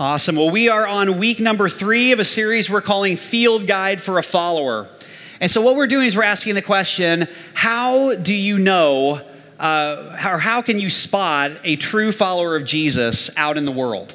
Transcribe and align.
Awesome. 0.00 0.36
Well, 0.36 0.50
we 0.50 0.68
are 0.68 0.86
on 0.86 1.18
week 1.18 1.40
number 1.40 1.68
three 1.68 2.12
of 2.12 2.20
a 2.20 2.24
series 2.24 2.70
we're 2.70 2.80
calling 2.80 3.16
Field 3.16 3.66
Guide 3.66 4.00
for 4.00 4.16
a 4.18 4.22
Follower. 4.22 4.86
And 5.40 5.50
so, 5.50 5.60
what 5.60 5.74
we're 5.74 5.88
doing 5.88 6.06
is 6.06 6.16
we're 6.16 6.22
asking 6.22 6.54
the 6.54 6.62
question 6.62 7.26
how 7.52 8.14
do 8.14 8.32
you 8.32 8.60
know, 8.60 9.20
uh, 9.58 10.16
or 10.24 10.38
how 10.38 10.62
can 10.62 10.78
you 10.78 10.88
spot 10.88 11.50
a 11.64 11.74
true 11.74 12.12
follower 12.12 12.54
of 12.54 12.64
Jesus 12.64 13.28
out 13.36 13.58
in 13.58 13.64
the 13.64 13.72
world? 13.72 14.14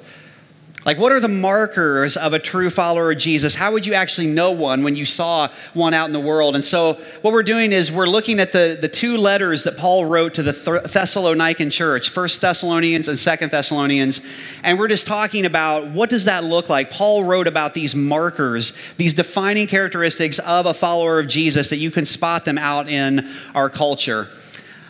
Like, 0.85 0.97
what 0.97 1.13
are 1.13 1.21
the 1.21 1.29
markers 1.29 2.17
of 2.17 2.33
a 2.33 2.39
true 2.39 2.69
follower 2.69 3.11
of 3.11 3.17
Jesus? 3.17 3.55
How 3.55 3.71
would 3.71 3.85
you 3.85 3.93
actually 3.93 4.27
know 4.27 4.51
one 4.51 4.83
when 4.83 4.97
you 4.97 5.05
saw 5.05 5.47
one 5.73 5.93
out 5.93 6.07
in 6.07 6.11
the 6.11 6.19
world? 6.19 6.55
And 6.55 6.63
so, 6.63 6.95
what 7.21 7.31
we're 7.31 7.41
doing 7.41 7.71
is 7.71 7.89
we're 7.89 8.05
looking 8.05 8.37
at 8.41 8.51
the, 8.51 8.77
the 8.79 8.89
two 8.89 9.15
letters 9.15 9.63
that 9.63 9.77
Paul 9.77 10.05
wrote 10.05 10.33
to 10.33 10.43
the 10.43 10.51
Thessalonican 10.51 11.71
church, 11.71 12.09
First 12.09 12.41
Thessalonians 12.41 13.07
and 13.07 13.17
Second 13.17 13.51
Thessalonians. 13.51 14.19
And 14.61 14.77
we're 14.77 14.89
just 14.89 15.07
talking 15.07 15.45
about 15.45 15.87
what 15.87 16.09
does 16.09 16.25
that 16.25 16.43
look 16.43 16.67
like? 16.67 16.89
Paul 16.89 17.23
wrote 17.23 17.47
about 17.47 17.73
these 17.73 17.95
markers, 17.95 18.73
these 18.97 19.13
defining 19.13 19.67
characteristics 19.67 20.37
of 20.39 20.65
a 20.65 20.73
follower 20.73 21.17
of 21.17 21.27
Jesus 21.27 21.69
that 21.69 21.77
you 21.77 21.91
can 21.91 22.03
spot 22.03 22.43
them 22.43 22.57
out 22.57 22.89
in 22.89 23.31
our 23.55 23.69
culture. 23.69 24.27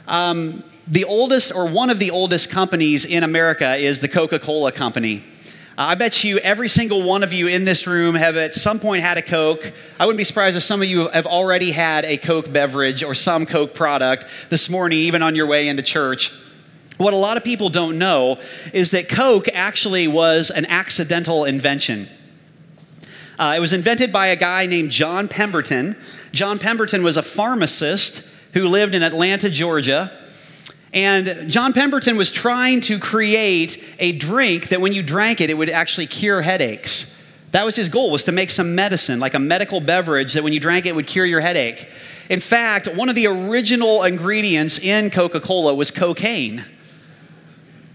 Um, 0.07 0.63
the 0.87 1.05
oldest, 1.05 1.53
or 1.53 1.67
one 1.69 1.91
of 1.91 1.99
the 1.99 2.09
oldest 2.09 2.49
companies 2.49 3.05
in 3.05 3.23
America, 3.23 3.75
is 3.75 4.01
the 4.01 4.07
Coca 4.07 4.39
Cola 4.39 4.71
Company. 4.71 5.23
Uh, 5.75 5.81
I 5.81 5.95
bet 5.95 6.23
you 6.23 6.37
every 6.37 6.69
single 6.69 7.01
one 7.01 7.23
of 7.23 7.33
you 7.33 7.47
in 7.47 7.65
this 7.65 7.87
room 7.87 8.13
have 8.13 8.37
at 8.37 8.53
some 8.53 8.79
point 8.79 9.01
had 9.01 9.17
a 9.17 9.23
Coke. 9.23 9.73
I 9.99 10.05
wouldn't 10.05 10.19
be 10.19 10.23
surprised 10.23 10.55
if 10.55 10.61
some 10.61 10.83
of 10.83 10.87
you 10.87 11.07
have 11.07 11.25
already 11.25 11.71
had 11.71 12.05
a 12.05 12.15
Coke 12.15 12.53
beverage 12.53 13.01
or 13.01 13.15
some 13.15 13.47
Coke 13.47 13.73
product 13.73 14.27
this 14.51 14.69
morning, 14.69 14.99
even 14.99 15.23
on 15.23 15.33
your 15.33 15.47
way 15.47 15.67
into 15.67 15.81
church. 15.81 16.31
What 16.97 17.15
a 17.15 17.17
lot 17.17 17.37
of 17.37 17.43
people 17.43 17.69
don't 17.69 17.97
know 17.97 18.39
is 18.71 18.91
that 18.91 19.09
Coke 19.09 19.47
actually 19.51 20.07
was 20.07 20.51
an 20.51 20.67
accidental 20.67 21.43
invention. 21.43 22.07
Uh, 23.39 23.55
it 23.57 23.59
was 23.59 23.73
invented 23.73 24.13
by 24.13 24.27
a 24.27 24.35
guy 24.35 24.67
named 24.67 24.91
John 24.91 25.27
Pemberton. 25.27 25.95
John 26.33 26.59
Pemberton 26.59 27.01
was 27.01 27.17
a 27.17 27.23
pharmacist 27.23 28.23
who 28.53 28.67
lived 28.67 28.93
in 28.93 29.01
Atlanta, 29.01 29.49
Georgia. 29.49 30.15
And 30.93 31.49
John 31.49 31.73
Pemberton 31.73 32.17
was 32.17 32.31
trying 32.31 32.81
to 32.81 32.99
create 32.99 33.83
a 33.97 34.11
drink 34.11 34.69
that 34.69 34.79
when 34.79 34.93
you 34.93 35.01
drank 35.01 35.41
it, 35.41 35.49
it 35.49 35.55
would 35.55 35.69
actually 35.69 36.05
cure 36.05 36.43
headaches. 36.43 37.11
That 37.51 37.65
was 37.65 37.75
his 37.75 37.89
goal, 37.89 38.11
was 38.11 38.23
to 38.25 38.31
make 38.31 38.49
some 38.49 38.75
medicine, 38.75 39.19
like 39.19 39.33
a 39.33 39.39
medical 39.39 39.79
beverage 39.79 40.33
that 40.33 40.43
when 40.43 40.53
you 40.53 40.59
drank 40.59 40.85
it 40.85 40.95
would 40.95 41.07
cure 41.07 41.25
your 41.25 41.41
headache. 41.41 41.89
In 42.29 42.39
fact, 42.39 42.87
one 42.87 43.09
of 43.09 43.15
the 43.15 43.27
original 43.27 44.03
ingredients 44.03 44.79
in 44.79 45.09
Coca-Cola 45.09 45.73
was 45.73 45.91
cocaine. 45.91 46.63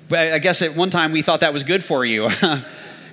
But 0.09 0.33
I 0.33 0.39
guess 0.39 0.63
at 0.63 0.75
one 0.75 0.91
time 0.91 1.13
we 1.13 1.23
thought 1.23 1.41
that 1.41 1.53
was 1.53 1.63
good 1.63 1.85
for 1.85 2.05
you. 2.05 2.31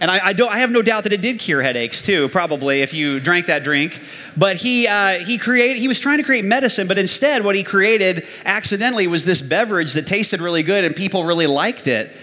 And 0.01 0.11
I, 0.11 0.27
I, 0.27 0.33
don't, 0.33 0.51
I 0.51 0.59
have 0.59 0.71
no 0.71 0.81
doubt 0.81 1.03
that 1.03 1.13
it 1.13 1.21
did 1.21 1.39
cure 1.39 1.61
headaches 1.61 2.01
too, 2.01 2.27
probably, 2.29 2.81
if 2.81 2.93
you 2.93 3.19
drank 3.19 3.45
that 3.45 3.63
drink. 3.63 4.01
But 4.35 4.57
he, 4.57 4.88
uh, 4.88 5.19
he, 5.19 5.38
created, 5.38 5.77
he 5.77 5.88
was 5.88 5.99
trying 5.99 6.17
to 6.17 6.23
create 6.23 6.43
medicine, 6.43 6.88
but 6.88 6.97
instead, 6.97 7.43
what 7.43 7.55
he 7.55 7.63
created 7.63 8.27
accidentally 8.43 9.07
was 9.07 9.25
this 9.25 9.41
beverage 9.41 9.93
that 9.93 10.05
tasted 10.05 10.41
really 10.41 10.63
good 10.63 10.83
and 10.83 10.95
people 10.95 11.23
really 11.23 11.47
liked 11.47 11.88
it. 11.88 12.16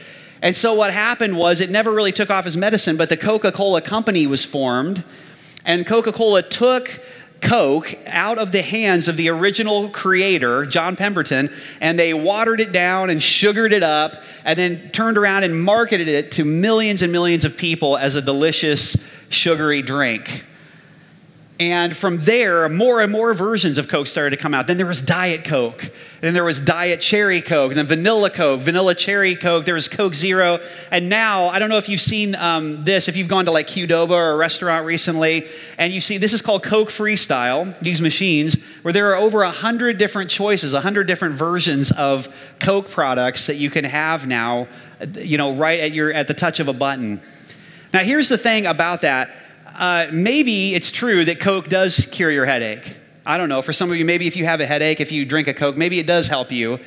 And 0.43 0.55
so, 0.57 0.75
what 0.75 0.93
happened 0.93 1.37
was 1.37 1.61
it 1.61 1.71
never 1.71 1.93
really 1.93 2.13
took 2.13 2.29
off 2.29 2.47
as 2.47 2.57
medicine, 2.57 2.97
but 2.97 3.09
the 3.09 3.17
Coca 3.17 3.53
Cola 3.53 3.81
Company 3.81 4.27
was 4.27 4.45
formed. 4.45 5.05
And 5.65 5.87
Coca 5.87 6.13
Cola 6.13 6.43
took 6.43 7.01
Coke 7.43 7.99
out 8.07 8.39
of 8.39 8.53
the 8.53 8.63
hands 8.63 9.09
of 9.09 9.17
the 9.17 9.29
original 9.29 9.91
creator, 9.91 10.65
John 10.65 10.97
Pemberton, 10.97 11.51
and 11.81 11.99
they 11.99 12.15
watered 12.15 12.61
it 12.61 12.73
down 12.73 13.11
and 13.11 13.23
sugared 13.23 13.73
it 13.73 13.83
up 13.83 14.23
and 14.45 14.59
then 14.59 14.91
turned 14.91 15.19
around 15.19 15.43
and 15.45 15.63
marketed 15.63 16.09
it 16.09 16.31
to 16.33 16.45
millions 16.45 17.03
and 17.03 17.13
millions 17.13 17.45
of 17.45 17.57
people 17.57 17.99
as 17.99 18.15
a 18.15 18.23
delicious, 18.23 18.97
sugary 19.29 19.83
drink. 19.83 20.45
And 21.71 21.97
from 21.97 22.19
there, 22.19 22.69
more 22.69 23.01
and 23.01 23.13
more 23.13 23.35
versions 23.35 23.79
of 23.79 23.87
Coke 23.87 24.09
started 24.09 24.37
to 24.37 24.37
come 24.37 24.53
out. 24.53 24.67
Then 24.67 24.79
there 24.79 24.87
was 24.87 25.01
Diet 25.01 25.45
Coke, 25.45 25.81
and 25.85 25.93
then 26.21 26.35
there 26.35 26.43
was 26.43 26.59
Diet 26.59 27.01
Cherry 27.01 27.41
Coke, 27.41 27.71
and 27.71 27.79
then 27.79 27.87
Vanilla 27.87 28.31
Coke, 28.31 28.63
Vanilla 28.63 28.97
Cherry 28.97 29.37
Coke, 29.37 29.65
there 29.65 29.77
was 29.77 29.87
Coke 29.87 30.13
Zero. 30.13 30.59
And 30.91 31.09
now, 31.09 31.47
I 31.47 31.61
don't 31.61 31.69
know 31.69 31.77
if 31.77 31.89
you've 31.89 32.01
seen 32.01 32.35
um, 32.35 32.85
this, 32.85 33.07
if 33.07 33.17
you've 33.17 33.29
gone 33.29 33.45
to 33.45 33.53
like 33.53 33.69
Qdoba 33.69 34.11
or 34.11 34.33
a 34.33 34.37
restaurant 34.37 34.87
recently, 34.87 35.47
and 35.79 35.93
you 35.93 36.01
see 36.01 36.19
this 36.19 36.33
is 36.33 36.43
called 36.43 36.65
Coke 36.65 36.89
Freestyle, 36.89 37.79
these 37.81 38.03
machines, 38.03 38.61
where 38.83 38.93
there 38.93 39.13
are 39.13 39.17
over 39.17 39.39
100 39.39 39.99
different 39.99 40.31
choices, 40.31 40.73
100 40.73 41.07
different 41.07 41.37
versions 41.37 41.93
of 41.93 42.27
Coke 42.59 42.91
products 42.91 43.47
that 43.47 43.55
you 43.55 43.71
can 43.71 43.85
have 43.85 44.27
now, 44.27 44.67
you 45.17 45.39
know, 45.39 45.53
right 45.53 45.79
at, 45.79 45.93
your, 45.93 46.13
at 46.13 46.27
the 46.27 46.35
touch 46.35 46.59
of 46.59 46.67
a 46.67 46.73
button. 46.73 47.21
Now, 47.95 48.01
here's 48.01 48.29
the 48.29 48.39
thing 48.39 48.67
about 48.67 49.03
that 49.03 49.31
uh, 49.79 50.07
maybe 50.13 50.75
it's 50.75 50.91
true 50.91 51.25
that 51.25 51.41
Coke 51.41 51.69
does 51.69 52.07
cure 52.11 52.31
your 52.31 52.47
headache. 52.47 52.97
I 53.25 53.39
don't 53.39 53.49
know. 53.49 53.63
For 53.63 53.73
some 53.73 53.91
of 53.91 53.97
you, 53.97 54.05
maybe 54.05 54.27
if 54.27 54.37
you 54.37 54.45
have 54.45 54.61
a 54.61 54.67
headache, 54.67 55.01
if 55.01 55.13
you 55.13 55.25
drink 55.25 55.49
a 55.49 55.55
Coke, 55.55 55.77
maybe 55.77 55.99
it 55.99 56.07
does 56.07 56.29
help 56.29 56.51
you. 56.51 56.81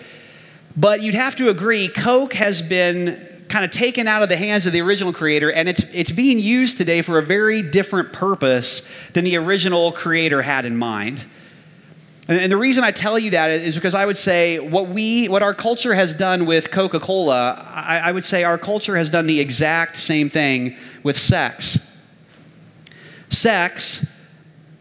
But 0.76 1.02
you'd 1.02 1.16
have 1.16 1.36
to 1.38 1.50
agree, 1.50 1.88
Coke 1.88 2.34
has 2.34 2.62
been 2.62 3.46
kind 3.48 3.64
of 3.64 3.72
taken 3.72 4.08
out 4.08 4.22
of 4.22 4.30
the 4.30 4.36
hands 4.36 4.66
of 4.66 4.74
the 4.74 4.82
original 4.82 5.14
creator, 5.14 5.52
and 5.52 5.70
it's, 5.70 5.86
it's 5.94 6.12
being 6.12 6.40
used 6.40 6.78
today 6.78 7.02
for 7.02 7.18
a 7.18 7.22
very 7.22 7.62
different 7.62 8.12
purpose 8.12 8.82
than 9.14 9.24
the 9.24 9.38
original 9.38 9.92
creator 9.92 10.42
had 10.42 10.66
in 10.66 10.76
mind. 10.76 11.26
And, 12.28 12.40
and 12.40 12.52
the 12.52 12.58
reason 12.58 12.84
I 12.84 12.92
tell 12.92 13.18
you 13.18 13.32
that 13.32 13.52
is 13.52 13.76
because 13.76 13.96
I 13.96 14.06
would 14.06 14.18
say 14.18 14.60
what 14.60 14.90
we, 14.90 15.28
what 15.30 15.44
our 15.44 15.54
culture 15.54 15.94
has 15.94 16.14
done 16.14 16.46
with 16.46 16.72
Coca 16.72 17.00
Cola, 17.00 17.54
I, 17.74 18.00
I 18.00 18.12
would 18.12 18.26
say 18.26 18.44
our 18.44 18.58
culture 18.58 18.98
has 18.98 19.10
done 19.10 19.28
the 19.28 19.40
exact 19.40 19.96
same 19.98 20.30
thing 20.30 20.76
with 21.04 21.18
sex. 21.18 21.80
Sex, 23.30 24.06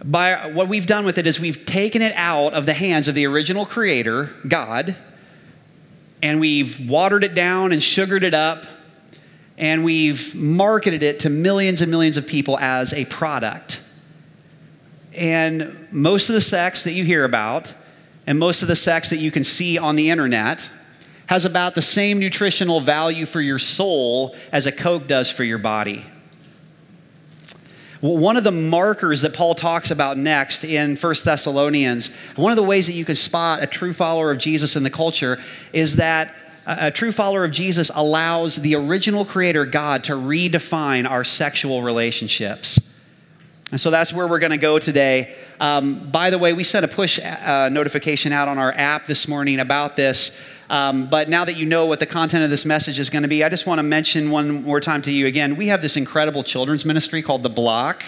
by 0.04 0.50
what 0.52 0.68
we've 0.68 0.86
done 0.86 1.04
with 1.04 1.18
it 1.18 1.26
is 1.26 1.40
we've 1.40 1.64
taken 1.64 2.02
it 2.02 2.12
out 2.14 2.52
of 2.52 2.66
the 2.66 2.74
hands 2.74 3.08
of 3.08 3.14
the 3.14 3.26
original 3.26 3.64
creator, 3.64 4.30
God, 4.46 4.96
and 6.22 6.40
we've 6.40 6.88
watered 6.88 7.24
it 7.24 7.34
down 7.34 7.72
and 7.72 7.82
sugared 7.82 8.22
it 8.22 8.34
up, 8.34 8.66
and 9.56 9.84
we've 9.84 10.34
marketed 10.34 11.02
it 11.02 11.20
to 11.20 11.30
millions 11.30 11.80
and 11.80 11.90
millions 11.90 12.16
of 12.16 12.26
people 12.26 12.58
as 12.58 12.92
a 12.92 13.04
product. 13.06 13.82
And 15.12 15.88
most 15.92 16.28
of 16.28 16.34
the 16.34 16.40
sex 16.40 16.84
that 16.84 16.92
you 16.92 17.04
hear 17.04 17.24
about, 17.24 17.74
and 18.26 18.38
most 18.38 18.62
of 18.62 18.68
the 18.68 18.76
sex 18.76 19.10
that 19.10 19.18
you 19.18 19.30
can 19.30 19.44
see 19.44 19.78
on 19.78 19.96
the 19.96 20.10
internet, 20.10 20.70
has 21.26 21.44
about 21.44 21.74
the 21.74 21.82
same 21.82 22.18
nutritional 22.18 22.80
value 22.80 23.24
for 23.24 23.40
your 23.40 23.58
soul 23.58 24.34
as 24.52 24.66
a 24.66 24.72
Coke 24.72 25.06
does 25.06 25.30
for 25.30 25.44
your 25.44 25.58
body. 25.58 26.04
One 28.04 28.36
of 28.36 28.44
the 28.44 28.52
markers 28.52 29.22
that 29.22 29.32
Paul 29.32 29.54
talks 29.54 29.90
about 29.90 30.18
next 30.18 30.62
in 30.62 30.94
First 30.94 31.24
Thessalonians, 31.24 32.14
one 32.36 32.52
of 32.52 32.56
the 32.56 32.62
ways 32.62 32.86
that 32.86 32.92
you 32.92 33.06
can 33.06 33.14
spot 33.14 33.62
a 33.62 33.66
true 33.66 33.94
follower 33.94 34.30
of 34.30 34.36
Jesus 34.36 34.76
in 34.76 34.82
the 34.82 34.90
culture 34.90 35.40
is 35.72 35.96
that 35.96 36.34
a 36.66 36.90
true 36.90 37.12
follower 37.12 37.44
of 37.44 37.50
Jesus 37.50 37.90
allows 37.94 38.56
the 38.56 38.74
original 38.74 39.24
creator, 39.24 39.64
God, 39.64 40.04
to 40.04 40.12
redefine 40.12 41.08
our 41.08 41.24
sexual 41.24 41.80
relationships. 41.80 42.78
And 43.70 43.80
so 43.80 43.90
that's 43.90 44.12
where 44.12 44.28
we're 44.28 44.38
going 44.38 44.50
to 44.50 44.58
go 44.58 44.78
today. 44.78 45.34
Um, 45.58 46.10
by 46.10 46.28
the 46.28 46.36
way, 46.36 46.52
we 46.52 46.62
sent 46.62 46.84
a 46.84 46.88
push 46.88 47.18
uh, 47.18 47.70
notification 47.70 48.34
out 48.34 48.48
on 48.48 48.58
our 48.58 48.72
app 48.72 49.06
this 49.06 49.26
morning 49.26 49.60
about 49.60 49.96
this. 49.96 50.30
Um, 50.70 51.08
but 51.10 51.28
now 51.28 51.44
that 51.44 51.56
you 51.56 51.66
know 51.66 51.86
what 51.86 52.00
the 52.00 52.06
content 52.06 52.44
of 52.44 52.50
this 52.50 52.64
message 52.64 52.98
is 52.98 53.10
going 53.10 53.22
to 53.22 53.28
be, 53.28 53.44
I 53.44 53.48
just 53.48 53.66
want 53.66 53.78
to 53.78 53.82
mention 53.82 54.30
one 54.30 54.62
more 54.62 54.80
time 54.80 55.02
to 55.02 55.12
you 55.12 55.26
again. 55.26 55.56
We 55.56 55.68
have 55.68 55.82
this 55.82 55.96
incredible 55.96 56.42
children's 56.42 56.84
ministry 56.84 57.22
called 57.22 57.42
The 57.42 57.50
Block 57.50 58.04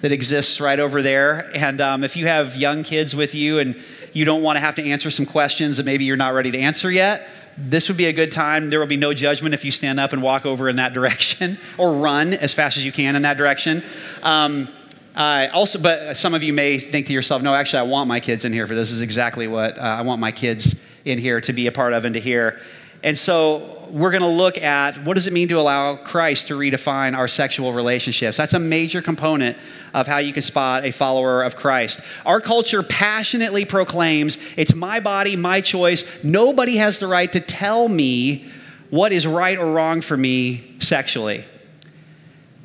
that 0.00 0.12
exists 0.12 0.60
right 0.60 0.78
over 0.78 1.02
there. 1.02 1.50
And 1.54 1.80
um, 1.80 2.04
if 2.04 2.16
you 2.16 2.26
have 2.26 2.56
young 2.56 2.82
kids 2.82 3.14
with 3.14 3.34
you 3.34 3.58
and 3.58 3.76
you 4.12 4.24
don't 4.24 4.42
want 4.42 4.56
to 4.56 4.60
have 4.60 4.74
to 4.76 4.82
answer 4.82 5.10
some 5.10 5.26
questions 5.26 5.76
that 5.76 5.86
maybe 5.86 6.04
you're 6.04 6.16
not 6.16 6.32
ready 6.32 6.50
to 6.50 6.58
answer 6.58 6.90
yet, 6.90 7.28
this 7.58 7.88
would 7.88 7.98
be 7.98 8.06
a 8.06 8.12
good 8.12 8.32
time. 8.32 8.70
There 8.70 8.80
will 8.80 8.86
be 8.86 8.96
no 8.96 9.12
judgment 9.12 9.54
if 9.54 9.64
you 9.64 9.70
stand 9.70 10.00
up 10.00 10.12
and 10.12 10.22
walk 10.22 10.46
over 10.46 10.68
in 10.68 10.76
that 10.76 10.92
direction 10.94 11.58
or 11.76 11.92
run 11.92 12.32
as 12.32 12.52
fast 12.52 12.76
as 12.76 12.84
you 12.84 12.92
can 12.92 13.16
in 13.16 13.22
that 13.22 13.36
direction. 13.36 13.82
Um, 14.22 14.68
uh, 15.14 15.48
also, 15.52 15.78
but 15.78 16.16
some 16.16 16.34
of 16.34 16.42
you 16.42 16.52
may 16.52 16.78
think 16.78 17.08
to 17.08 17.12
yourself, 17.12 17.42
no, 17.42 17.52
actually, 17.52 17.80
I 17.80 17.82
want 17.82 18.08
my 18.08 18.20
kids 18.20 18.44
in 18.44 18.52
here 18.52 18.66
for 18.66 18.76
this. 18.76 18.92
Is 18.92 19.00
exactly 19.00 19.48
what 19.48 19.76
uh, 19.76 19.82
I 19.82 20.02
want 20.02 20.20
my 20.20 20.30
kids 20.30 20.80
in 21.04 21.18
here 21.18 21.40
to 21.42 21.52
be 21.52 21.66
a 21.66 21.72
part 21.72 21.92
of 21.92 22.04
and 22.04 22.14
to 22.14 22.20
hear. 22.20 22.60
And 23.02 23.16
so 23.16 23.88
we're 23.90 24.10
going 24.10 24.22
to 24.22 24.28
look 24.28 24.58
at 24.58 25.04
what 25.04 25.14
does 25.14 25.26
it 25.26 25.32
mean 25.32 25.48
to 25.48 25.58
allow 25.58 25.96
Christ 25.96 26.48
to 26.48 26.54
redefine 26.54 27.16
our 27.16 27.28
sexual 27.28 27.72
relationships. 27.72 28.36
That's 28.36 28.52
a 28.52 28.58
major 28.58 29.02
component 29.02 29.56
of 29.94 30.06
how 30.06 30.18
you 30.18 30.32
can 30.32 30.42
spot 30.42 30.84
a 30.84 30.90
follower 30.90 31.42
of 31.42 31.56
Christ. 31.56 32.00
Our 32.24 32.40
culture 32.40 32.82
passionately 32.82 33.64
proclaims 33.64 34.38
it's 34.56 34.74
my 34.74 35.00
body, 35.00 35.34
my 35.34 35.60
choice. 35.60 36.04
Nobody 36.22 36.76
has 36.76 36.98
the 36.98 37.08
right 37.08 37.32
to 37.32 37.40
tell 37.40 37.88
me 37.88 38.44
what 38.90 39.12
is 39.12 39.26
right 39.26 39.58
or 39.58 39.72
wrong 39.72 40.00
for 40.00 40.16
me 40.16 40.76
sexually. 40.78 41.44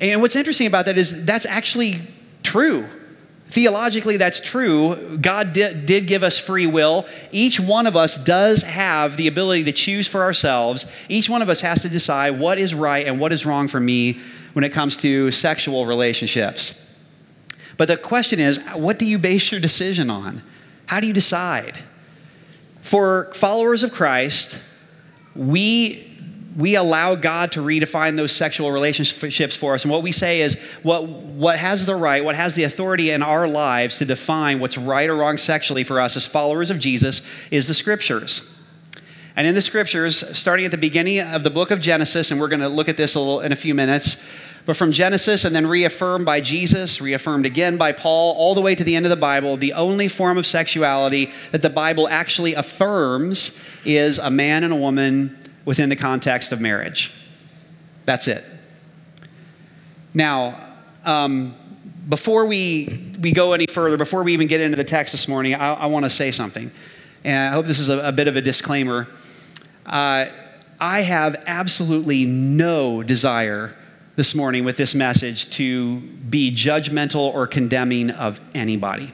And 0.00 0.20
what's 0.20 0.36
interesting 0.36 0.66
about 0.66 0.84
that 0.84 0.98
is 0.98 1.24
that's 1.24 1.46
actually 1.46 2.02
true. 2.42 2.86
Theologically, 3.48 4.16
that's 4.16 4.40
true. 4.40 5.18
God 5.18 5.52
did, 5.52 5.86
did, 5.86 6.08
give 6.08 6.24
us 6.24 6.36
free 6.36 6.66
will. 6.66 7.06
Each 7.30 7.60
one 7.60 7.86
of 7.86 7.96
us 7.96 8.16
does 8.16 8.62
have 8.62 9.16
the 9.16 9.28
ability 9.28 9.64
to 9.64 9.72
choose 9.72 10.08
for 10.08 10.22
ourselves. 10.22 10.84
Each 11.08 11.30
one 11.30 11.42
of 11.42 11.48
us 11.48 11.60
has 11.60 11.80
to 11.82 11.88
decide 11.88 12.40
what 12.40 12.58
is 12.58 12.74
right 12.74 13.06
and 13.06 13.20
what 13.20 13.32
is 13.32 13.46
wrong 13.46 13.68
for 13.68 13.78
me 13.78 14.18
when 14.52 14.64
it 14.64 14.72
comes 14.72 14.96
to 14.98 15.30
sexual 15.30 15.86
relationships. 15.86 16.82
But 17.76 17.88
the 17.88 17.96
question 17.96 18.40
is 18.40 18.58
what 18.74 18.98
do 18.98 19.06
you 19.06 19.18
base 19.18 19.52
your 19.52 19.60
decision 19.60 20.10
on? 20.10 20.42
How 20.86 20.98
do 20.98 21.06
you 21.06 21.12
decide? 21.12 21.78
For 22.80 23.32
followers 23.34 23.82
of 23.82 23.92
Christ, 23.92 24.60
we 25.34 26.15
we 26.56 26.74
allow 26.74 27.14
God 27.14 27.52
to 27.52 27.60
redefine 27.60 28.16
those 28.16 28.32
sexual 28.32 28.72
relationships 28.72 29.54
for 29.54 29.74
us. 29.74 29.84
And 29.84 29.92
what 29.92 30.02
we 30.02 30.10
say 30.10 30.40
is 30.40 30.58
what, 30.82 31.06
what 31.06 31.58
has 31.58 31.84
the 31.84 31.94
right, 31.94 32.24
what 32.24 32.34
has 32.34 32.54
the 32.54 32.64
authority 32.64 33.10
in 33.10 33.22
our 33.22 33.46
lives 33.46 33.98
to 33.98 34.06
define 34.06 34.58
what's 34.58 34.78
right 34.78 35.08
or 35.08 35.16
wrong 35.16 35.36
sexually 35.36 35.84
for 35.84 36.00
us 36.00 36.16
as 36.16 36.24
followers 36.26 36.70
of 36.70 36.78
Jesus 36.78 37.20
is 37.50 37.68
the 37.68 37.74
scriptures. 37.74 38.50
And 39.36 39.46
in 39.46 39.54
the 39.54 39.60
scriptures, 39.60 40.24
starting 40.36 40.64
at 40.64 40.70
the 40.70 40.78
beginning 40.78 41.20
of 41.20 41.42
the 41.42 41.50
book 41.50 41.70
of 41.70 41.78
Genesis, 41.78 42.30
and 42.30 42.40
we're 42.40 42.48
going 42.48 42.60
to 42.60 42.70
look 42.70 42.88
at 42.88 42.96
this 42.96 43.14
a 43.14 43.20
little 43.20 43.40
in 43.40 43.52
a 43.52 43.56
few 43.56 43.74
minutes, 43.74 44.16
but 44.64 44.78
from 44.78 44.92
Genesis 44.92 45.44
and 45.44 45.54
then 45.54 45.66
reaffirmed 45.66 46.24
by 46.24 46.40
Jesus, 46.40 47.02
reaffirmed 47.02 47.44
again 47.44 47.76
by 47.76 47.92
Paul, 47.92 48.34
all 48.34 48.54
the 48.54 48.62
way 48.62 48.74
to 48.74 48.82
the 48.82 48.96
end 48.96 49.04
of 49.04 49.10
the 49.10 49.16
Bible, 49.16 49.58
the 49.58 49.74
only 49.74 50.08
form 50.08 50.38
of 50.38 50.46
sexuality 50.46 51.30
that 51.52 51.60
the 51.60 51.70
Bible 51.70 52.08
actually 52.08 52.54
affirms 52.54 53.56
is 53.84 54.18
a 54.18 54.30
man 54.30 54.64
and 54.64 54.72
a 54.72 54.76
woman 54.76 55.36
within 55.66 55.90
the 55.90 55.96
context 55.96 56.52
of 56.52 56.60
marriage. 56.62 57.12
That's 58.06 58.26
it. 58.28 58.42
Now, 60.14 60.58
um, 61.04 61.54
before 62.08 62.46
we, 62.46 63.12
we 63.20 63.32
go 63.32 63.52
any 63.52 63.66
further, 63.66 63.98
before 63.98 64.22
we 64.22 64.32
even 64.32 64.46
get 64.46 64.62
into 64.62 64.76
the 64.76 64.84
text 64.84 65.12
this 65.12 65.28
morning, 65.28 65.54
I, 65.54 65.74
I 65.74 65.86
want 65.86 66.06
to 66.06 66.10
say 66.10 66.30
something. 66.30 66.70
And 67.24 67.50
I 67.50 67.52
hope 67.52 67.66
this 67.66 67.80
is 67.80 67.90
a, 67.90 67.98
a 67.98 68.12
bit 68.12 68.28
of 68.28 68.36
a 68.36 68.40
disclaimer. 68.40 69.08
Uh, 69.84 70.26
I 70.80 71.00
have 71.02 71.42
absolutely 71.46 72.24
no 72.24 73.02
desire 73.02 73.76
this 74.14 74.34
morning 74.34 74.64
with 74.64 74.76
this 74.76 74.94
message 74.94 75.50
to 75.50 76.00
be 76.00 76.50
judgmental 76.54 77.34
or 77.34 77.46
condemning 77.46 78.10
of 78.10 78.40
anybody. 78.54 79.12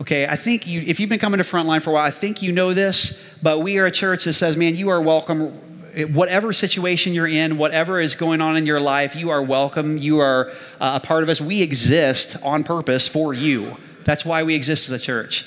Okay, 0.00 0.26
I 0.26 0.36
think 0.36 0.66
you, 0.66 0.80
if 0.86 1.00
you've 1.00 1.10
been 1.10 1.18
coming 1.18 1.38
to 1.38 1.44
Frontline 1.44 1.82
for 1.82 1.90
a 1.90 1.94
while, 1.94 2.04
I 2.04 2.12
think 2.12 2.40
you 2.40 2.52
know 2.52 2.72
this, 2.72 3.20
but 3.42 3.60
we 3.60 3.78
are 3.78 3.86
a 3.86 3.90
church 3.90 4.24
that 4.26 4.34
says, 4.34 4.56
man, 4.56 4.76
you 4.76 4.90
are 4.90 5.00
welcome. 5.00 5.52
Whatever 6.14 6.52
situation 6.52 7.14
you're 7.14 7.26
in, 7.26 7.58
whatever 7.58 7.98
is 7.98 8.14
going 8.14 8.40
on 8.40 8.56
in 8.56 8.64
your 8.64 8.78
life, 8.78 9.16
you 9.16 9.30
are 9.30 9.42
welcome. 9.42 9.98
You 9.98 10.20
are 10.20 10.50
uh, 10.80 11.00
a 11.02 11.04
part 11.04 11.24
of 11.24 11.28
us. 11.28 11.40
We 11.40 11.62
exist 11.62 12.36
on 12.44 12.62
purpose 12.62 13.08
for 13.08 13.34
you. 13.34 13.76
That's 14.04 14.24
why 14.24 14.44
we 14.44 14.54
exist 14.54 14.88
as 14.88 14.92
a 14.92 15.00
church. 15.00 15.44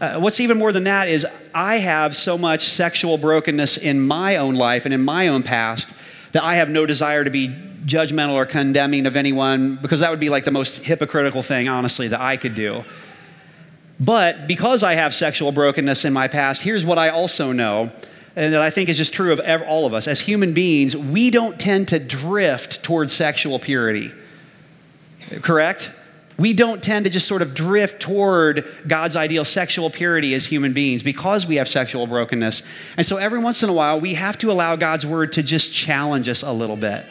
Uh, 0.00 0.20
what's 0.20 0.40
even 0.40 0.56
more 0.56 0.72
than 0.72 0.84
that 0.84 1.08
is 1.08 1.26
I 1.54 1.76
have 1.76 2.16
so 2.16 2.38
much 2.38 2.64
sexual 2.64 3.18
brokenness 3.18 3.76
in 3.76 4.00
my 4.00 4.36
own 4.36 4.54
life 4.54 4.86
and 4.86 4.94
in 4.94 5.04
my 5.04 5.28
own 5.28 5.42
past 5.42 5.94
that 6.32 6.42
I 6.42 6.54
have 6.56 6.70
no 6.70 6.86
desire 6.86 7.24
to 7.24 7.30
be 7.30 7.48
judgmental 7.84 8.32
or 8.32 8.46
condemning 8.46 9.06
of 9.06 9.16
anyone 9.16 9.76
because 9.76 10.00
that 10.00 10.10
would 10.10 10.20
be 10.20 10.30
like 10.30 10.44
the 10.44 10.50
most 10.50 10.84
hypocritical 10.84 11.42
thing, 11.42 11.68
honestly, 11.68 12.08
that 12.08 12.20
I 12.20 12.38
could 12.38 12.54
do. 12.54 12.82
But 13.98 14.46
because 14.46 14.82
I 14.82 14.94
have 14.94 15.14
sexual 15.14 15.52
brokenness 15.52 16.04
in 16.04 16.12
my 16.12 16.28
past, 16.28 16.62
here's 16.62 16.84
what 16.84 16.98
I 16.98 17.08
also 17.08 17.52
know, 17.52 17.92
and 18.34 18.52
that 18.52 18.60
I 18.60 18.68
think 18.70 18.88
is 18.88 18.98
just 18.98 19.14
true 19.14 19.32
of 19.32 19.40
all 19.62 19.86
of 19.86 19.94
us. 19.94 20.06
As 20.06 20.20
human 20.20 20.52
beings, 20.52 20.96
we 20.96 21.30
don't 21.30 21.58
tend 21.58 21.88
to 21.88 21.98
drift 21.98 22.82
towards 22.82 23.12
sexual 23.12 23.58
purity. 23.58 24.12
Correct? 25.40 25.92
We 26.38 26.52
don't 26.52 26.82
tend 26.82 27.06
to 27.06 27.10
just 27.10 27.26
sort 27.26 27.40
of 27.40 27.54
drift 27.54 28.00
toward 28.00 28.66
God's 28.86 29.16
ideal 29.16 29.44
sexual 29.44 29.88
purity 29.88 30.34
as 30.34 30.46
human 30.46 30.74
beings 30.74 31.02
because 31.02 31.46
we 31.46 31.56
have 31.56 31.66
sexual 31.66 32.06
brokenness. 32.06 32.62
And 32.98 33.06
so 33.06 33.16
every 33.16 33.38
once 33.38 33.62
in 33.62 33.70
a 33.70 33.72
while, 33.72 33.98
we 33.98 34.14
have 34.14 34.36
to 34.38 34.50
allow 34.50 34.76
God's 34.76 35.06
word 35.06 35.32
to 35.32 35.42
just 35.42 35.72
challenge 35.72 36.28
us 36.28 36.42
a 36.42 36.52
little 36.52 36.76
bit. 36.76 37.06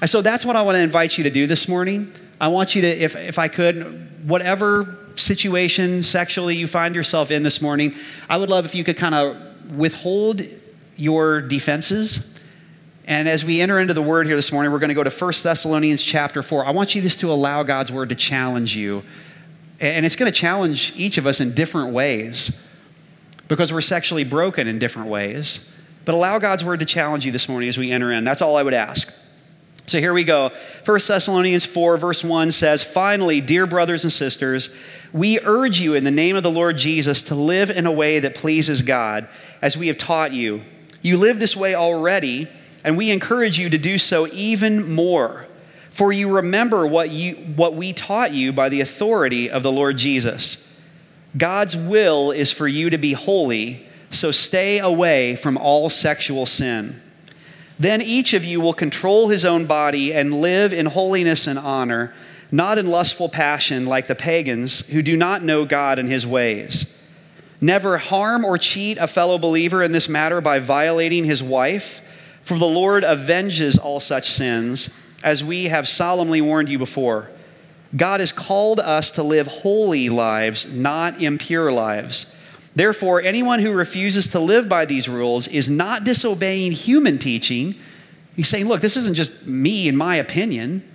And 0.00 0.08
so 0.08 0.22
that's 0.22 0.46
what 0.46 0.56
I 0.56 0.62
want 0.62 0.76
to 0.76 0.80
invite 0.80 1.18
you 1.18 1.24
to 1.24 1.30
do 1.30 1.46
this 1.46 1.68
morning. 1.68 2.12
I 2.40 2.48
want 2.48 2.74
you 2.74 2.80
to, 2.82 2.88
if, 2.88 3.14
if 3.14 3.38
I 3.38 3.48
could, 3.48 4.26
whatever 4.26 4.98
situation 5.16 6.02
sexually 6.02 6.56
you 6.56 6.66
find 6.66 6.94
yourself 6.94 7.30
in 7.30 7.42
this 7.42 7.60
morning, 7.60 7.94
I 8.28 8.36
would 8.36 8.50
love 8.50 8.64
if 8.64 8.74
you 8.74 8.84
could 8.84 8.96
kind 8.96 9.14
of 9.14 9.76
withhold 9.76 10.42
your 10.96 11.40
defenses. 11.40 12.28
And 13.06 13.28
as 13.28 13.44
we 13.44 13.60
enter 13.60 13.78
into 13.78 13.94
the 13.94 14.02
word 14.02 14.26
here 14.26 14.36
this 14.36 14.52
morning, 14.52 14.72
we're 14.72 14.78
going 14.78 14.88
to 14.88 14.94
go 14.94 15.02
to 15.02 15.10
1 15.10 15.32
Thessalonians 15.42 16.02
chapter 16.02 16.42
4. 16.42 16.66
I 16.66 16.70
want 16.70 16.94
you 16.94 17.02
just 17.02 17.20
to 17.20 17.32
allow 17.32 17.62
God's 17.62 17.90
word 17.90 18.10
to 18.10 18.14
challenge 18.14 18.76
you. 18.76 19.02
And 19.80 20.06
it's 20.06 20.14
going 20.14 20.30
to 20.30 20.38
challenge 20.38 20.92
each 20.96 21.18
of 21.18 21.26
us 21.26 21.40
in 21.40 21.54
different 21.54 21.92
ways 21.92 22.56
because 23.48 23.72
we're 23.72 23.80
sexually 23.80 24.24
broken 24.24 24.68
in 24.68 24.78
different 24.78 25.08
ways. 25.08 25.68
But 26.04 26.14
allow 26.14 26.38
God's 26.38 26.64
word 26.64 26.80
to 26.80 26.86
challenge 26.86 27.26
you 27.26 27.32
this 27.32 27.48
morning 27.48 27.68
as 27.68 27.76
we 27.76 27.90
enter 27.90 28.12
in. 28.12 28.24
That's 28.24 28.42
all 28.42 28.56
I 28.56 28.62
would 28.62 28.74
ask. 28.74 29.12
So 29.92 30.00
here 30.00 30.14
we 30.14 30.24
go. 30.24 30.52
1 30.86 31.00
Thessalonians 31.06 31.66
4, 31.66 31.98
verse 31.98 32.24
1 32.24 32.50
says, 32.50 32.82
Finally, 32.82 33.42
dear 33.42 33.66
brothers 33.66 34.04
and 34.04 34.12
sisters, 34.12 34.74
we 35.12 35.38
urge 35.40 35.80
you 35.80 35.92
in 35.92 36.04
the 36.04 36.10
name 36.10 36.34
of 36.34 36.42
the 36.42 36.50
Lord 36.50 36.78
Jesus 36.78 37.22
to 37.24 37.34
live 37.34 37.70
in 37.70 37.84
a 37.84 37.92
way 37.92 38.18
that 38.18 38.34
pleases 38.34 38.80
God, 38.80 39.28
as 39.60 39.76
we 39.76 39.88
have 39.88 39.98
taught 39.98 40.32
you. 40.32 40.62
You 41.02 41.18
live 41.18 41.38
this 41.38 41.54
way 41.54 41.74
already, 41.74 42.48
and 42.82 42.96
we 42.96 43.10
encourage 43.10 43.58
you 43.58 43.68
to 43.68 43.76
do 43.76 43.98
so 43.98 44.26
even 44.28 44.90
more. 44.90 45.46
For 45.90 46.10
you 46.10 46.36
remember 46.36 46.86
what, 46.86 47.10
you, 47.10 47.34
what 47.34 47.74
we 47.74 47.92
taught 47.92 48.32
you 48.32 48.50
by 48.50 48.70
the 48.70 48.80
authority 48.80 49.50
of 49.50 49.62
the 49.62 49.70
Lord 49.70 49.98
Jesus. 49.98 50.74
God's 51.36 51.76
will 51.76 52.30
is 52.30 52.50
for 52.50 52.66
you 52.66 52.88
to 52.88 52.96
be 52.96 53.12
holy, 53.12 53.86
so 54.08 54.30
stay 54.30 54.78
away 54.78 55.36
from 55.36 55.58
all 55.58 55.90
sexual 55.90 56.46
sin. 56.46 57.02
Then 57.82 58.00
each 58.00 58.32
of 58.32 58.44
you 58.44 58.60
will 58.60 58.74
control 58.74 59.26
his 59.26 59.44
own 59.44 59.64
body 59.64 60.14
and 60.14 60.40
live 60.40 60.72
in 60.72 60.86
holiness 60.86 61.48
and 61.48 61.58
honor, 61.58 62.14
not 62.52 62.78
in 62.78 62.86
lustful 62.86 63.28
passion 63.28 63.86
like 63.86 64.06
the 64.06 64.14
pagans 64.14 64.86
who 64.86 65.02
do 65.02 65.16
not 65.16 65.42
know 65.42 65.64
God 65.64 65.98
and 65.98 66.08
his 66.08 66.24
ways. 66.24 66.96
Never 67.60 67.98
harm 67.98 68.44
or 68.44 68.56
cheat 68.56 68.98
a 68.98 69.08
fellow 69.08 69.36
believer 69.36 69.82
in 69.82 69.90
this 69.90 70.08
matter 70.08 70.40
by 70.40 70.60
violating 70.60 71.24
his 71.24 71.42
wife, 71.42 72.00
for 72.44 72.56
the 72.56 72.66
Lord 72.66 73.02
avenges 73.02 73.78
all 73.78 73.98
such 73.98 74.30
sins, 74.30 74.88
as 75.24 75.42
we 75.42 75.64
have 75.64 75.88
solemnly 75.88 76.40
warned 76.40 76.68
you 76.68 76.78
before. 76.78 77.30
God 77.96 78.20
has 78.20 78.32
called 78.32 78.78
us 78.78 79.10
to 79.10 79.24
live 79.24 79.48
holy 79.48 80.08
lives, 80.08 80.72
not 80.72 81.20
impure 81.20 81.72
lives. 81.72 82.32
Therefore, 82.74 83.20
anyone 83.20 83.60
who 83.60 83.72
refuses 83.72 84.26
to 84.28 84.40
live 84.40 84.68
by 84.68 84.84
these 84.84 85.08
rules 85.08 85.46
is 85.48 85.68
not 85.68 86.04
disobeying 86.04 86.72
human 86.72 87.18
teaching. 87.18 87.74
He's 88.34 88.48
saying, 88.48 88.66
look, 88.66 88.80
this 88.80 88.96
isn't 88.96 89.14
just 89.14 89.46
me 89.46 89.88
and 89.88 89.98
my 89.98 90.16
opinion. 90.16 90.88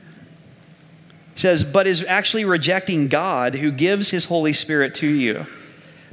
He 1.33 1.39
says, 1.39 1.63
but 1.63 1.85
is 1.85 2.03
actually 2.05 2.45
rejecting 2.45 3.07
God 3.07 3.55
who 3.55 3.69
gives 3.69 4.09
his 4.09 4.25
Holy 4.25 4.53
Spirit 4.53 4.95
to 4.95 5.07
you. 5.07 5.45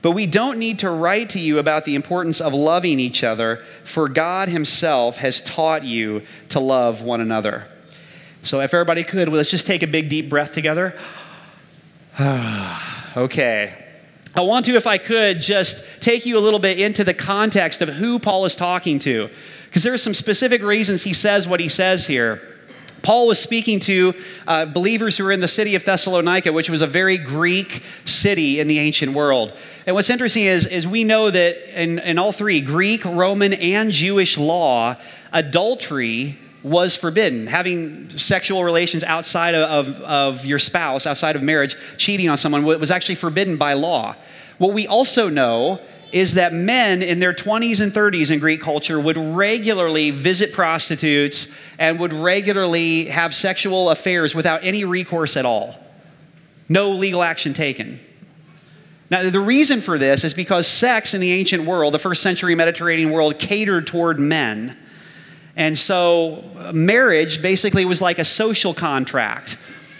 But 0.02 0.10
we 0.10 0.26
don't 0.26 0.58
need 0.58 0.80
to 0.80 0.90
write 0.90 1.30
to 1.30 1.40
you 1.40 1.58
about 1.58 1.86
the 1.86 1.94
importance 1.94 2.42
of 2.42 2.52
loving 2.52 3.00
each 3.00 3.24
other, 3.24 3.56
for 3.84 4.06
God 4.06 4.50
himself 4.50 5.16
has 5.16 5.40
taught 5.40 5.82
you 5.82 6.22
to 6.50 6.60
love 6.60 7.02
one 7.02 7.22
another. 7.22 7.68
So, 8.42 8.60
if 8.60 8.74
everybody 8.74 9.02
could, 9.02 9.28
well, 9.28 9.38
let's 9.38 9.50
just 9.50 9.66
take 9.66 9.82
a 9.82 9.86
big, 9.86 10.10
deep 10.10 10.28
breath 10.28 10.52
together. 10.52 10.94
okay. 13.16 13.83
I 14.36 14.40
want 14.40 14.66
to, 14.66 14.72
if 14.74 14.86
I 14.86 14.98
could, 14.98 15.40
just 15.40 15.82
take 16.00 16.26
you 16.26 16.36
a 16.36 16.40
little 16.40 16.58
bit 16.58 16.80
into 16.80 17.04
the 17.04 17.14
context 17.14 17.80
of 17.80 17.88
who 17.88 18.18
Paul 18.18 18.44
is 18.44 18.56
talking 18.56 18.98
to, 19.00 19.30
because 19.66 19.84
there 19.84 19.94
are 19.94 19.98
some 19.98 20.14
specific 20.14 20.60
reasons 20.60 21.04
he 21.04 21.12
says 21.12 21.46
what 21.46 21.60
he 21.60 21.68
says 21.68 22.06
here. 22.06 22.42
Paul 23.02 23.28
was 23.28 23.38
speaking 23.38 23.78
to 23.80 24.14
uh, 24.48 24.64
believers 24.64 25.16
who 25.18 25.24
were 25.24 25.30
in 25.30 25.40
the 25.40 25.46
city 25.46 25.74
of 25.74 25.84
Thessalonica, 25.84 26.52
which 26.52 26.70
was 26.70 26.82
a 26.82 26.86
very 26.86 27.18
Greek 27.18 27.84
city 28.04 28.58
in 28.58 28.66
the 28.66 28.78
ancient 28.78 29.12
world. 29.12 29.56
And 29.86 29.94
what's 29.94 30.10
interesting 30.10 30.44
is, 30.44 30.66
is 30.66 30.86
we 30.86 31.04
know 31.04 31.30
that 31.30 31.80
in, 31.80 31.98
in 31.98 32.18
all 32.18 32.32
three 32.32 32.60
Greek, 32.60 33.04
Roman, 33.04 33.52
and 33.52 33.90
Jewish 33.90 34.38
law, 34.38 34.96
adultery 35.32 36.38
was 36.64 36.97
forbidden. 36.97 37.47
Having 37.47 38.11
sexual 38.11 38.64
relations 38.64 39.04
outside 39.04 39.54
of, 39.54 40.00
of 40.00 40.44
your 40.44 40.59
spouse, 40.59 41.06
outside 41.06 41.37
of 41.37 41.42
marriage, 41.42 41.76
cheating 41.99 42.28
on 42.28 42.37
someone 42.37 42.64
was 42.64 42.90
actually 42.90 43.14
forbidden 43.14 43.56
by 43.56 43.75
law. 43.75 44.16
What 44.59 44.73
we 44.73 44.87
also 44.88 45.28
know 45.28 45.80
is 46.11 46.35
that 46.35 46.52
men 46.52 47.02
in 47.02 47.18
their 47.18 47.35
20s 47.35 47.80
and 47.80 47.92
30s 47.92 48.30
in 48.30 48.38
Greek 48.38 48.61
culture 48.61 48.99
would 48.99 49.16
regularly 49.16 50.11
visit 50.11 50.52
prostitutes 50.52 51.49
and 51.78 51.99
would 51.99 52.12
regularly 52.12 53.06
have 53.06 53.35
sexual 53.35 53.90
affairs 53.90 54.35
without 54.35 54.62
any 54.62 54.85
recourse 54.85 55.37
at 55.37 55.44
all. 55.44 55.78
No 56.68 56.90
legal 56.90 57.23
action 57.23 57.52
taken. 57.52 57.99
Now, 59.11 59.28
the 59.28 59.40
reason 59.40 59.80
for 59.80 59.99
this 59.99 60.25
is 60.25 60.33
because 60.33 60.66
sex 60.66 61.14
in 61.14 61.21
the 61.21 61.33
ancient 61.33 61.64
world, 61.64 61.92
the 61.92 61.99
first 61.99 62.23
century 62.23 62.54
Mediterranean 62.54 63.11
world, 63.11 63.38
catered 63.38 63.87
toward 63.87 64.18
men. 64.18 64.78
And 65.56 65.76
so 65.78 66.42
marriage 66.73 67.40
basically 67.40 67.84
was 67.84 68.00
like 68.02 68.18
a 68.18 68.25
social 68.25 68.75
contract. 68.75 69.56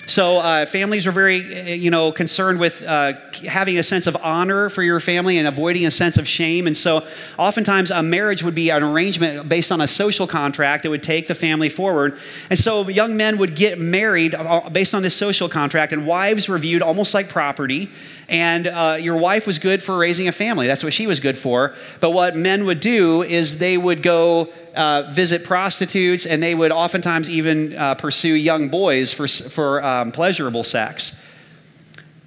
So 0.07 0.39
uh, 0.39 0.67
families 0.67 1.07
were 1.07 1.13
very, 1.13 1.75
you 1.75 1.91
know, 1.91 2.13
concerned 2.13 2.61
with 2.61 2.85
uh, 2.85 3.15
having 3.49 3.79
a 3.79 3.83
sense 3.83 4.07
of 4.07 4.17
honor 4.23 4.69
for 4.69 4.83
your 4.83 5.01
family 5.01 5.39
and 5.39 5.49
avoiding 5.49 5.87
a 5.87 5.91
sense 5.91 6.19
of 6.19 6.29
shame. 6.29 6.67
And 6.67 6.77
so, 6.77 7.07
oftentimes, 7.39 7.91
a 7.91 8.03
marriage 8.03 8.43
would 8.43 8.55
be 8.55 8.71
an 8.71 8.83
arrangement 8.83 9.49
based 9.49 9.73
on 9.73 9.81
a 9.81 9.89
social 9.89 10.27
contract 10.27 10.83
that 10.83 10.91
would 10.91 11.03
take 11.03 11.27
the 11.27 11.35
family 11.35 11.71
forward. 11.71 12.19
And 12.51 12.59
so, 12.59 12.87
young 12.89 13.17
men 13.17 13.39
would 13.39 13.57
get 13.57 13.79
married 13.79 14.35
uh, 14.35 14.69
based 14.69 14.95
on 14.95 15.03
this 15.03 15.17
social 15.17 15.49
contract, 15.49 15.93
and 15.93 16.07
wives 16.07 16.49
were 16.49 16.59
viewed 16.59 16.83
almost 16.83 17.15
like 17.15 17.31
property. 17.31 17.91
And 18.29 18.67
uh, 18.67 18.99
your 19.01 19.17
wife 19.17 19.47
was 19.47 19.59
good 19.59 19.83
for 19.83 19.97
raising 19.97 20.29
a 20.29 20.33
family. 20.33 20.67
That's 20.67 20.85
what 20.85 20.93
she 20.93 21.07
was 21.07 21.21
good 21.21 21.39
for. 21.39 21.75
But 22.01 22.11
what 22.11 22.37
men 22.37 22.67
would 22.67 22.81
do 22.81 23.23
is 23.23 23.59
they 23.59 23.79
would 23.79 24.03
go 24.03 24.51
uh, 24.75 25.11
visit 25.11 25.45
prostitutes, 25.45 26.27
and 26.27 26.43
they 26.43 26.55
would 26.55 26.73
oftentimes 26.73 27.29
even 27.31 27.75
uh, 27.75 27.95
pursue 27.95 28.35
young 28.35 28.69
boys 28.69 29.13
for, 29.13 29.29
for 29.29 29.83
um, 29.85 30.13
pleasurable 30.13 30.65
sex. 30.65 31.17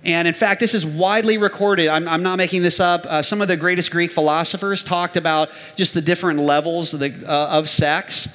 And 0.03 0.27
in 0.27 0.33
fact, 0.33 0.59
this 0.59 0.73
is 0.73 0.85
widely 0.85 1.37
recorded. 1.37 1.89
I'm, 1.89 2.07
I'm 2.07 2.23
not 2.23 2.37
making 2.37 2.61
this 2.61 2.79
up. 2.79 3.05
Uh, 3.05 3.21
some 3.21 3.41
of 3.41 3.49
the 3.49 3.57
greatest 3.57 3.91
Greek 3.91 4.11
philosophers 4.11 4.83
talked 4.83 5.17
about 5.17 5.49
just 5.75 5.93
the 5.93 6.01
different 6.01 6.39
levels 6.39 6.93
of, 6.93 7.01
the, 7.01 7.13
uh, 7.27 7.57
of 7.57 7.67
sex. 7.67 8.29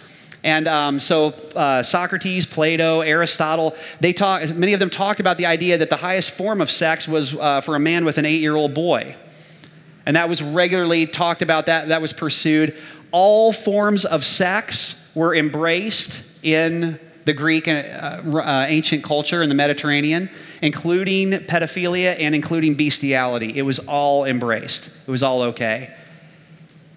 And 0.45 0.67
um, 0.67 0.99
so 0.99 1.35
uh, 1.55 1.83
Socrates, 1.83 2.47
Plato, 2.47 3.01
Aristotle, 3.01 3.75
they 4.01 4.13
talk, 4.13 4.55
many 4.55 4.73
of 4.73 4.81
them 4.81 4.91
talked 4.91 5.21
about 5.21 5.39
the 5.39 5.47
idea 5.47 5.79
that 5.79 5.89
the 5.89 5.97
highest 5.97 6.33
form 6.33 6.61
of 6.61 6.71
sex 6.71 7.07
was 7.07 7.35
uh, 7.37 7.61
for 7.61 7.77
a 7.77 7.81
man 7.81 8.05
with 8.05 8.19
an 8.19 8.27
eight 8.27 8.41
year 8.41 8.57
old 8.57 8.75
boy. 8.75 9.17
And 10.05 10.17
that 10.17 10.29
was 10.29 10.43
regularly 10.43 11.07
talked 11.07 11.43
about, 11.43 11.67
that, 11.67 11.89
that 11.89 12.03
was 12.03 12.13
pursued. 12.13 12.77
All 13.13 13.53
forms 13.53 14.05
of 14.05 14.25
sex 14.25 14.97
were 15.15 15.35
embraced 15.35 16.25
in 16.43 16.99
the 17.25 17.33
Greek 17.33 17.69
uh, 17.69 17.71
uh, 17.71 18.67
ancient 18.69 19.05
culture 19.05 19.43
in 19.43 19.49
the 19.49 19.55
Mediterranean, 19.55 20.29
including 20.61 21.31
pedophilia 21.31 22.17
and 22.19 22.35
including 22.35 22.75
bestiality. 22.75 23.57
It 23.57 23.63
was 23.63 23.79
all 23.81 24.25
embraced, 24.25 24.89
it 25.07 25.11
was 25.11 25.23
all 25.23 25.43
okay. 25.43 25.95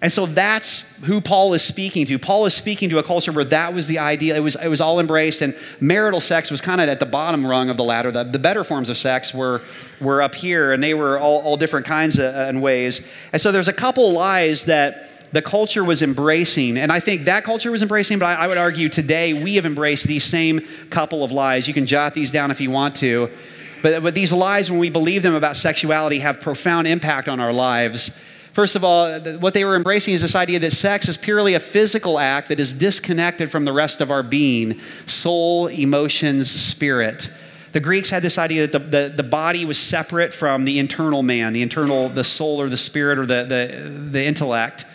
And 0.02 0.12
so 0.12 0.26
that's 0.26 0.80
who 1.04 1.22
Paul 1.22 1.54
is 1.54 1.62
speaking 1.62 2.04
to. 2.06 2.18
Paul 2.18 2.44
is 2.44 2.52
speaking 2.52 2.90
to 2.90 2.98
a 2.98 3.02
culture 3.02 3.32
where 3.32 3.46
that 3.46 3.72
was 3.72 3.86
the 3.86 3.98
idea. 3.98 4.36
It 4.36 4.40
was, 4.40 4.54
it 4.54 4.68
was 4.68 4.80
all 4.80 5.00
embraced, 5.00 5.40
and 5.40 5.56
marital 5.80 6.20
sex 6.20 6.50
was 6.50 6.60
kind 6.60 6.82
of 6.82 6.88
at 6.90 7.00
the 7.00 7.06
bottom 7.06 7.46
rung 7.46 7.70
of 7.70 7.78
the 7.78 7.82
ladder. 7.82 8.12
The, 8.12 8.24
the 8.24 8.38
better 8.38 8.62
forms 8.62 8.90
of 8.90 8.98
sex 8.98 9.32
were, 9.32 9.62
were 9.98 10.20
up 10.20 10.34
here, 10.34 10.72
and 10.72 10.82
they 10.82 10.92
were 10.92 11.18
all, 11.18 11.40
all 11.40 11.56
different 11.56 11.86
kinds 11.86 12.18
of, 12.18 12.34
and 12.34 12.60
ways. 12.60 13.08
And 13.32 13.40
so 13.40 13.50
there's 13.52 13.68
a 13.68 13.72
couple 13.72 14.12
lies 14.12 14.66
that 14.66 15.15
the 15.36 15.42
culture 15.42 15.84
was 15.84 16.00
embracing. 16.00 16.78
And 16.78 16.90
I 16.90 16.98
think 16.98 17.24
that 17.24 17.44
culture 17.44 17.70
was 17.70 17.82
embracing, 17.82 18.18
but 18.18 18.24
I, 18.24 18.44
I 18.44 18.46
would 18.46 18.56
argue 18.56 18.88
today 18.88 19.34
we 19.34 19.56
have 19.56 19.66
embraced 19.66 20.06
these 20.06 20.24
same 20.24 20.62
couple 20.88 21.22
of 21.22 21.30
lies. 21.30 21.68
You 21.68 21.74
can 21.74 21.84
jot 21.84 22.14
these 22.14 22.30
down 22.30 22.50
if 22.50 22.58
you 22.58 22.70
want 22.70 22.94
to. 22.96 23.28
But, 23.82 24.02
but 24.02 24.14
these 24.14 24.32
lies, 24.32 24.70
when 24.70 24.80
we 24.80 24.88
believe 24.88 25.22
them 25.22 25.34
about 25.34 25.58
sexuality, 25.58 26.20
have 26.20 26.40
profound 26.40 26.86
impact 26.86 27.28
on 27.28 27.38
our 27.38 27.52
lives. 27.52 28.18
First 28.54 28.76
of 28.76 28.82
all, 28.82 29.20
what 29.38 29.52
they 29.52 29.62
were 29.66 29.76
embracing 29.76 30.14
is 30.14 30.22
this 30.22 30.34
idea 30.34 30.58
that 30.58 30.72
sex 30.72 31.06
is 31.06 31.18
purely 31.18 31.52
a 31.52 31.60
physical 31.60 32.18
act 32.18 32.48
that 32.48 32.58
is 32.58 32.72
disconnected 32.72 33.50
from 33.50 33.66
the 33.66 33.74
rest 33.74 34.00
of 34.00 34.10
our 34.10 34.22
being 34.22 34.78
soul, 35.04 35.66
emotions, 35.66 36.50
spirit. 36.50 37.28
The 37.72 37.80
Greeks 37.80 38.08
had 38.08 38.22
this 38.22 38.38
idea 38.38 38.66
that 38.66 38.72
the, 38.72 38.78
the, 38.78 39.08
the, 39.16 39.22
body 39.22 39.66
was 39.66 39.76
separate 39.76 40.32
from 40.32 40.64
the 40.64 40.78
internal 40.78 41.22
man, 41.22 41.52
the 41.52 41.60
internal, 41.60 42.08
the 42.08 42.24
soul 42.24 42.58
or 42.58 42.70
the 42.70 42.78
spirit 42.78 43.18
or 43.18 43.26
the, 43.26 43.44
the, 43.44 43.90
the 43.90 44.24
intellect. 44.24 44.86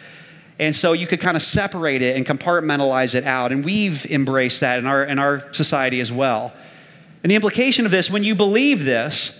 And 0.61 0.75
so 0.75 0.93
you 0.93 1.07
could 1.07 1.19
kind 1.19 1.35
of 1.35 1.41
separate 1.41 2.03
it 2.03 2.15
and 2.15 2.23
compartmentalize 2.23 3.15
it 3.15 3.25
out. 3.25 3.51
And 3.51 3.65
we've 3.65 4.05
embraced 4.05 4.59
that 4.59 4.77
in 4.77 4.85
our, 4.85 5.03
in 5.03 5.17
our 5.17 5.51
society 5.51 5.99
as 5.99 6.11
well. 6.11 6.53
And 7.23 7.31
the 7.31 7.35
implication 7.35 7.83
of 7.83 7.91
this, 7.91 8.11
when 8.11 8.23
you 8.23 8.35
believe 8.35 8.85
this, 8.85 9.37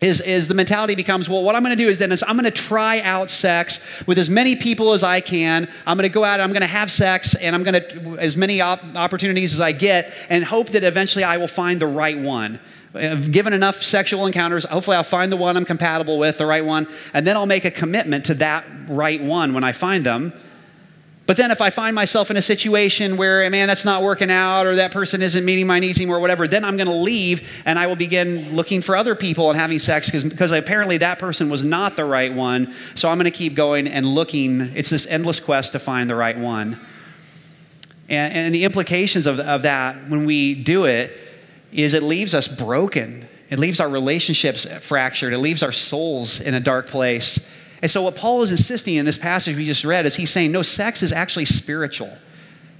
is, 0.00 0.20
is 0.20 0.48
the 0.48 0.54
mentality 0.54 0.96
becomes, 0.96 1.28
well, 1.28 1.44
what 1.44 1.54
I'm 1.54 1.62
going 1.62 1.76
to 1.76 1.82
do 1.82 1.88
is 1.88 2.00
then 2.00 2.10
is 2.10 2.24
I'm 2.26 2.36
going 2.36 2.44
to 2.44 2.50
try 2.50 3.00
out 3.00 3.30
sex 3.30 3.80
with 4.06 4.18
as 4.18 4.28
many 4.28 4.56
people 4.56 4.92
as 4.92 5.04
I 5.04 5.20
can. 5.20 5.68
I'm 5.86 5.96
going 5.96 6.08
to 6.08 6.12
go 6.12 6.24
out, 6.24 6.34
and 6.34 6.42
I'm 6.42 6.50
going 6.50 6.62
to 6.62 6.66
have 6.66 6.90
sex, 6.90 7.36
and 7.36 7.54
I'm 7.54 7.62
going 7.62 7.82
to, 7.82 8.18
as 8.18 8.36
many 8.36 8.60
op- 8.60 8.82
opportunities 8.96 9.54
as 9.54 9.60
I 9.60 9.70
get, 9.70 10.12
and 10.28 10.44
hope 10.44 10.70
that 10.70 10.82
eventually 10.82 11.22
I 11.22 11.36
will 11.36 11.48
find 11.48 11.80
the 11.80 11.86
right 11.86 12.18
one. 12.18 12.58
given 13.30 13.52
enough 13.52 13.82
sexual 13.82 14.26
encounters, 14.26 14.64
hopefully 14.64 14.96
I'll 14.96 15.04
find 15.04 15.30
the 15.30 15.36
one 15.36 15.56
I'm 15.56 15.64
compatible 15.64 16.18
with, 16.18 16.38
the 16.38 16.46
right 16.46 16.64
one, 16.64 16.88
and 17.12 17.26
then 17.26 17.36
I'll 17.36 17.46
make 17.46 17.64
a 17.64 17.70
commitment 17.70 18.24
to 18.26 18.34
that 18.34 18.64
right 18.88 19.22
one 19.22 19.52
when 19.52 19.64
I 19.64 19.72
find 19.72 20.04
them. 20.04 20.32
But 21.28 21.36
then 21.36 21.50
if 21.50 21.60
I 21.60 21.68
find 21.68 21.94
myself 21.94 22.30
in 22.30 22.38
a 22.38 22.42
situation 22.42 23.18
where, 23.18 23.48
man, 23.50 23.68
that's 23.68 23.84
not 23.84 24.00
working 24.00 24.30
out 24.30 24.66
or 24.66 24.76
that 24.76 24.92
person 24.92 25.20
isn't 25.20 25.44
meeting 25.44 25.66
my 25.66 25.78
needs 25.78 25.98
anymore, 25.98 26.20
whatever, 26.20 26.48
then 26.48 26.64
I'm 26.64 26.78
going 26.78 26.88
to 26.88 26.94
leave 26.94 27.62
and 27.66 27.78
I 27.78 27.86
will 27.86 27.96
begin 27.96 28.56
looking 28.56 28.80
for 28.80 28.96
other 28.96 29.14
people 29.14 29.50
and 29.50 29.60
having 29.60 29.78
sex 29.78 30.10
because 30.10 30.52
apparently 30.52 30.96
that 30.96 31.18
person 31.18 31.50
was 31.50 31.62
not 31.62 31.96
the 31.96 32.06
right 32.06 32.32
one. 32.32 32.72
So 32.94 33.10
I'm 33.10 33.18
going 33.18 33.30
to 33.30 33.30
keep 33.30 33.54
going 33.54 33.86
and 33.86 34.06
looking. 34.06 34.62
It's 34.74 34.88
this 34.88 35.06
endless 35.06 35.38
quest 35.38 35.72
to 35.72 35.78
find 35.78 36.08
the 36.08 36.16
right 36.16 36.38
one. 36.38 36.80
And, 38.08 38.32
and 38.32 38.54
the 38.54 38.64
implications 38.64 39.26
of, 39.26 39.38
of 39.38 39.60
that 39.62 40.08
when 40.08 40.24
we 40.24 40.54
do 40.54 40.86
it 40.86 41.14
is 41.72 41.92
it 41.92 42.02
leaves 42.02 42.34
us 42.34 42.48
broken. 42.48 43.28
It 43.50 43.58
leaves 43.58 43.80
our 43.80 43.88
relationships 43.90 44.64
fractured. 44.80 45.34
It 45.34 45.38
leaves 45.40 45.62
our 45.62 45.72
souls 45.72 46.40
in 46.40 46.54
a 46.54 46.60
dark 46.60 46.86
place. 46.86 47.38
And 47.80 47.90
so, 47.90 48.02
what 48.02 48.16
Paul 48.16 48.42
is 48.42 48.50
insisting 48.50 48.96
in 48.96 49.04
this 49.04 49.18
passage 49.18 49.56
we 49.56 49.64
just 49.64 49.84
read 49.84 50.04
is 50.06 50.16
he's 50.16 50.30
saying, 50.30 50.50
no, 50.50 50.62
sex 50.62 51.02
is 51.02 51.12
actually 51.12 51.44
spiritual. 51.44 52.10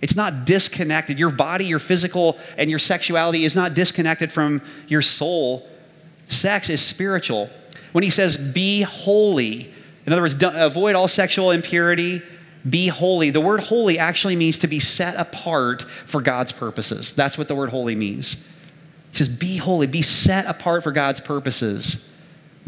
It's 0.00 0.17
not 0.17 0.45
disconnected. 0.45 1.19
Your 1.19 1.31
body, 1.31 1.67
your 1.67 1.78
physical, 1.78 2.38
and 2.57 2.71
your 2.71 2.78
sexuality 2.78 3.45
is 3.45 3.57
not 3.57 3.75
disconnected 3.75 4.33
from 4.33 4.62
your 4.87 5.02
soul. 5.02 5.69
Sex 6.26 6.71
is 6.71 6.81
spiritual. 6.81 7.50
When 7.93 8.05
he 8.05 8.11
says, 8.11 8.37
be 8.37 8.83
holy, 8.83 9.73
in 10.07 10.12
other 10.12 10.23
words, 10.23 10.37
avoid 10.40 10.95
all 10.95 11.09
sexual 11.09 11.50
impurity, 11.50 12.23
be 12.69 12.88
holy. 12.88 13.31
The 13.31 13.40
word 13.40 13.61
holy 13.61 13.99
actually 13.99 14.37
means 14.37 14.59
to 14.59 14.67
be 14.67 14.78
set 14.78 15.17
apart 15.17 15.83
for 15.83 16.21
God's 16.21 16.52
purposes. 16.52 17.14
That's 17.14 17.38
what 17.38 17.49
the 17.49 17.55
word 17.55 17.71
holy 17.71 17.95
means. 17.95 18.35
He 19.11 19.19
says, 19.19 19.28
be 19.28 19.57
holy, 19.57 19.87
be 19.87 20.02
set 20.02 20.47
apart 20.47 20.83
for 20.83 20.93
God's 20.93 21.21
purposes. 21.21 22.08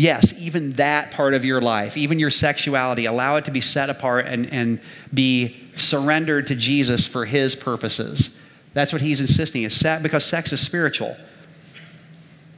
Yes, 0.01 0.33
even 0.39 0.73
that 0.73 1.11
part 1.11 1.35
of 1.35 1.45
your 1.45 1.61
life, 1.61 1.95
even 1.95 2.19
your 2.19 2.31
sexuality, 2.31 3.05
allow 3.05 3.37
it 3.37 3.45
to 3.45 3.51
be 3.51 3.61
set 3.61 3.91
apart 3.91 4.25
and, 4.25 4.51
and 4.51 4.81
be 5.13 5.55
surrendered 5.75 6.47
to 6.47 6.55
Jesus 6.55 7.07
for 7.07 7.27
his 7.27 7.55
purposes. 7.55 8.35
That's 8.73 8.95
what 8.95 9.03
he's 9.03 9.21
insisting, 9.21 9.63
is 9.63 9.79
set 9.79 10.03
because 10.03 10.25
sex 10.25 10.55
is 10.55 10.61
spiritual. 10.63 11.19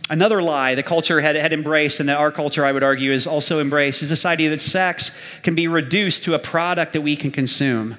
Another 0.09 0.41
lie 0.41 0.77
the 0.77 0.85
culture 0.85 1.21
had, 1.21 1.35
had 1.35 1.53
embraced, 1.53 1.99
and 1.99 2.09
that 2.09 2.17
our 2.17 2.31
culture, 2.31 2.65
I 2.65 2.71
would 2.71 2.85
argue, 2.85 3.11
is 3.11 3.27
also 3.27 3.59
embraced, 3.59 4.05
is 4.05 4.11
this 4.11 4.25
idea 4.25 4.49
that 4.51 4.61
sex 4.61 5.11
can 5.43 5.57
be 5.57 5.67
reduced 5.67 6.23
to 6.23 6.35
a 6.35 6.39
product 6.39 6.93
that 6.93 7.01
we 7.01 7.17
can 7.17 7.33
consume. 7.33 7.97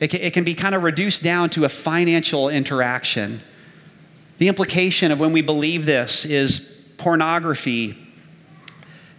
It 0.00 0.08
can, 0.08 0.20
it 0.20 0.32
can 0.32 0.42
be 0.42 0.56
kind 0.56 0.74
of 0.74 0.82
reduced 0.82 1.22
down 1.22 1.48
to 1.50 1.64
a 1.64 1.68
financial 1.68 2.48
interaction. 2.48 3.40
The 4.38 4.48
implication 4.48 5.12
of 5.12 5.20
when 5.20 5.30
we 5.30 5.42
believe 5.42 5.86
this 5.86 6.24
is 6.24 6.76
pornography, 6.98 8.00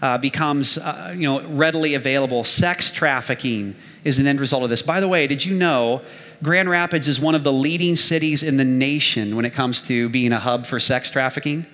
uh, 0.05 0.19
becomes 0.19 0.77
uh, 0.77 1.11
you 1.17 1.23
know, 1.23 1.41
readily 1.47 1.95
available. 1.95 2.43
Sex 2.43 2.91
trafficking 2.91 3.75
is 4.03 4.19
an 4.19 4.27
end 4.27 4.39
result 4.39 4.61
of 4.61 4.69
this. 4.69 4.83
By 4.83 4.99
the 4.99 5.07
way, 5.07 5.25
did 5.25 5.43
you 5.43 5.55
know 5.55 6.03
Grand 6.43 6.69
Rapids 6.69 7.07
is 7.07 7.19
one 7.19 7.33
of 7.33 7.43
the 7.43 7.51
leading 7.51 7.95
cities 7.95 8.43
in 8.43 8.57
the 8.57 8.65
nation 8.65 9.35
when 9.35 9.45
it 9.45 9.49
comes 9.49 9.81
to 9.87 10.07
being 10.09 10.31
a 10.31 10.37
hub 10.37 10.67
for 10.67 10.79
sex 10.79 11.09
trafficking? 11.09 11.65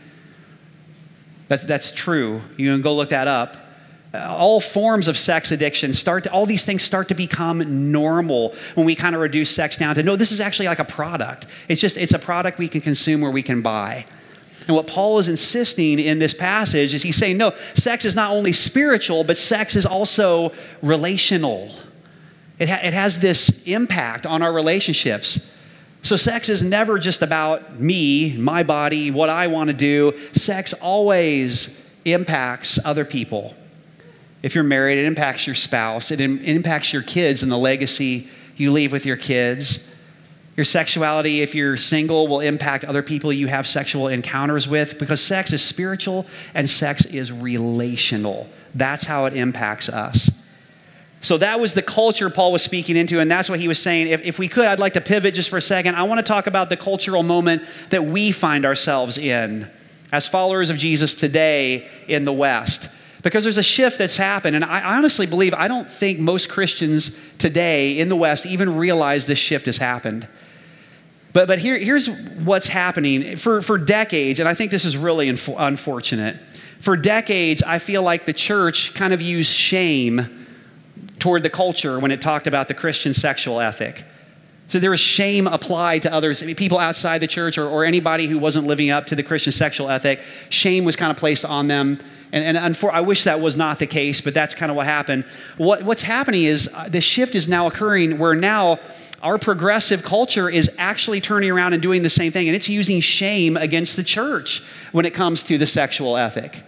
That's, 1.49 1.65
that's 1.65 1.91
true. 1.91 2.39
You 2.55 2.71
can 2.71 2.81
go 2.81 2.95
look 2.95 3.09
that 3.09 3.27
up. 3.27 3.57
Uh, 4.13 4.25
all 4.29 4.61
forms 4.61 5.09
of 5.09 5.17
sex 5.17 5.51
addiction 5.51 5.91
start 5.91 6.23
to, 6.23 6.31
all 6.31 6.45
these 6.45 6.63
things 6.63 6.81
start 6.81 7.09
to 7.09 7.15
become 7.15 7.91
normal 7.91 8.55
when 8.75 8.85
we 8.85 8.95
kind 8.95 9.13
of 9.13 9.21
reduce 9.21 9.49
sex 9.49 9.77
down 9.77 9.95
to 9.95 10.03
no 10.03 10.17
this 10.17 10.33
is 10.33 10.41
actually 10.41 10.65
like 10.65 10.79
a 10.79 10.83
product 10.83 11.47
it's 11.69 11.79
just 11.79 11.95
it's 11.95 12.13
a 12.13 12.19
product 12.19 12.59
we 12.59 12.67
can 12.67 12.81
consume 12.81 13.23
or 13.23 13.31
we 13.31 13.41
can 13.41 13.61
buy 13.61 14.05
and 14.71 14.77
what 14.77 14.87
Paul 14.87 15.19
is 15.19 15.27
insisting 15.27 15.99
in 15.99 16.19
this 16.19 16.33
passage 16.33 16.93
is 16.93 17.03
he's 17.03 17.17
saying, 17.17 17.35
no, 17.35 17.53
sex 17.73 18.05
is 18.05 18.15
not 18.15 18.31
only 18.31 18.53
spiritual, 18.53 19.25
but 19.25 19.35
sex 19.35 19.75
is 19.75 19.85
also 19.85 20.53
relational. 20.81 21.69
It, 22.57 22.69
ha- 22.69 22.79
it 22.81 22.93
has 22.93 23.19
this 23.19 23.49
impact 23.65 24.25
on 24.25 24.41
our 24.41 24.53
relationships. 24.53 25.51
So, 26.03 26.15
sex 26.15 26.47
is 26.47 26.63
never 26.63 26.99
just 26.99 27.21
about 27.21 27.81
me, 27.81 28.37
my 28.37 28.63
body, 28.63 29.11
what 29.11 29.27
I 29.27 29.47
want 29.47 29.71
to 29.71 29.73
do. 29.75 30.17
Sex 30.31 30.71
always 30.75 31.85
impacts 32.05 32.79
other 32.85 33.03
people. 33.03 33.53
If 34.41 34.55
you're 34.55 34.63
married, 34.63 34.99
it 34.99 35.05
impacts 35.05 35.47
your 35.47 35.55
spouse, 35.55 36.11
it 36.11 36.21
Im- 36.21 36.39
impacts 36.39 36.93
your 36.93 37.01
kids 37.01 37.43
and 37.43 37.51
the 37.51 37.57
legacy 37.57 38.29
you 38.55 38.71
leave 38.71 38.93
with 38.93 39.05
your 39.05 39.17
kids. 39.17 39.85
Your 40.57 40.65
sexuality, 40.65 41.41
if 41.41 41.55
you're 41.55 41.77
single, 41.77 42.27
will 42.27 42.41
impact 42.41 42.83
other 42.83 43.01
people 43.01 43.31
you 43.31 43.47
have 43.47 43.65
sexual 43.65 44.07
encounters 44.07 44.67
with 44.67 44.99
because 44.99 45.21
sex 45.21 45.53
is 45.53 45.63
spiritual 45.63 46.25
and 46.53 46.69
sex 46.69 47.05
is 47.05 47.31
relational. 47.31 48.49
That's 48.75 49.05
how 49.05 49.25
it 49.25 49.33
impacts 49.33 49.87
us. 49.87 50.29
So 51.21 51.37
that 51.37 51.59
was 51.59 51.75
the 51.75 51.83
culture 51.83 52.29
Paul 52.29 52.51
was 52.51 52.63
speaking 52.63 52.97
into, 52.97 53.19
and 53.19 53.29
that's 53.29 53.47
what 53.47 53.59
he 53.59 53.67
was 53.67 53.79
saying. 53.79 54.07
If, 54.07 54.21
if 54.23 54.39
we 54.39 54.47
could, 54.47 54.65
I'd 54.65 54.79
like 54.79 54.93
to 54.93 55.01
pivot 55.01 55.35
just 55.35 55.49
for 55.49 55.57
a 55.57 55.61
second. 55.61 55.95
I 55.95 56.03
want 56.03 56.17
to 56.17 56.23
talk 56.23 56.47
about 56.47 56.69
the 56.69 56.77
cultural 56.77 57.21
moment 57.21 57.63
that 57.91 58.03
we 58.03 58.31
find 58.31 58.65
ourselves 58.65 59.19
in 59.19 59.69
as 60.11 60.27
followers 60.27 60.69
of 60.71 60.77
Jesus 60.77 61.13
today 61.13 61.87
in 62.07 62.25
the 62.25 62.33
West. 62.33 62.89
Because 63.21 63.43
there's 63.43 63.57
a 63.57 63.63
shift 63.63 63.99
that's 63.99 64.17
happened, 64.17 64.55
and 64.55 64.65
I 64.65 64.97
honestly 64.97 65.27
believe, 65.27 65.53
I 65.53 65.67
don't 65.67 65.89
think 65.89 66.19
most 66.19 66.49
Christians 66.49 67.15
today 67.37 67.99
in 67.99 68.09
the 68.09 68.15
West 68.15 68.45
even 68.45 68.75
realize 68.75 69.27
this 69.27 69.37
shift 69.37 69.67
has 69.67 69.77
happened. 69.77 70.27
But, 71.33 71.47
but 71.47 71.59
here, 71.59 71.77
here's 71.77 72.09
what's 72.09 72.67
happening. 72.67 73.35
For, 73.35 73.61
for 73.61 73.77
decades, 73.77 74.39
and 74.39 74.49
I 74.49 74.53
think 74.53 74.71
this 74.71 74.85
is 74.85 74.97
really 74.97 75.27
inf- 75.29 75.49
unfortunate, 75.55 76.37
for 76.79 76.97
decades, 76.97 77.61
I 77.61 77.77
feel 77.77 78.01
like 78.01 78.25
the 78.25 78.33
church 78.33 78.95
kind 78.95 79.13
of 79.13 79.21
used 79.21 79.51
shame 79.51 80.47
toward 81.19 81.43
the 81.43 81.49
culture 81.49 81.99
when 81.99 82.09
it 82.09 82.21
talked 82.21 82.47
about 82.47 82.67
the 82.67 82.73
Christian 82.73 83.13
sexual 83.13 83.59
ethic. 83.59 84.03
So 84.67 84.79
there 84.79 84.89
was 84.89 84.99
shame 84.99 85.47
applied 85.47 86.01
to 86.03 86.13
others, 86.13 86.41
people 86.55 86.79
outside 86.79 87.19
the 87.19 87.27
church 87.27 87.57
or, 87.57 87.67
or 87.67 87.85
anybody 87.85 88.27
who 88.27 88.39
wasn't 88.39 88.67
living 88.67 88.89
up 88.89 89.05
to 89.07 89.15
the 89.15 89.21
Christian 89.21 89.51
sexual 89.51 89.89
ethic. 89.89 90.21
Shame 90.49 90.85
was 90.85 90.95
kind 90.95 91.11
of 91.11 91.17
placed 91.17 91.45
on 91.45 91.67
them. 91.67 91.99
And, 92.33 92.57
and 92.57 92.77
for, 92.77 92.91
I 92.91 93.01
wish 93.01 93.25
that 93.25 93.41
was 93.41 93.57
not 93.57 93.79
the 93.79 93.87
case, 93.87 94.21
but 94.21 94.33
that's 94.33 94.55
kind 94.55 94.69
of 94.69 94.77
what 94.77 94.85
happened. 94.85 95.25
What, 95.57 95.83
what's 95.83 96.03
happening 96.03 96.43
is 96.43 96.69
uh, 96.73 96.87
the 96.87 97.01
shift 97.01 97.35
is 97.35 97.49
now 97.49 97.67
occurring 97.67 98.19
where 98.19 98.35
now 98.35 98.79
our 99.21 99.37
progressive 99.37 100.03
culture 100.03 100.49
is 100.49 100.71
actually 100.77 101.19
turning 101.19 101.51
around 101.51 101.73
and 101.73 101.81
doing 101.81 102.03
the 102.03 102.09
same 102.09 102.31
thing, 102.31 102.47
and 102.47 102.55
it's 102.55 102.69
using 102.69 103.01
shame 103.01 103.57
against 103.57 103.95
the 103.95 104.03
church 104.03 104.63
when 104.93 105.05
it 105.05 105.13
comes 105.13 105.43
to 105.43 105.57
the 105.57 105.67
sexual 105.67 106.15
ethic. 106.15 106.63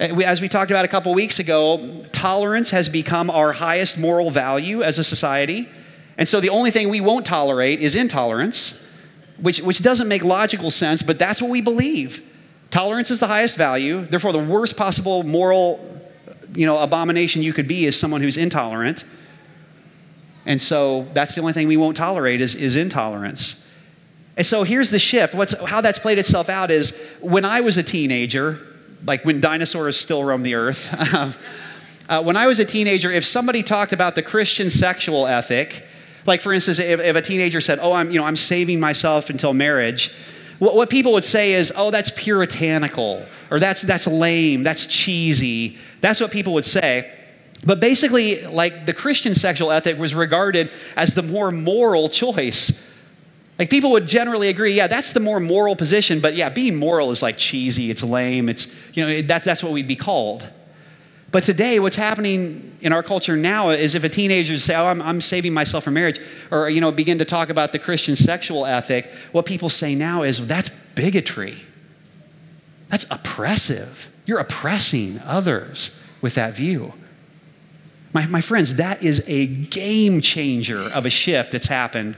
Uh, 0.00 0.20
as 0.22 0.40
we 0.40 0.48
talked 0.48 0.70
about 0.70 0.84
a 0.84 0.88
couple 0.88 1.14
weeks 1.14 1.38
ago, 1.38 2.04
tolerance 2.12 2.70
has 2.70 2.88
become 2.88 3.30
our 3.30 3.52
highest 3.52 3.96
moral 3.96 4.30
value 4.30 4.82
as 4.82 4.98
a 4.98 5.04
society. 5.04 5.68
And 6.18 6.26
so 6.28 6.40
the 6.40 6.50
only 6.50 6.70
thing 6.70 6.88
we 6.88 7.00
won't 7.00 7.24
tolerate 7.24 7.80
is 7.80 7.94
intolerance, 7.94 8.84
which, 9.40 9.60
which 9.60 9.82
doesn't 9.82 10.08
make 10.08 10.24
logical 10.24 10.70
sense, 10.70 11.02
but 11.02 11.18
that's 11.18 11.40
what 11.40 11.50
we 11.50 11.60
believe. 11.60 12.22
Tolerance 12.76 13.10
is 13.10 13.20
the 13.20 13.26
highest 13.26 13.56
value. 13.56 14.02
Therefore, 14.02 14.32
the 14.32 14.38
worst 14.38 14.76
possible 14.76 15.22
moral 15.22 15.82
you 16.54 16.66
know, 16.66 16.76
abomination 16.76 17.40
you 17.40 17.54
could 17.54 17.66
be 17.66 17.86
is 17.86 17.98
someone 17.98 18.20
who's 18.20 18.36
intolerant. 18.36 19.06
And 20.44 20.60
so 20.60 21.08
that's 21.14 21.34
the 21.34 21.40
only 21.40 21.54
thing 21.54 21.68
we 21.68 21.78
won't 21.78 21.96
tolerate 21.96 22.42
is, 22.42 22.54
is 22.54 22.76
intolerance. 22.76 23.66
And 24.36 24.44
so 24.44 24.62
here's 24.62 24.90
the 24.90 24.98
shift. 24.98 25.34
What's, 25.34 25.54
how 25.64 25.80
that's 25.80 25.98
played 25.98 26.18
itself 26.18 26.50
out 26.50 26.70
is 26.70 26.94
when 27.22 27.46
I 27.46 27.62
was 27.62 27.78
a 27.78 27.82
teenager, 27.82 28.58
like 29.06 29.24
when 29.24 29.40
dinosaurs 29.40 29.98
still 29.98 30.22
roam 30.22 30.42
the 30.42 30.54
earth. 30.54 30.92
uh, 32.10 32.22
when 32.22 32.36
I 32.36 32.46
was 32.46 32.60
a 32.60 32.66
teenager, 32.66 33.10
if 33.10 33.24
somebody 33.24 33.62
talked 33.62 33.94
about 33.94 34.16
the 34.16 34.22
Christian 34.22 34.68
sexual 34.68 35.26
ethic, 35.26 35.82
like 36.26 36.42
for 36.42 36.52
instance, 36.52 36.78
if, 36.78 37.00
if 37.00 37.16
a 37.16 37.22
teenager 37.22 37.62
said, 37.62 37.78
"Oh, 37.80 37.92
I'm 37.92 38.10
you 38.10 38.20
know 38.20 38.26
I'm 38.26 38.36
saving 38.36 38.80
myself 38.80 39.30
until 39.30 39.54
marriage," 39.54 40.12
what, 40.58 40.74
what 40.74 40.90
people 40.90 41.12
would 41.12 41.24
say 41.24 41.52
is, 41.52 41.72
"Oh, 41.76 41.90
that's 41.90 42.10
puritanical," 42.10 43.26
or 43.50 43.58
"That's 43.60 43.82
that's 43.82 44.06
lame," 44.06 44.62
"That's 44.62 44.86
cheesy." 44.86 45.78
That's 46.00 46.20
what 46.20 46.30
people 46.30 46.54
would 46.54 46.64
say. 46.64 47.12
But 47.64 47.80
basically, 47.80 48.42
like 48.42 48.86
the 48.86 48.92
Christian 48.92 49.34
sexual 49.34 49.72
ethic 49.72 49.98
was 49.98 50.14
regarded 50.14 50.70
as 50.96 51.14
the 51.14 51.22
more 51.22 51.50
moral 51.50 52.08
choice. 52.08 52.72
Like 53.58 53.70
people 53.70 53.90
would 53.92 54.06
generally 54.06 54.48
agree, 54.48 54.74
yeah, 54.74 54.86
that's 54.86 55.12
the 55.12 55.20
more 55.20 55.40
moral 55.40 55.76
position, 55.76 56.20
but 56.20 56.34
yeah, 56.34 56.50
being 56.50 56.76
moral 56.76 57.10
is 57.10 57.22
like 57.22 57.38
cheesy, 57.38 57.90
it's 57.90 58.02
lame, 58.02 58.48
it's, 58.50 58.68
you 58.94 59.06
know, 59.06 59.22
that's, 59.22 59.46
that's 59.46 59.62
what 59.62 59.72
we'd 59.72 59.88
be 59.88 59.96
called. 59.96 60.48
But 61.32 61.42
today, 61.42 61.80
what's 61.80 61.96
happening 61.96 62.76
in 62.80 62.92
our 62.92 63.02
culture 63.02 63.36
now 63.36 63.70
is 63.70 63.94
if 63.94 64.04
a 64.04 64.08
teenager 64.08 64.56
say, 64.58 64.74
oh, 64.74 64.86
I'm, 64.86 65.02
I'm 65.02 65.20
saving 65.20 65.52
myself 65.52 65.84
for 65.84 65.90
marriage, 65.90 66.20
or, 66.50 66.70
you 66.70 66.80
know, 66.80 66.92
begin 66.92 67.18
to 67.18 67.24
talk 67.24 67.48
about 67.48 67.72
the 67.72 67.78
Christian 67.78 68.14
sexual 68.14 68.64
ethic, 68.64 69.10
what 69.32 69.44
people 69.44 69.68
say 69.68 69.94
now 69.94 70.22
is, 70.22 70.46
that's 70.46 70.70
bigotry. 70.94 71.56
That's 72.88 73.06
oppressive. 73.10 74.08
You're 74.24 74.38
oppressing 74.38 75.20
others 75.24 76.00
with 76.22 76.34
that 76.36 76.54
view. 76.54 76.94
My, 78.12 78.26
my 78.26 78.40
friends, 78.40 78.76
that 78.76 79.02
is 79.02 79.22
a 79.26 79.46
game 79.46 80.20
changer 80.20 80.78
of 80.94 81.04
a 81.04 81.10
shift 81.10 81.52
that's 81.52 81.66
happened 81.66 82.16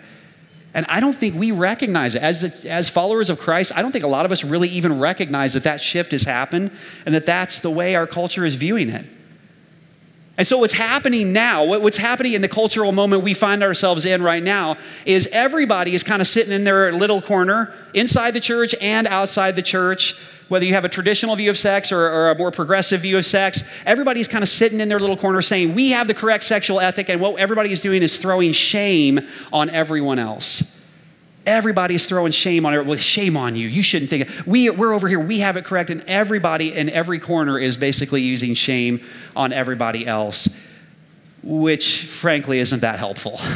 and 0.75 0.85
I 0.89 1.01
don't 1.01 1.15
think 1.15 1.35
we 1.35 1.51
recognize 1.51 2.15
it. 2.15 2.23
As, 2.23 2.45
as 2.67 2.89
followers 2.89 3.31
of 3.31 3.39
Christ, 3.39 3.73
I 3.75 3.83
don't 3.83 3.93
think 3.93 4.05
a 4.05 4.09
lot 4.09 4.27
of 4.27 4.33
us 4.33 4.45
really 4.45 4.69
even 4.69 4.99
recognize 4.99 5.55
that 5.55 5.63
that 5.65 5.81
shift 5.81 6.13
has 6.13 6.25
happened 6.25 6.71
and 7.07 7.15
that 7.15 7.27
that's 7.27 7.61
the 7.61 7.71
way 7.71 7.95
our 7.95 8.07
culture 8.07 8.45
is 8.45 8.55
viewing 8.55 8.91
it. 8.91 9.07
And 10.39 10.47
so, 10.47 10.57
what's 10.59 10.75
happening 10.75 11.33
now, 11.33 11.65
what's 11.65 11.97
happening 11.97 12.35
in 12.35 12.43
the 12.43 12.49
cultural 12.49 12.93
moment 12.93 13.25
we 13.25 13.35
find 13.35 13.61
ourselves 13.61 14.07
in 14.07 14.23
right 14.23 14.43
now, 14.43 14.77
is 15.05 15.29
everybody 15.33 15.97
is 15.97 16.05
kind 16.05 16.23
of 16.23 16.29
sitting 16.29 16.53
in 16.53 16.63
their 16.63 16.93
little 16.93 17.21
corner 17.21 17.75
inside 17.93 18.35
the 18.35 18.41
church 18.41 18.73
and 18.81 19.09
outside 19.09 19.57
the 19.57 19.63
church. 19.63 20.17
Whether 20.47 20.65
you 20.65 20.75
have 20.75 20.85
a 20.85 20.89
traditional 20.89 21.35
view 21.35 21.51
of 21.51 21.59
sex 21.59 21.91
or, 21.91 22.01
or 22.01 22.31
a 22.31 22.39
more 22.39 22.53
progressive 22.53 23.03
view 23.03 23.19
of 23.19 23.27
sex, 23.27 23.65
everybody's 23.85 24.29
kind 24.29 24.43
of 24.43 24.49
sitting 24.49 24.81
in 24.81 24.89
their 24.89 25.01
little 25.01 25.17
corner 25.17 25.43
saying, 25.43 25.75
We 25.75 25.91
have 25.91 26.07
the 26.07 26.15
correct 26.15 26.45
sexual 26.45 26.79
ethic, 26.79 27.11
and 27.11 27.21
what 27.21 27.37
everybody 27.41 27.73
is 27.73 27.83
doing 27.83 28.05
is 28.05 28.17
throwing 28.17 28.53
shame 28.53 29.19
on 29.53 29.69
everyone 29.71 30.21
else. 30.21 30.63
Everybody's 31.49 32.05
throwing 32.05 32.31
shame 32.31 32.67
on 32.67 32.75
it. 32.75 32.85
Well, 32.85 32.99
shame 32.99 33.35
on 33.35 33.57
you. 33.57 33.69
You 33.69 33.83
shouldn't 33.83 34.11
think. 34.11 34.29
We, 34.45 34.69
we're 34.69 34.93
over 34.93 35.09
here. 35.09 35.19
We 35.19 35.39
have 35.39 35.57
it 35.57 35.65
correct. 35.65 35.89
And 35.89 36.03
everybody 36.03 36.75
in 36.75 36.91
every 36.91 37.19
corner 37.19 37.59
is 37.59 37.79
basically 37.79 38.21
using 38.21 38.53
shame 38.53 39.01
on 39.35 39.55
everybody 39.55 40.07
else, 40.07 40.51
which 41.43 42.05
frankly 42.05 42.59
isn't 42.59 42.81
that 42.81 42.99
helpful. 42.99 43.41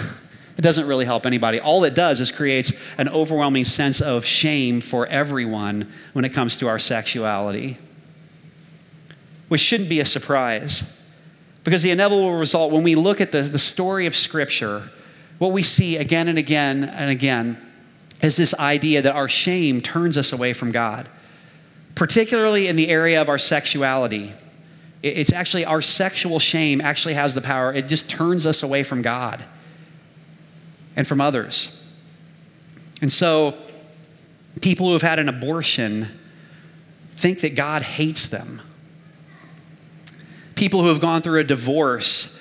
It 0.54 0.60
doesn't 0.60 0.86
really 0.86 1.06
help 1.06 1.24
anybody. 1.24 1.60
All 1.60 1.82
it 1.82 1.94
does 1.94 2.20
is 2.20 2.30
creates 2.30 2.74
an 2.98 3.08
overwhelming 3.08 3.64
sense 3.64 4.02
of 4.02 4.26
shame 4.26 4.82
for 4.82 5.06
everyone 5.06 5.90
when 6.12 6.26
it 6.26 6.28
comes 6.34 6.58
to 6.58 6.68
our 6.68 6.78
sexuality, 6.78 7.78
which 9.48 9.62
shouldn't 9.62 9.88
be 9.88 9.98
a 9.98 10.04
surprise. 10.04 10.84
Because 11.64 11.80
the 11.80 11.90
inevitable 11.90 12.34
result, 12.34 12.70
when 12.70 12.82
we 12.82 12.94
look 12.94 13.18
at 13.18 13.32
the, 13.32 13.40
the 13.40 13.58
story 13.58 14.04
of 14.04 14.14
Scripture, 14.14 14.90
what 15.38 15.52
we 15.52 15.62
see 15.62 15.96
again 15.96 16.28
and 16.28 16.38
again 16.38 16.84
and 16.84 17.10
again 17.10 17.56
is 18.22 18.36
this 18.36 18.54
idea 18.54 19.02
that 19.02 19.14
our 19.14 19.28
shame 19.28 19.80
turns 19.80 20.16
us 20.16 20.32
away 20.32 20.52
from 20.52 20.70
God, 20.70 21.08
particularly 21.94 22.68
in 22.68 22.76
the 22.76 22.88
area 22.88 23.20
of 23.20 23.28
our 23.28 23.38
sexuality. 23.38 24.32
It's 25.02 25.32
actually 25.32 25.64
our 25.64 25.82
sexual 25.82 26.38
shame 26.38 26.80
actually 26.80 27.14
has 27.14 27.34
the 27.34 27.40
power, 27.40 27.72
it 27.72 27.88
just 27.88 28.08
turns 28.08 28.46
us 28.46 28.62
away 28.62 28.84
from 28.84 29.02
God 29.02 29.44
and 30.94 31.06
from 31.06 31.20
others. 31.20 31.78
And 33.00 33.10
so, 33.10 33.58
people 34.60 34.86
who 34.86 34.92
have 34.92 35.02
had 35.02 35.18
an 35.18 35.28
abortion 35.28 36.06
think 37.16 37.40
that 37.40 37.56
God 37.56 37.82
hates 37.82 38.28
them. 38.28 38.62
People 40.54 40.82
who 40.82 40.88
have 40.88 41.00
gone 41.00 41.22
through 41.22 41.40
a 41.40 41.44
divorce 41.44 42.38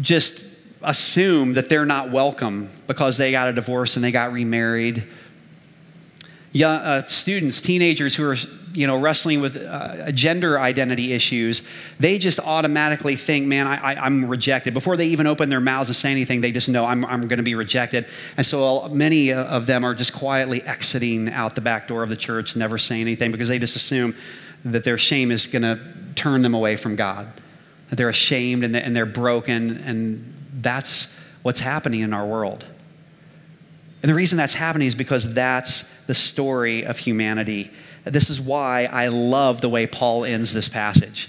just 0.00 0.44
assume 0.82 1.54
that 1.54 1.68
they're 1.68 1.86
not 1.86 2.10
welcome 2.10 2.68
because 2.86 3.16
they 3.16 3.30
got 3.30 3.48
a 3.48 3.52
divorce 3.52 3.96
and 3.96 4.04
they 4.04 4.12
got 4.12 4.32
remarried. 4.32 5.04
Young, 6.52 6.80
uh, 6.80 7.04
students, 7.04 7.60
teenagers 7.60 8.14
who 8.16 8.24
are 8.28 8.36
you 8.72 8.86
know 8.86 8.96
wrestling 8.96 9.40
with 9.40 9.56
uh, 9.56 10.10
gender 10.12 10.58
identity 10.58 11.12
issues, 11.12 11.62
they 11.98 12.18
just 12.18 12.40
automatically 12.40 13.14
think, 13.14 13.46
"Man, 13.46 13.66
I, 13.68 14.06
am 14.06 14.26
rejected." 14.26 14.74
Before 14.74 14.96
they 14.96 15.06
even 15.06 15.26
open 15.26 15.48
their 15.48 15.60
mouths 15.60 15.88
and 15.88 15.96
say 15.96 16.10
anything, 16.10 16.40
they 16.40 16.50
just 16.50 16.68
know 16.68 16.84
I'm, 16.84 17.04
I'm 17.04 17.28
going 17.28 17.36
to 17.38 17.44
be 17.44 17.54
rejected. 17.54 18.06
And 18.36 18.44
so 18.44 18.88
many 18.88 19.32
of 19.32 19.66
them 19.66 19.84
are 19.84 19.94
just 19.94 20.12
quietly 20.12 20.62
exiting 20.62 21.30
out 21.30 21.54
the 21.54 21.60
back 21.60 21.86
door 21.86 22.02
of 22.02 22.08
the 22.08 22.16
church, 22.16 22.56
never 22.56 22.78
saying 22.78 23.02
anything 23.02 23.30
because 23.30 23.48
they 23.48 23.58
just 23.58 23.76
assume 23.76 24.16
that 24.64 24.82
their 24.82 24.98
shame 24.98 25.30
is 25.30 25.46
going 25.46 25.62
to 25.62 25.78
turn 26.16 26.42
them 26.42 26.54
away 26.54 26.76
from 26.76 26.96
God. 26.96 27.28
That 27.90 27.96
they're 27.96 28.08
ashamed 28.08 28.64
and 28.64 28.96
they're 28.96 29.06
broken 29.06 29.78
and 29.78 30.39
that's 30.62 31.14
what's 31.42 31.60
happening 31.60 32.00
in 32.00 32.12
our 32.12 32.26
world. 32.26 32.64
And 34.02 34.08
the 34.08 34.14
reason 34.14 34.38
that's 34.38 34.54
happening 34.54 34.88
is 34.88 34.94
because 34.94 35.34
that's 35.34 35.84
the 36.06 36.14
story 36.14 36.84
of 36.84 36.98
humanity. 36.98 37.70
This 38.04 38.30
is 38.30 38.40
why 38.40 38.84
I 38.84 39.08
love 39.08 39.60
the 39.60 39.68
way 39.68 39.86
Paul 39.86 40.24
ends 40.24 40.54
this 40.54 40.68
passage. 40.68 41.28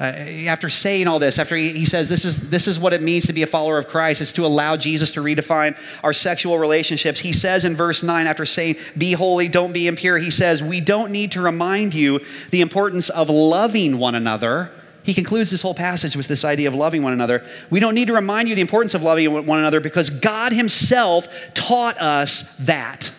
Uh, 0.00 0.04
after 0.48 0.70
saying 0.70 1.06
all 1.06 1.18
this, 1.18 1.38
after 1.38 1.54
he, 1.54 1.72
he, 1.72 1.84
says 1.84 2.08
this 2.08 2.24
is, 2.24 2.48
this 2.48 2.66
is 2.66 2.78
what 2.78 2.94
it 2.94 3.02
means 3.02 3.26
to 3.26 3.34
be 3.34 3.42
a 3.42 3.46
follower 3.46 3.76
of 3.76 3.86
Christ, 3.86 4.22
is 4.22 4.32
to 4.32 4.46
allow 4.46 4.74
Jesus 4.78 5.12
to 5.12 5.20
redefine 5.20 5.76
our 6.02 6.14
sexual 6.14 6.58
relationships. 6.58 7.20
He 7.20 7.34
says 7.34 7.66
in 7.66 7.76
verse 7.76 8.02
9, 8.02 8.26
after 8.26 8.46
saying, 8.46 8.76
Be 8.96 9.12
holy, 9.12 9.46
don't 9.46 9.74
be 9.74 9.86
impure, 9.86 10.16
he 10.16 10.30
says, 10.30 10.62
We 10.62 10.80
don't 10.80 11.12
need 11.12 11.32
to 11.32 11.42
remind 11.42 11.92
you 11.92 12.24
the 12.50 12.62
importance 12.62 13.10
of 13.10 13.28
loving 13.28 13.98
one 13.98 14.14
another 14.14 14.72
he 15.02 15.14
concludes 15.14 15.50
this 15.50 15.62
whole 15.62 15.74
passage 15.74 16.16
with 16.16 16.28
this 16.28 16.44
idea 16.44 16.68
of 16.68 16.74
loving 16.74 17.02
one 17.02 17.12
another. 17.12 17.44
We 17.70 17.80
don't 17.80 17.94
need 17.94 18.08
to 18.08 18.14
remind 18.14 18.48
you 18.48 18.54
the 18.54 18.60
importance 18.60 18.94
of 18.94 19.02
loving 19.02 19.46
one 19.46 19.58
another 19.58 19.80
because 19.80 20.10
God 20.10 20.52
Himself 20.52 21.26
taught 21.54 21.98
us 22.00 22.44
that. 22.58 23.12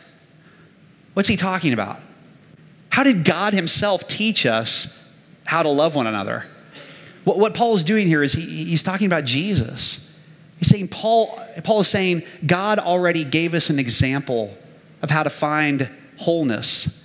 What's 1.13 1.27
He 1.27 1.37
talking 1.37 1.73
about? 1.73 1.99
How 2.89 3.03
did 3.03 3.25
God 3.25 3.53
Himself 3.53 4.07
teach 4.07 4.45
us 4.45 4.97
how 5.45 5.63
to 5.63 5.69
love 5.69 5.95
one 5.95 6.07
another? 6.07 6.45
What, 7.23 7.39
what 7.39 7.53
Paul 7.53 7.73
is 7.73 7.83
doing 7.83 8.07
here 8.07 8.23
is 8.23 8.33
he, 8.33 8.41
he's 8.65 8.83
talking 8.83 9.07
about 9.07 9.25
Jesus. 9.25 10.07
He's 10.57 10.69
saying, 10.69 10.89
Paul, 10.89 11.39
Paul 11.63 11.81
is 11.81 11.87
saying, 11.87 12.23
God 12.45 12.79
already 12.79 13.23
gave 13.23 13.53
us 13.53 13.69
an 13.69 13.79
example 13.79 14.55
of 15.01 15.09
how 15.09 15.23
to 15.23 15.29
find 15.29 15.89
wholeness 16.17 17.03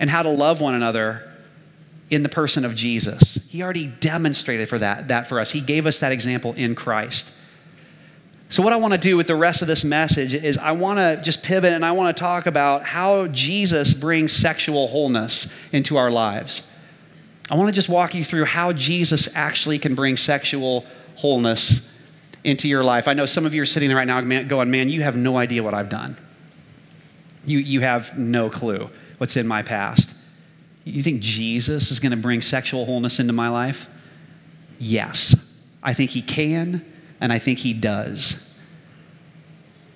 and 0.00 0.08
how 0.08 0.22
to 0.22 0.30
love 0.30 0.60
one 0.60 0.74
another 0.74 1.31
in 2.12 2.22
the 2.22 2.28
person 2.28 2.62
of 2.62 2.74
Jesus. 2.74 3.38
He 3.48 3.62
already 3.62 3.86
demonstrated 3.86 4.68
for 4.68 4.78
that, 4.78 5.08
that 5.08 5.26
for 5.26 5.40
us. 5.40 5.52
He 5.52 5.62
gave 5.62 5.86
us 5.86 5.98
that 6.00 6.12
example 6.12 6.52
in 6.52 6.74
Christ. 6.74 7.32
So, 8.50 8.62
what 8.62 8.74
I 8.74 8.76
want 8.76 8.92
to 8.92 8.98
do 8.98 9.16
with 9.16 9.28
the 9.28 9.34
rest 9.34 9.62
of 9.62 9.68
this 9.68 9.82
message 9.82 10.34
is 10.34 10.58
I 10.58 10.72
want 10.72 10.98
to 10.98 11.18
just 11.24 11.42
pivot 11.42 11.72
and 11.72 11.82
I 11.82 11.92
want 11.92 12.14
to 12.14 12.20
talk 12.20 12.44
about 12.44 12.84
how 12.84 13.28
Jesus 13.28 13.94
brings 13.94 14.30
sexual 14.30 14.88
wholeness 14.88 15.50
into 15.72 15.96
our 15.96 16.10
lives. 16.10 16.70
I 17.50 17.54
want 17.54 17.70
to 17.70 17.74
just 17.74 17.88
walk 17.88 18.14
you 18.14 18.24
through 18.24 18.44
how 18.44 18.74
Jesus 18.74 19.26
actually 19.34 19.78
can 19.78 19.94
bring 19.94 20.18
sexual 20.18 20.84
wholeness 21.16 21.88
into 22.44 22.68
your 22.68 22.84
life. 22.84 23.08
I 23.08 23.14
know 23.14 23.24
some 23.24 23.46
of 23.46 23.54
you 23.54 23.62
are 23.62 23.66
sitting 23.66 23.88
there 23.88 23.96
right 23.96 24.06
now 24.06 24.20
going, 24.42 24.70
man, 24.70 24.90
you 24.90 25.00
have 25.00 25.16
no 25.16 25.38
idea 25.38 25.62
what 25.62 25.72
I've 25.72 25.88
done. 25.88 26.14
You, 27.46 27.58
you 27.58 27.80
have 27.80 28.18
no 28.18 28.50
clue 28.50 28.90
what's 29.16 29.34
in 29.38 29.46
my 29.46 29.62
past. 29.62 30.11
You 30.84 31.02
think 31.02 31.20
Jesus 31.20 31.90
is 31.90 32.00
going 32.00 32.10
to 32.10 32.16
bring 32.16 32.40
sexual 32.40 32.84
wholeness 32.84 33.20
into 33.20 33.32
my 33.32 33.48
life? 33.48 33.88
Yes. 34.78 35.36
I 35.82 35.92
think 35.92 36.10
he 36.10 36.22
can, 36.22 36.84
and 37.20 37.32
I 37.32 37.38
think 37.38 37.60
he 37.60 37.72
does. 37.72 38.48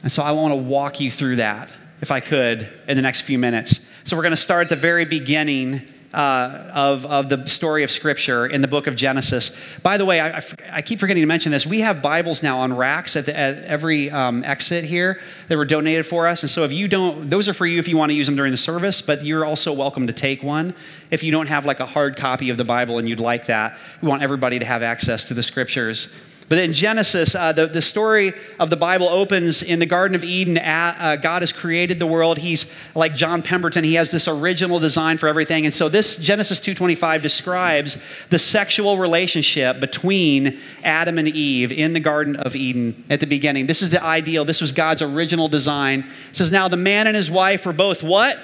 And 0.03 0.13
so 0.13 0.23
I 0.23 0.33
want 0.33 0.53
to 0.53 0.57
walk 0.57 1.01
you 1.01 1.11
through 1.11 1.37
that, 1.37 1.73
if 2.01 2.11
I 2.13 2.21
could, 2.21 2.69
in 2.87 2.97
the 2.97 3.03
next 3.03 3.23
few 3.23 3.39
minutes. 3.39 3.81
So 4.05 4.17
we're 4.17 4.23
going 4.23 4.31
to 4.31 4.37
start 4.37 4.65
at 4.65 4.69
the 4.69 4.77
very 4.77 5.05
beginning 5.05 5.83
uh, 6.15 6.71
of, 6.73 7.07
of 7.07 7.29
the 7.29 7.47
story 7.47 7.83
of 7.83 7.91
Scripture 7.91 8.47
in 8.47 8.61
the 8.61 8.69
book 8.69 8.87
of 8.87 8.97
Genesis. 8.97 9.51
By 9.83 9.97
the 9.97 10.05
way, 10.05 10.21
I, 10.21 10.43
I 10.71 10.83
keep 10.83 10.99
forgetting 10.99 11.23
to 11.23 11.27
mention 11.27 11.53
this. 11.53 11.67
We 11.67 11.81
have 11.81 12.03
Bibles 12.03 12.43
now 12.43 12.61
on 12.61 12.75
racks 12.75 13.17
at, 13.17 13.27
the, 13.27 13.37
at 13.37 13.65
every 13.65 14.11
um, 14.11 14.45
exit 14.45 14.85
here 14.85 15.21
that 15.49 15.57
were 15.57 15.65
donated 15.65 16.07
for 16.07 16.27
us. 16.27 16.43
And 16.43 16.51
so 16.51 16.65
if 16.65 16.73
you 16.73 16.89
don't, 16.89 17.29
those 17.31 17.49
are 17.49 17.55
for 17.55 17.67
you 17.67 17.79
if 17.79 17.89
you 17.89 17.97
want 17.97 18.11
to 18.11 18.15
use 18.15 18.27
them 18.27 18.37
during 18.37 18.51
the 18.51 18.57
service, 18.57 19.03
but 19.03 19.25
you're 19.25 19.45
also 19.45 19.73
welcome 19.73 20.07
to 20.07 20.13
take 20.13 20.43
one 20.43 20.75
if 21.11 21.23
you 21.23 21.33
don't 21.33 21.49
have 21.49 21.67
like 21.67 21.81
a 21.81 21.87
hard 21.87 22.17
copy 22.17 22.51
of 22.51 22.57
the 22.57 22.65
Bible 22.65 22.99
and 22.99 23.09
you'd 23.09 23.21
like 23.21 23.47
that. 23.47 23.79
We 24.01 24.09
want 24.09 24.23
everybody 24.23 24.59
to 24.59 24.65
have 24.65 24.83
access 24.83 25.27
to 25.27 25.35
the 25.35 25.43
Scriptures. 25.43 26.13
But 26.49 26.59
in 26.59 26.73
Genesis, 26.73 27.35
uh, 27.35 27.53
the, 27.53 27.67
the 27.67 27.83
story 27.83 28.33
of 28.61 28.71
the 28.71 28.77
Bible 28.77 29.09
opens 29.09 29.63
in 29.63 29.81
the 29.81 29.87
Garden 29.87 30.15
of 30.15 30.23
Eden. 30.23 30.57
At, 30.57 30.97
uh, 31.01 31.17
God 31.17 31.43
has 31.43 31.51
created 31.51 31.99
the 31.99 32.07
world. 32.07 32.39
He's 32.39 32.67
like 32.95 33.17
John 33.17 33.43
Pemberton. 33.43 33.83
He 33.83 33.95
has 33.95 34.13
this 34.13 34.29
original 34.29 34.79
design 34.79 35.19
for 35.19 35.29
everything. 35.29 35.65
And 35.65 35.75
so 35.75 35.89
this 35.89 36.17
Genesis 36.17 36.61
2.25 36.61 37.21
describes 37.21 37.99
the 38.31 38.39
sexual 38.39 38.97
relationship 38.97 39.81
between 39.81 40.61
Adam 40.85 41.19
and 41.19 41.27
Eve 41.27 41.73
in 41.73 41.95
the 41.95 42.01
Garden 42.01 42.37
of 42.37 42.55
Eden 42.55 43.05
at 43.11 43.19
the 43.19 43.27
beginning. 43.27 43.67
This 43.67 43.83
is 43.83 43.91
the 43.91 44.03
ideal. 44.03 44.45
This 44.45 44.61
was 44.61 44.71
God's 44.71 45.03
original 45.03 45.49
design. 45.49 46.05
It 46.31 46.37
says, 46.37 46.53
now 46.53 46.69
the 46.69 46.77
man 46.77 47.09
and 47.09 47.17
his 47.17 47.31
wife 47.31 47.67
were 47.67 47.73
both 47.73 48.05
what? 48.05 48.39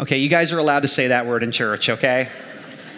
Okay, 0.00 0.18
you 0.18 0.28
guys 0.28 0.52
are 0.52 0.58
allowed 0.58 0.82
to 0.82 0.88
say 0.88 1.08
that 1.08 1.26
word 1.26 1.42
in 1.42 1.50
church, 1.50 1.88
okay? 1.88 2.28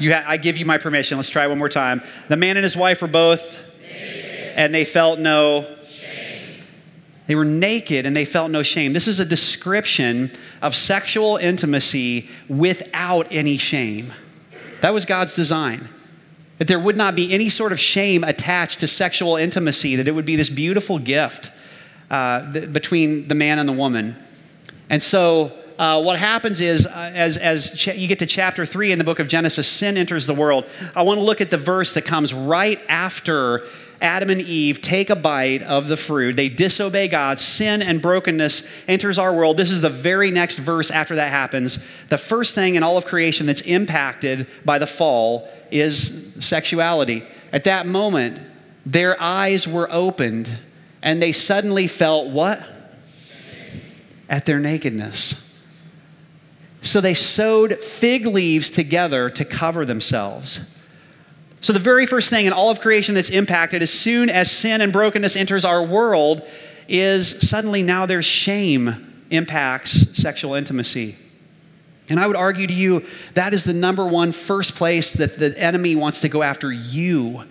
You 0.00 0.14
ha- 0.14 0.24
I 0.26 0.38
give 0.38 0.56
you 0.56 0.64
my 0.64 0.78
permission. 0.78 1.18
Let's 1.18 1.28
try 1.28 1.46
one 1.46 1.58
more 1.58 1.68
time. 1.68 2.02
The 2.28 2.36
man 2.36 2.56
and 2.56 2.64
his 2.64 2.76
wife 2.76 3.02
were 3.02 3.08
both, 3.08 3.58
naked. 3.82 4.52
and 4.56 4.74
they 4.74 4.84
felt 4.84 5.18
no 5.18 5.66
shame. 5.86 6.62
They 7.26 7.34
were 7.34 7.44
naked 7.44 8.06
and 8.06 8.16
they 8.16 8.24
felt 8.24 8.50
no 8.50 8.62
shame. 8.62 8.94
This 8.94 9.06
is 9.06 9.20
a 9.20 9.24
description 9.24 10.32
of 10.62 10.74
sexual 10.74 11.36
intimacy 11.36 12.28
without 12.48 13.26
any 13.30 13.56
shame. 13.58 14.12
That 14.80 14.94
was 14.94 15.04
God's 15.04 15.36
design. 15.36 15.88
That 16.58 16.66
there 16.66 16.80
would 16.80 16.96
not 16.96 17.14
be 17.14 17.32
any 17.32 17.50
sort 17.50 17.72
of 17.72 17.78
shame 17.78 18.24
attached 18.24 18.80
to 18.80 18.86
sexual 18.86 19.36
intimacy, 19.36 19.96
that 19.96 20.08
it 20.08 20.12
would 20.12 20.26
be 20.26 20.36
this 20.36 20.48
beautiful 20.48 20.98
gift 20.98 21.50
uh, 22.10 22.50
th- 22.52 22.72
between 22.72 23.28
the 23.28 23.34
man 23.34 23.58
and 23.58 23.68
the 23.68 23.72
woman. 23.72 24.16
And 24.88 25.02
so 25.02 25.52
uh, 25.80 25.98
what 25.98 26.18
happens 26.18 26.60
is, 26.60 26.86
uh, 26.86 27.10
as, 27.14 27.38
as 27.38 27.72
ch- 27.72 27.96
you 27.96 28.06
get 28.06 28.18
to 28.18 28.26
chapter 28.26 28.66
three 28.66 28.92
in 28.92 28.98
the 28.98 29.04
book 29.04 29.18
of 29.18 29.28
Genesis, 29.28 29.66
sin 29.66 29.96
enters 29.96 30.26
the 30.26 30.34
world. 30.34 30.66
I 30.94 31.00
want 31.04 31.16
to 31.16 31.24
look 31.24 31.40
at 31.40 31.48
the 31.48 31.56
verse 31.56 31.94
that 31.94 32.02
comes 32.02 32.34
right 32.34 32.78
after 32.86 33.64
Adam 34.02 34.28
and 34.28 34.42
Eve 34.42 34.82
take 34.82 35.08
a 35.08 35.16
bite 35.16 35.62
of 35.62 35.88
the 35.88 35.96
fruit. 35.96 36.36
They 36.36 36.50
disobey 36.50 37.08
God. 37.08 37.38
Sin 37.38 37.80
and 37.80 38.02
brokenness 38.02 38.62
enters 38.88 39.18
our 39.18 39.34
world. 39.34 39.56
This 39.56 39.70
is 39.70 39.80
the 39.80 39.88
very 39.88 40.30
next 40.30 40.58
verse 40.58 40.90
after 40.90 41.14
that 41.14 41.30
happens. 41.30 41.78
The 42.10 42.18
first 42.18 42.54
thing 42.54 42.74
in 42.74 42.82
all 42.82 42.98
of 42.98 43.06
creation 43.06 43.46
that's 43.46 43.62
impacted 43.62 44.48
by 44.66 44.78
the 44.78 44.86
fall 44.86 45.48
is 45.70 46.30
sexuality. 46.40 47.24
At 47.54 47.64
that 47.64 47.86
moment, 47.86 48.38
their 48.84 49.18
eyes 49.18 49.66
were 49.66 49.88
opened 49.90 50.58
and 51.02 51.22
they 51.22 51.32
suddenly 51.32 51.86
felt 51.88 52.28
what? 52.28 52.62
At 54.28 54.44
their 54.44 54.60
nakedness. 54.60 55.46
So 56.82 57.00
they 57.00 57.14
sewed 57.14 57.78
fig 57.82 58.26
leaves 58.26 58.70
together 58.70 59.28
to 59.30 59.44
cover 59.44 59.84
themselves. 59.84 60.76
So, 61.62 61.74
the 61.74 61.78
very 61.78 62.06
first 62.06 62.30
thing 62.30 62.46
in 62.46 62.54
all 62.54 62.70
of 62.70 62.80
creation 62.80 63.14
that's 63.14 63.28
impacted 63.28 63.82
as 63.82 63.90
soon 63.90 64.30
as 64.30 64.50
sin 64.50 64.80
and 64.80 64.92
brokenness 64.92 65.36
enters 65.36 65.64
our 65.64 65.82
world 65.82 66.42
is 66.88 67.46
suddenly 67.46 67.82
now 67.82 68.06
there's 68.06 68.24
shame 68.24 69.24
impacts 69.30 70.18
sexual 70.18 70.54
intimacy. 70.54 71.16
And 72.08 72.18
I 72.18 72.26
would 72.26 72.36
argue 72.36 72.66
to 72.66 72.74
you 72.74 73.04
that 73.34 73.52
is 73.52 73.64
the 73.64 73.72
number 73.72 74.06
one 74.06 74.32
first 74.32 74.74
place 74.74 75.12
that 75.14 75.38
the 75.38 75.56
enemy 75.58 75.94
wants 75.94 76.22
to 76.22 76.28
go 76.28 76.42
after 76.42 76.72
you 76.72 77.44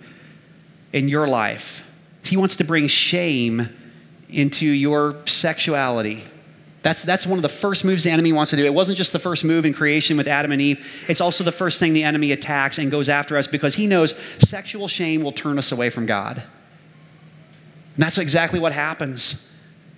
in 0.92 1.08
your 1.08 1.26
life. 1.26 1.90
He 2.24 2.36
wants 2.36 2.56
to 2.56 2.64
bring 2.64 2.86
shame 2.88 3.70
into 4.28 4.66
your 4.66 5.16
sexuality. 5.26 6.24
That's, 6.82 7.04
that's 7.04 7.26
one 7.26 7.38
of 7.38 7.42
the 7.42 7.48
first 7.48 7.84
moves 7.84 8.04
the 8.04 8.10
enemy 8.10 8.32
wants 8.32 8.50
to 8.50 8.56
do. 8.56 8.64
It 8.64 8.72
wasn't 8.72 8.96
just 8.96 9.12
the 9.12 9.18
first 9.18 9.44
move 9.44 9.66
in 9.66 9.74
creation 9.74 10.16
with 10.16 10.26
Adam 10.26 10.50
and 10.50 10.62
Eve, 10.62 11.04
it's 11.08 11.20
also 11.20 11.44
the 11.44 11.52
first 11.52 11.78
thing 11.78 11.92
the 11.92 12.04
enemy 12.04 12.32
attacks 12.32 12.78
and 12.78 12.90
goes 12.90 13.08
after 13.08 13.36
us 13.36 13.46
because 13.46 13.74
he 13.74 13.86
knows 13.86 14.16
sexual 14.38 14.88
shame 14.88 15.22
will 15.22 15.32
turn 15.32 15.58
us 15.58 15.72
away 15.72 15.90
from 15.90 16.06
God. 16.06 16.38
And 16.38 18.04
that's 18.04 18.16
exactly 18.16 18.58
what 18.58 18.72
happens. 18.72 19.49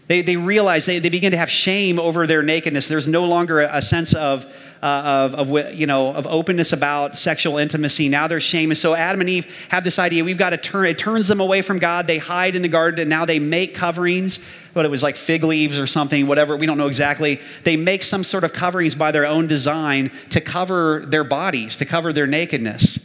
They, 0.09 0.21
they 0.21 0.37
realize, 0.37 0.85
they, 0.85 0.99
they 0.99 1.09
begin 1.09 1.31
to 1.31 1.37
have 1.37 1.51
shame 1.51 1.99
over 1.99 2.27
their 2.27 2.43
nakedness. 2.43 2.89
There's 2.89 3.07
no 3.07 3.25
longer 3.25 3.61
a, 3.61 3.77
a 3.77 3.83
sense 3.83 4.15
of, 4.15 4.45
uh, 4.83 5.31
of, 5.33 5.51
of, 5.55 5.75
you 5.75 5.87
know, 5.87 6.13
of 6.13 6.27
openness 6.27 6.73
about 6.73 7.17
sexual 7.17 7.57
intimacy. 7.57 8.09
Now 8.09 8.27
there's 8.27 8.43
shame. 8.43 8.71
And 8.71 8.77
so 8.77 8.95
Adam 8.95 9.21
and 9.21 9.31
Eve 9.31 9.69
have 9.69 9.85
this 9.85 10.01
idea 10.01 10.25
we've 10.25 10.37
got 10.37 10.51
to 10.51 10.57
turn, 10.57 10.87
it 10.87 10.99
turns 10.99 11.29
them 11.29 11.41
away 11.41 11.63
from 11.63 11.79
God. 11.79 12.09
They 12.09 12.19
hide 12.19 12.57
in 12.57 12.63
the 12.63 12.69
garden 12.69 13.01
and 13.01 13.09
now 13.09 13.25
they 13.25 13.39
make 13.39 13.75
coverings. 13.75 14.41
But 14.75 14.85
it 14.85 14.91
was 14.91 15.03
like 15.03 15.17
fig 15.17 15.45
leaves 15.45 15.79
or 15.79 15.87
something, 15.87 16.27
whatever, 16.27 16.57
we 16.57 16.67
don't 16.67 16.79
know 16.79 16.89
exactly. 16.89 17.41
They 17.63 17.77
make 17.77 18.03
some 18.03 18.25
sort 18.25 18.43
of 18.43 18.53
coverings 18.53 18.97
by 18.97 19.13
their 19.13 19.27
own 19.27 19.47
design 19.47 20.11
to 20.31 20.41
cover 20.41 21.05
their 21.07 21.25
bodies, 21.25 21.77
to 21.77 21.85
cover 21.85 22.13
their 22.13 22.27
nakedness. 22.27 22.99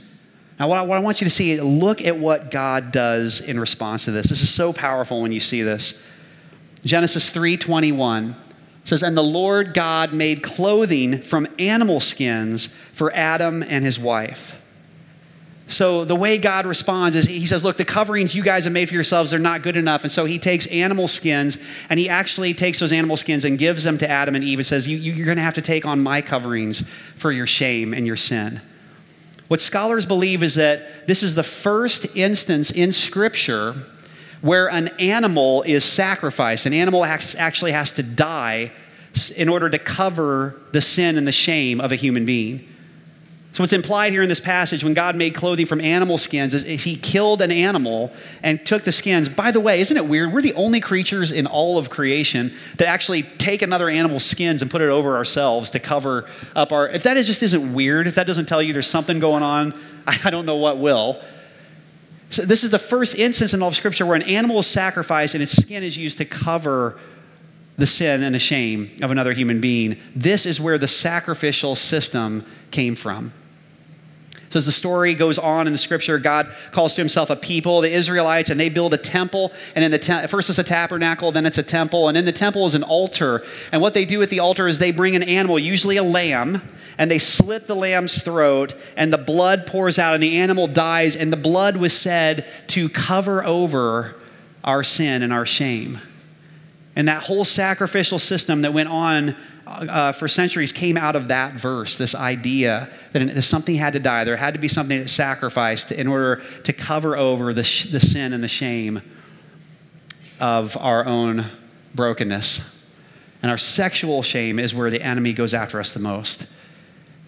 Now, 0.59 0.69
what 0.69 0.79
I, 0.79 0.81
what 0.81 0.97
I 0.97 1.01
want 1.01 1.21
you 1.21 1.25
to 1.25 1.31
see, 1.31 1.61
look 1.61 2.03
at 2.03 2.17
what 2.17 2.49
God 2.49 2.91
does 2.91 3.39
in 3.39 3.59
response 3.59 4.05
to 4.05 4.11
this. 4.11 4.29
This 4.29 4.41
is 4.41 4.51
so 4.51 4.73
powerful 4.73 5.21
when 5.21 5.31
you 5.31 5.39
see 5.39 5.61
this. 5.61 6.01
Genesis 6.87 7.31
3:21 7.31 8.35
says, 8.87 9.03
And 9.03 9.15
the 9.15 9.23
Lord 9.23 9.73
God 9.73 10.13
made 10.13 10.41
clothing 10.41 11.21
from 11.21 11.47
animal 11.59 11.99
skins 11.99 12.67
for 12.93 13.13
Adam 13.13 13.63
and 13.63 13.83
his 13.83 13.99
wife. 13.99 14.55
So 15.69 16.05
the 16.05 16.15
way 16.15 16.37
God 16.37 16.65
responds 16.65 17.15
is 17.15 17.25
he 17.25 17.45
says, 17.45 17.63
Look, 17.63 17.75
the 17.75 17.85
coverings 17.85 18.33
you 18.33 18.41
guys 18.41 18.63
have 18.63 18.71
made 18.71 18.87
for 18.87 18.95
yourselves, 18.95 19.31
they're 19.31 19.39
not 19.39 19.63
good 19.63 19.75
enough. 19.75 20.03
And 20.03 20.11
so 20.11 20.23
he 20.23 20.39
takes 20.39 20.65
animal 20.67 21.09
skins 21.09 21.57
and 21.89 21.99
he 21.99 22.07
actually 22.07 22.53
takes 22.53 22.79
those 22.79 22.93
animal 22.93 23.17
skins 23.17 23.43
and 23.43 23.59
gives 23.59 23.83
them 23.83 23.97
to 23.97 24.09
Adam 24.09 24.33
and 24.35 24.43
Eve 24.43 24.59
and 24.59 24.65
says, 24.65 24.87
you, 24.87 24.97
You're 24.97 25.25
going 25.25 25.37
to 25.37 25.43
have 25.43 25.55
to 25.55 25.61
take 25.61 25.85
on 25.85 25.99
my 26.01 26.21
coverings 26.21 26.87
for 27.15 27.31
your 27.31 27.47
shame 27.47 27.93
and 27.93 28.07
your 28.07 28.15
sin. 28.15 28.61
What 29.49 29.59
scholars 29.59 30.05
believe 30.05 30.41
is 30.43 30.55
that 30.55 31.07
this 31.07 31.23
is 31.23 31.35
the 31.35 31.43
first 31.43 32.05
instance 32.15 32.71
in 32.71 32.93
Scripture 32.93 33.75
where 34.47 34.69
an 34.69 34.87
animal 34.97 35.61
is 35.63 35.83
sacrificed. 35.83 36.65
An 36.65 36.71
animal 36.71 37.03
actually 37.03 37.73
has 37.73 37.91
to 37.91 38.01
die 38.01 38.71
in 39.35 39.49
order 39.49 39.69
to 39.69 39.77
cover 39.77 40.55
the 40.71 40.79
sin 40.79 41.17
and 41.17 41.27
the 41.27 41.33
shame 41.33 41.81
of 41.81 41.91
a 41.91 41.95
human 41.95 42.23
being. 42.23 42.65
So, 43.51 43.63
what's 43.63 43.73
implied 43.73 44.13
here 44.13 44.21
in 44.21 44.29
this 44.29 44.39
passage 44.39 44.85
when 44.85 44.93
God 44.93 45.17
made 45.17 45.35
clothing 45.35 45.65
from 45.65 45.81
animal 45.81 46.17
skins 46.17 46.53
is, 46.53 46.63
is, 46.63 46.83
He 46.83 46.95
killed 46.95 47.41
an 47.41 47.51
animal 47.51 48.13
and 48.41 48.65
took 48.65 48.83
the 48.83 48.91
skins. 48.93 49.27
By 49.27 49.51
the 49.51 49.59
way, 49.59 49.81
isn't 49.81 49.97
it 49.97 50.05
weird? 50.05 50.31
We're 50.31 50.43
the 50.43 50.53
only 50.53 50.79
creatures 50.79 51.31
in 51.31 51.45
all 51.45 51.77
of 51.77 51.89
creation 51.89 52.53
that 52.77 52.87
actually 52.87 53.23
take 53.23 53.61
another 53.61 53.89
animal's 53.89 54.23
skins 54.23 54.61
and 54.61 54.71
put 54.71 54.81
it 54.81 54.89
over 54.89 55.17
ourselves 55.17 55.71
to 55.71 55.79
cover 55.79 56.25
up 56.55 56.71
our. 56.71 56.87
If 56.87 57.03
that 57.03 57.17
is 57.17 57.25
just 57.25 57.43
isn't 57.43 57.73
weird, 57.73 58.07
if 58.07 58.15
that 58.15 58.27
doesn't 58.27 58.45
tell 58.45 58.61
you 58.61 58.71
there's 58.71 58.87
something 58.87 59.19
going 59.19 59.43
on, 59.43 59.73
I 60.07 60.29
don't 60.29 60.45
know 60.45 60.57
what 60.57 60.77
will. 60.77 61.21
So 62.29 62.43
this 62.43 62.63
is 62.63 62.71
the 62.71 62.79
first 62.79 63.15
instance 63.15 63.53
in 63.53 63.61
all 63.61 63.69
of 63.69 63.75
Scripture 63.75 64.05
where 64.05 64.15
an 64.15 64.23
animal 64.23 64.59
is 64.59 64.67
sacrificed 64.67 65.33
and 65.33 65.41
its 65.41 65.53
skin 65.53 65.83
is 65.83 65.97
used 65.97 66.17
to 66.17 66.25
cover 66.25 66.99
the 67.77 67.87
sin 67.87 68.23
and 68.23 68.33
the 68.33 68.39
shame 68.39 68.89
of 69.01 69.11
another 69.11 69.33
human 69.33 69.61
being. 69.61 69.97
This 70.15 70.45
is 70.45 70.59
where 70.59 70.77
the 70.77 70.87
sacrificial 70.87 71.75
system 71.75 72.45
came 72.71 72.95
from. 72.95 73.31
So, 74.49 74.57
as 74.57 74.65
the 74.65 74.71
story 74.71 75.13
goes 75.13 75.37
on 75.37 75.67
in 75.67 75.73
the 75.73 75.79
scripture, 75.79 76.17
God 76.19 76.49
calls 76.71 76.95
to 76.95 77.01
himself 77.01 77.29
a 77.29 77.35
people, 77.35 77.81
the 77.81 77.91
Israelites, 77.91 78.49
and 78.49 78.57
they 78.57 78.69
build 78.69 78.93
a 78.93 78.97
temple. 78.97 79.51
And 79.75 79.83
in 79.83 79.91
the 79.91 79.99
te- 79.99 80.25
first 80.27 80.49
it's 80.49 80.57
a 80.57 80.63
tabernacle, 80.63 81.33
then 81.33 81.45
it's 81.45 81.57
a 81.57 81.63
temple. 81.63 82.07
And 82.07 82.17
in 82.17 82.23
the 82.23 82.31
temple 82.31 82.65
is 82.65 82.73
an 82.73 82.83
altar. 82.83 83.43
And 83.73 83.81
what 83.81 83.93
they 83.93 84.05
do 84.05 84.21
at 84.21 84.29
the 84.29 84.39
altar 84.39 84.67
is 84.67 84.79
they 84.79 84.91
bring 84.91 85.17
an 85.17 85.23
animal, 85.23 85.59
usually 85.59 85.97
a 85.97 86.03
lamb, 86.03 86.61
and 86.97 87.11
they 87.11 87.19
slit 87.19 87.67
the 87.67 87.75
lamb's 87.75 88.21
throat, 88.23 88.73
and 88.95 89.11
the 89.11 89.17
blood 89.17 89.67
pours 89.67 89.99
out, 89.99 90.13
and 90.13 90.23
the 90.23 90.37
animal 90.37 90.67
dies. 90.67 91.17
And 91.17 91.31
the 91.31 91.37
blood 91.37 91.75
was 91.75 91.97
said 91.97 92.45
to 92.67 92.87
cover 92.87 93.43
over 93.43 94.15
our 94.63 94.81
sin 94.81 95.23
and 95.23 95.33
our 95.33 95.45
shame. 95.45 95.99
And 96.95 97.07
that 97.09 97.23
whole 97.23 97.45
sacrificial 97.45 98.17
system 98.17 98.61
that 98.61 98.73
went 98.73 98.89
on 98.89 99.35
uh, 99.67 100.11
for 100.11 100.27
centuries 100.27 100.71
came 100.71 100.97
out 100.97 101.15
of 101.15 101.27
that 101.27 101.53
verse 101.53 101.97
this 101.97 102.15
idea 102.15 102.89
that 103.11 103.41
something 103.41 103.75
had 103.75 103.93
to 103.93 103.99
die. 103.99 104.23
There 104.23 104.37
had 104.37 104.53
to 104.53 104.59
be 104.59 104.67
something 104.67 104.99
that 104.99 105.09
sacrificed 105.09 105.91
in 105.91 106.07
order 106.07 106.41
to 106.63 106.73
cover 106.73 107.17
over 107.17 107.53
the, 107.53 107.63
sh- 107.63 107.85
the 107.85 107.99
sin 107.99 108.33
and 108.33 108.43
the 108.43 108.47
shame 108.47 109.01
of 110.39 110.77
our 110.77 111.05
own 111.05 111.45
brokenness. 111.93 112.61
And 113.41 113.51
our 113.51 113.57
sexual 113.57 114.23
shame 114.23 114.59
is 114.59 114.73
where 114.73 114.89
the 114.89 115.01
enemy 115.01 115.33
goes 115.33 115.53
after 115.53 115.79
us 115.79 115.93
the 115.93 115.99
most. 115.99 116.47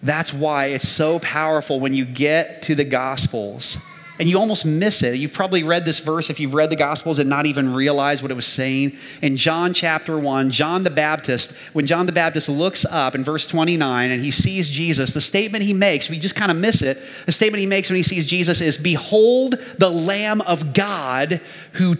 That's 0.02 0.32
why 0.32 0.66
it's 0.66 0.88
so 0.88 1.18
powerful 1.18 1.78
when 1.78 1.94
you 1.94 2.04
get 2.04 2.62
to 2.62 2.74
the 2.74 2.84
Gospels 2.84 3.76
and 4.20 4.28
you 4.28 4.38
almost 4.38 4.66
miss 4.66 5.02
it. 5.02 5.16
You've 5.16 5.32
probably 5.32 5.62
read 5.62 5.86
this 5.86 5.98
verse 5.98 6.28
if 6.28 6.38
you've 6.38 6.52
read 6.52 6.68
the 6.68 6.76
Gospels 6.76 7.18
and 7.18 7.30
not 7.30 7.46
even 7.46 7.72
realized 7.72 8.20
what 8.20 8.30
it 8.30 8.34
was 8.34 8.46
saying. 8.46 8.94
In 9.22 9.38
John 9.38 9.72
chapter 9.72 10.18
1, 10.18 10.50
John 10.50 10.82
the 10.82 10.90
Baptist, 10.90 11.52
when 11.72 11.86
John 11.86 12.04
the 12.04 12.12
Baptist 12.12 12.46
looks 12.50 12.84
up 12.84 13.14
in 13.14 13.24
verse 13.24 13.46
29 13.46 14.10
and 14.10 14.22
he 14.22 14.30
sees 14.30 14.68
Jesus, 14.68 15.14
the 15.14 15.22
statement 15.22 15.64
he 15.64 15.72
makes, 15.72 16.10
we 16.10 16.18
just 16.18 16.36
kind 16.36 16.50
of 16.50 16.58
miss 16.58 16.82
it. 16.82 16.98
The 17.24 17.32
statement 17.32 17.60
he 17.60 17.66
makes 17.66 17.88
when 17.88 17.96
he 17.96 18.02
sees 18.02 18.26
Jesus 18.26 18.60
is 18.60 18.76
Behold 18.76 19.54
the 19.78 19.90
Lamb 19.90 20.42
of 20.42 20.74
God 20.74 21.40
who 21.72 21.96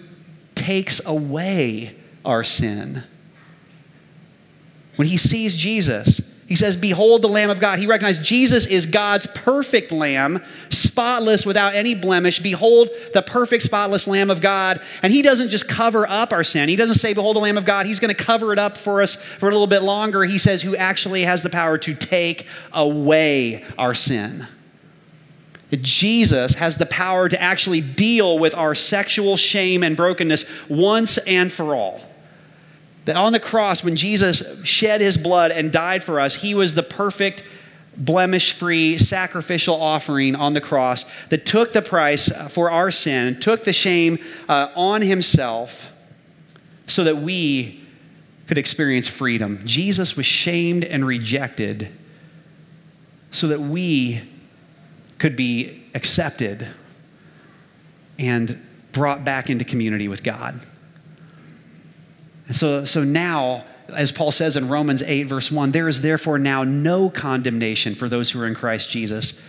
takes 0.55 1.01
away 1.07 1.97
our 2.27 2.45
sin. 2.45 3.03
When 4.97 5.09
he 5.09 5.17
sees 5.17 5.55
Jesus, 5.55 6.21
he 6.51 6.57
says, 6.57 6.75
Behold 6.75 7.23
the 7.23 7.29
Lamb 7.29 7.49
of 7.49 7.61
God. 7.61 7.79
He 7.79 7.87
recognized 7.87 8.25
Jesus 8.25 8.67
is 8.67 8.85
God's 8.85 9.25
perfect 9.25 9.93
Lamb, 9.93 10.43
spotless, 10.69 11.47
without 11.47 11.77
any 11.77 11.95
blemish. 11.95 12.41
Behold 12.41 12.89
the 13.15 13.23
perfect, 13.23 13.63
spotless 13.63 14.09
Lamb 14.09 14.33
of 14.33 14.41
God. 14.41 14.83
And 15.01 15.13
He 15.13 15.23
doesn't 15.23 15.51
just 15.51 15.69
cover 15.69 16.09
up 16.09 16.33
our 16.33 16.43
sin. 16.43 16.69
He 16.69 16.75
doesn't 16.75 16.97
say, 16.97 17.15
Behold 17.15 17.37
the 17.37 17.41
Lamb 17.41 17.57
of 17.57 17.65
God. 17.65 17.87
He's 17.87 18.01
going 18.01 18.13
to 18.13 18.21
cover 18.21 18.53
it 18.53 18.59
up 18.59 18.77
for 18.77 19.01
us 19.01 19.15
for 19.15 19.49
a 19.49 19.53
little 19.53 19.69
bit 19.69 19.85
longer. 19.85 20.25
He 20.25 20.39
says, 20.39 20.63
Who 20.63 20.75
actually 20.75 21.23
has 21.23 21.45
the 21.45 21.51
power 21.51 21.79
to 21.79 21.95
take 21.95 22.49
away 22.73 23.65
our 23.79 23.95
sin. 23.95 24.49
Jesus 25.71 26.55
has 26.55 26.79
the 26.79 26.87
power 26.87 27.29
to 27.29 27.41
actually 27.41 27.81
deal 27.81 28.41
with 28.41 28.57
our 28.57 28.75
sexual 28.75 29.37
shame 29.37 29.85
and 29.85 29.97
brokenness 29.97 30.47
once 30.69 31.17
and 31.19 31.53
for 31.53 31.77
all. 31.77 32.10
That 33.07 33.17
on 33.17 33.33
the 33.33 33.41
cross, 33.41 33.83
when 33.83 33.97
Jesus 33.97 34.43
shed 34.65 35.01
his 35.01 35.17
blood 35.17 35.51
and 35.51 35.73
died 35.73 36.05
for 36.05 36.21
us, 36.21 36.43
he 36.43 36.55
was 36.55 36.75
the 36.75 36.83
perfect, 36.83 37.43
blemish 37.97 38.53
free 38.53 38.99
sacrificial 38.99 39.81
offering 39.81 40.35
on 40.35 40.55
the 40.55 40.61
cross 40.61 41.05
that 41.31 41.47
took 41.47 41.73
the 41.73 41.83
price 41.83 42.31
for 42.51 42.71
our 42.71 42.91
sin, 42.91 43.41
took 43.41 43.65
the 43.65 43.73
shame 43.73 44.19
uh, 44.49 44.69
on 44.77 45.03
himself 45.03 45.89
so 46.87 47.05
that 47.05 47.17
we 47.17 47.81
could 48.47 48.59
experience 48.59 49.07
freedom. 49.09 49.61
Jesus 49.65 50.17
was 50.17 50.27
shamed 50.27 50.85
and 50.85 51.07
rejected 51.07 51.89
so 53.31 53.47
that 53.47 53.61
we 53.61 54.23
could 55.19 55.37
be 55.37 55.85
accepted 55.95 56.67
and 58.19 58.61
brought 58.93 59.25
back 59.25 59.49
into 59.51 59.65
community 59.65 60.09
with 60.09 60.25
God. 60.25 60.61
And 62.51 62.57
so, 62.57 62.85
so 62.85 63.05
now, 63.05 63.65
as 63.95 64.11
Paul 64.11 64.33
says 64.33 64.57
in 64.57 64.67
Romans 64.67 65.05
8, 65.05 65.23
verse 65.23 65.53
1, 65.53 65.71
there 65.71 65.87
is 65.87 66.01
therefore 66.01 66.37
now 66.37 66.65
no 66.65 67.09
condemnation 67.09 67.95
for 67.95 68.09
those 68.09 68.33
who 68.33 68.41
are 68.41 68.47
in 68.49 68.57
Christ 68.57 68.91
Jesus. 68.91 69.41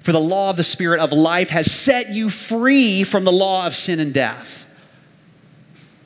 For 0.00 0.12
the 0.12 0.20
law 0.20 0.50
of 0.50 0.58
the 0.58 0.62
Spirit 0.62 1.00
of 1.00 1.10
life 1.10 1.48
has 1.48 1.72
set 1.72 2.10
you 2.10 2.28
free 2.28 3.02
from 3.02 3.24
the 3.24 3.32
law 3.32 3.64
of 3.64 3.74
sin 3.74 3.98
and 3.98 4.12
death. 4.12 4.66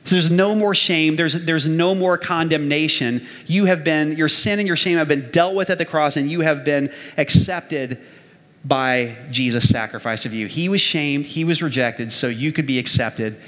So 0.05 0.15
there's 0.15 0.31
no 0.31 0.55
more 0.55 0.73
shame, 0.73 1.17
there's, 1.17 1.33
there's 1.43 1.67
no 1.67 1.93
more 1.93 2.17
condemnation. 2.17 3.27
You 3.45 3.65
have 3.65 3.83
been, 3.83 4.13
your 4.13 4.29
sin 4.29 4.59
and 4.59 4.65
your 4.67 4.77
shame 4.77 4.97
have 4.99 5.09
been 5.09 5.29
dealt 5.29 5.55
with 5.55 5.69
at 5.69 5.77
the 5.77 5.83
cross, 5.83 6.15
and 6.15 6.31
you 6.31 6.39
have 6.39 6.63
been 6.63 6.89
accepted 7.17 7.99
by 8.63 9.17
Jesus' 9.29 9.67
sacrifice 9.67 10.25
of 10.25 10.33
you. 10.33 10.47
He 10.47 10.69
was 10.69 10.79
shamed, 10.79 11.25
he 11.25 11.43
was 11.43 11.61
rejected, 11.61 12.13
so 12.13 12.29
you 12.29 12.53
could 12.53 12.65
be 12.65 12.79
accepted 12.79 13.41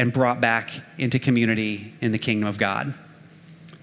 and 0.00 0.14
brought 0.14 0.40
back 0.40 0.70
into 0.96 1.18
community 1.18 1.92
in 2.00 2.10
the 2.10 2.18
kingdom 2.18 2.48
of 2.48 2.56
God. 2.56 2.94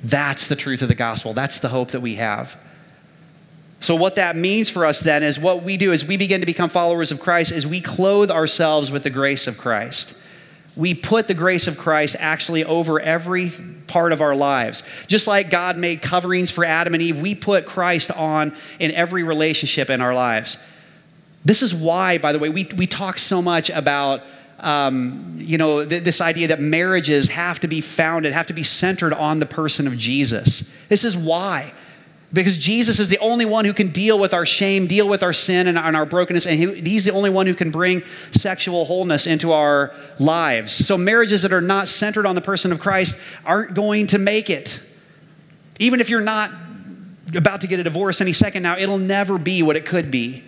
That's 0.03 0.47
the 0.47 0.56
truth 0.56 0.82
of 0.82 0.88
the 0.88 0.95
gospel. 0.95 1.34
That's 1.34 1.60
the 1.60 1.69
hope 1.69 1.91
that 1.91 1.99
we 1.99 2.15
have. 2.15 2.60
So 3.82 3.95
what 3.95 4.15
that 4.15 4.36
means 4.36 4.67
for 4.67 4.84
us 4.84 4.99
then 4.99 5.21
is 5.21 5.38
what 5.38 5.62
we 5.62 5.77
do 5.77 5.93
as 5.93 6.03
we 6.03 6.17
begin 6.17 6.39
to 6.39 6.47
become 6.47 6.71
followers 6.71 7.12
of 7.12 7.19
Christ 7.19 7.51
is 7.51 7.67
we 7.67 7.82
clothe 7.82 8.32
ourselves 8.32 8.89
with 8.89 9.03
the 9.03 9.12
grace 9.12 9.45
of 9.45 9.60
Christ. 9.60 10.17
We 10.75 10.95
put 10.95 11.27
the 11.27 11.36
grace 11.36 11.67
of 11.67 11.77
Christ 11.77 12.15
actually 12.17 12.65
over 12.65 12.99
every 12.99 13.51
part 13.86 14.12
of 14.12 14.19
our 14.19 14.36
lives. 14.36 14.82
Just 15.06 15.27
like 15.27 15.51
God 15.51 15.77
made 15.77 16.01
coverings 16.01 16.49
for 16.49 16.65
Adam 16.65 16.95
and 16.95 17.03
Eve, 17.03 17.21
we 17.21 17.36
put 17.36 17.67
Christ 17.67 18.10
on 18.10 18.58
in 18.80 18.89
every 18.89 19.21
relationship 19.21 19.91
in 19.91 20.01
our 20.01 20.15
lives. 20.15 20.58
This 21.45 21.62
is 21.62 21.75
why, 21.75 22.17
by 22.17 22.34
the 22.34 22.39
way, 22.39 22.49
we, 22.49 22.67
we 22.75 22.88
talk 22.88 23.19
so 23.19 23.39
much 23.39 23.69
about 23.69 24.23
um, 24.60 25.36
you 25.38 25.58
know, 25.58 25.86
th- 25.86 26.04
this 26.04 26.20
idea 26.20 26.48
that 26.48 26.60
marriages 26.60 27.30
have 27.30 27.60
to 27.60 27.67
be 27.67 27.82
founded, 27.82 28.34
have 28.34 28.48
to 28.48 28.54
be 28.54 28.63
centered 28.63 29.13
on 29.13 29.39
the 29.39 29.46
person 29.46 29.88
of 29.88 29.98
Jesus. 29.98 30.63
This 30.89 31.04
is 31.04 31.15
why. 31.15 31.74
Because 32.34 32.58
Jesus 32.58 33.00
is 33.00 33.08
the 33.08 33.20
only 33.20 33.46
one 33.46 33.63
who 33.63 33.74
can 33.74 33.89
deal 33.89 34.20
with 34.20 34.34
our 34.34 34.46
shame, 34.46 34.86
deal 34.86 35.08
with 35.08 35.24
our 35.24 35.32
sin 35.32 35.67
and, 35.67 35.78
and 35.78 35.96
our 35.96 36.06
brokenness, 36.06 36.46
and 36.46 36.60
he, 36.60 36.82
He's 36.82 37.06
the 37.06 37.12
only 37.12 37.30
one 37.30 37.48
who 37.48 37.56
can 37.56 37.72
bring 37.72 38.04
sexual 38.32 38.84
wholeness 38.86 39.28
into 39.28 39.54
our 39.54 39.93
lives. 40.20 40.74
So, 40.74 40.98
marriages 40.98 41.43
that 41.43 41.54
are 41.54 41.62
not 41.62 41.88
centered 41.88 42.26
on 42.26 42.36
the 42.36 42.41
person 42.41 42.74
of 42.74 42.80
Christ 42.80 43.17
aren't 43.46 43.76
going 43.76 44.08
to 44.08 44.17
make 44.17 44.50
it. 44.50 44.82
Even 45.80 46.02
if 46.02 46.10
you're 46.10 46.20
not 46.20 46.52
about 47.34 47.62
to 47.62 47.67
get 47.67 47.80
a 47.80 47.84
divorce 47.84 48.20
any 48.20 48.34
second 48.34 48.63
now, 48.63 48.78
it'll 48.78 48.98
never 48.98 49.38
be 49.38 49.62
what 49.62 49.78
it 49.78 49.86
could 49.86 50.12
be. 50.12 50.43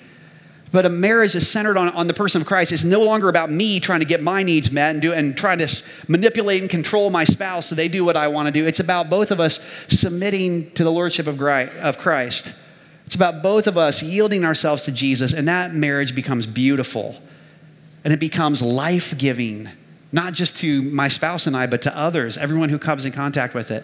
But 0.72 0.86
a 0.86 0.90
marriage 0.90 1.36
is 1.36 1.50
centered 1.50 1.78
on, 1.78 1.90
on 1.90 2.08
the 2.08 2.14
person 2.14 2.42
of 2.42 2.48
Christ. 2.48 2.72
It's 2.72 2.84
no 2.84 3.02
longer 3.02 3.28
about 3.28 3.50
me 3.50 3.80
trying 3.80 4.02
to 4.02 4.06
get 4.06 4.22
my 4.22 4.44
needs 4.44 4.72
met 4.72 4.92
and, 4.92 5.02
do, 5.02 5.14
and 5.14 5.36
trying 5.36 5.60
to 5.60 5.84
manipulate 6.08 6.62
and 6.62 6.70
control 6.70 7.10
my 7.10 7.24
spouse 7.24 7.68
so 7.68 7.76
they 7.76 7.88
do 7.88 8.06
what 8.06 8.16
I 8.16 8.28
want 8.28 8.48
to 8.48 8.52
do. 8.52 8.68
It's 8.68 8.80
about 8.80 9.10
both 9.10 9.32
of 9.32 9.40
us 9.40 9.60
submitting 9.88 10.70
to 10.72 10.84
the 10.84 10.92
lordship 10.92 11.26
of 11.26 11.38
Christ. 11.98 12.54
It's 13.08 13.16
about 13.16 13.42
both 13.42 13.66
of 13.66 13.78
us 13.78 14.04
yielding 14.04 14.46
ourselves 14.46 14.84
to 14.84 14.92
Jesus, 14.92 15.34
and 15.34 15.48
that 15.48 15.74
marriage 15.74 16.14
becomes 16.14 16.46
beautiful 16.46 17.16
and 18.04 18.14
it 18.14 18.20
becomes 18.20 18.62
life 18.62 19.18
giving, 19.18 19.70
not 20.12 20.34
just 20.34 20.56
to 20.58 20.82
my 20.84 21.08
spouse 21.08 21.48
and 21.48 21.58
I, 21.58 21.68
but 21.68 21.82
to 21.82 21.98
others, 21.98 22.38
everyone 22.38 22.70
who 22.70 22.80
comes 22.80 23.06
in 23.06 23.12
contact 23.12 23.54
with 23.54 23.72
it. 23.72 23.84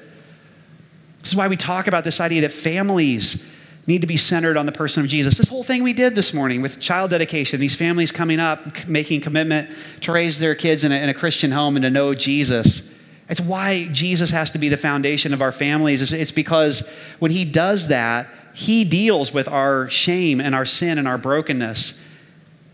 This 1.20 1.30
is 1.32 1.36
why 1.36 1.48
we 1.48 1.58
talk 1.58 1.88
about 1.88 2.04
this 2.04 2.22
idea 2.22 2.42
that 2.42 2.52
families 2.52 3.44
need 3.88 4.02
to 4.02 4.08
be 4.08 4.18
centered 4.18 4.58
on 4.58 4.66
the 4.66 4.72
person 4.72 5.04
of 5.04 5.10
Jesus. 5.10 5.38
This 5.38 5.48
whole 5.48 5.64
thing 5.64 5.84
we 5.84 5.94
did 5.94 6.16
this 6.16 6.34
morning 6.34 6.62
with 6.62 6.80
child 6.80 7.12
dedication, 7.12 7.60
these 7.60 7.76
families 7.76 8.12
coming 8.12 8.40
up, 8.40 8.88
making 8.88 9.22
commitment 9.22 9.70
to 10.02 10.12
raise 10.12 10.40
their 10.40 10.56
kids 10.56 10.84
in 10.84 10.92
a, 10.92 10.96
in 10.96 11.10
a 11.10 11.14
Christian 11.14 11.52
home 11.52 11.76
and 11.76 11.84
to 11.84 11.90
know 11.90 12.14
Jesus. 12.14 12.90
It's 13.30 13.42
why 13.42 13.88
Jesus 13.92 14.32
has 14.32 14.52
to 14.52 14.60
be 14.60 14.70
the 14.70 14.78
foundation 14.78 15.34
of 15.34 15.42
our 15.42 15.52
families. 15.52 16.12
It's 16.12 16.32
because 16.32 16.88
when 17.20 17.32
he 17.32 17.46
does 17.46 17.88
that, 17.88 18.28
he 18.54 18.84
deals 18.84 19.34
with 19.34 19.48
our 19.48 19.90
shame 19.90 20.40
and 20.40 20.56
our 20.56 20.66
sin 20.66 20.98
and 20.98 21.08
our 21.08 21.18
brokenness. 21.18 22.00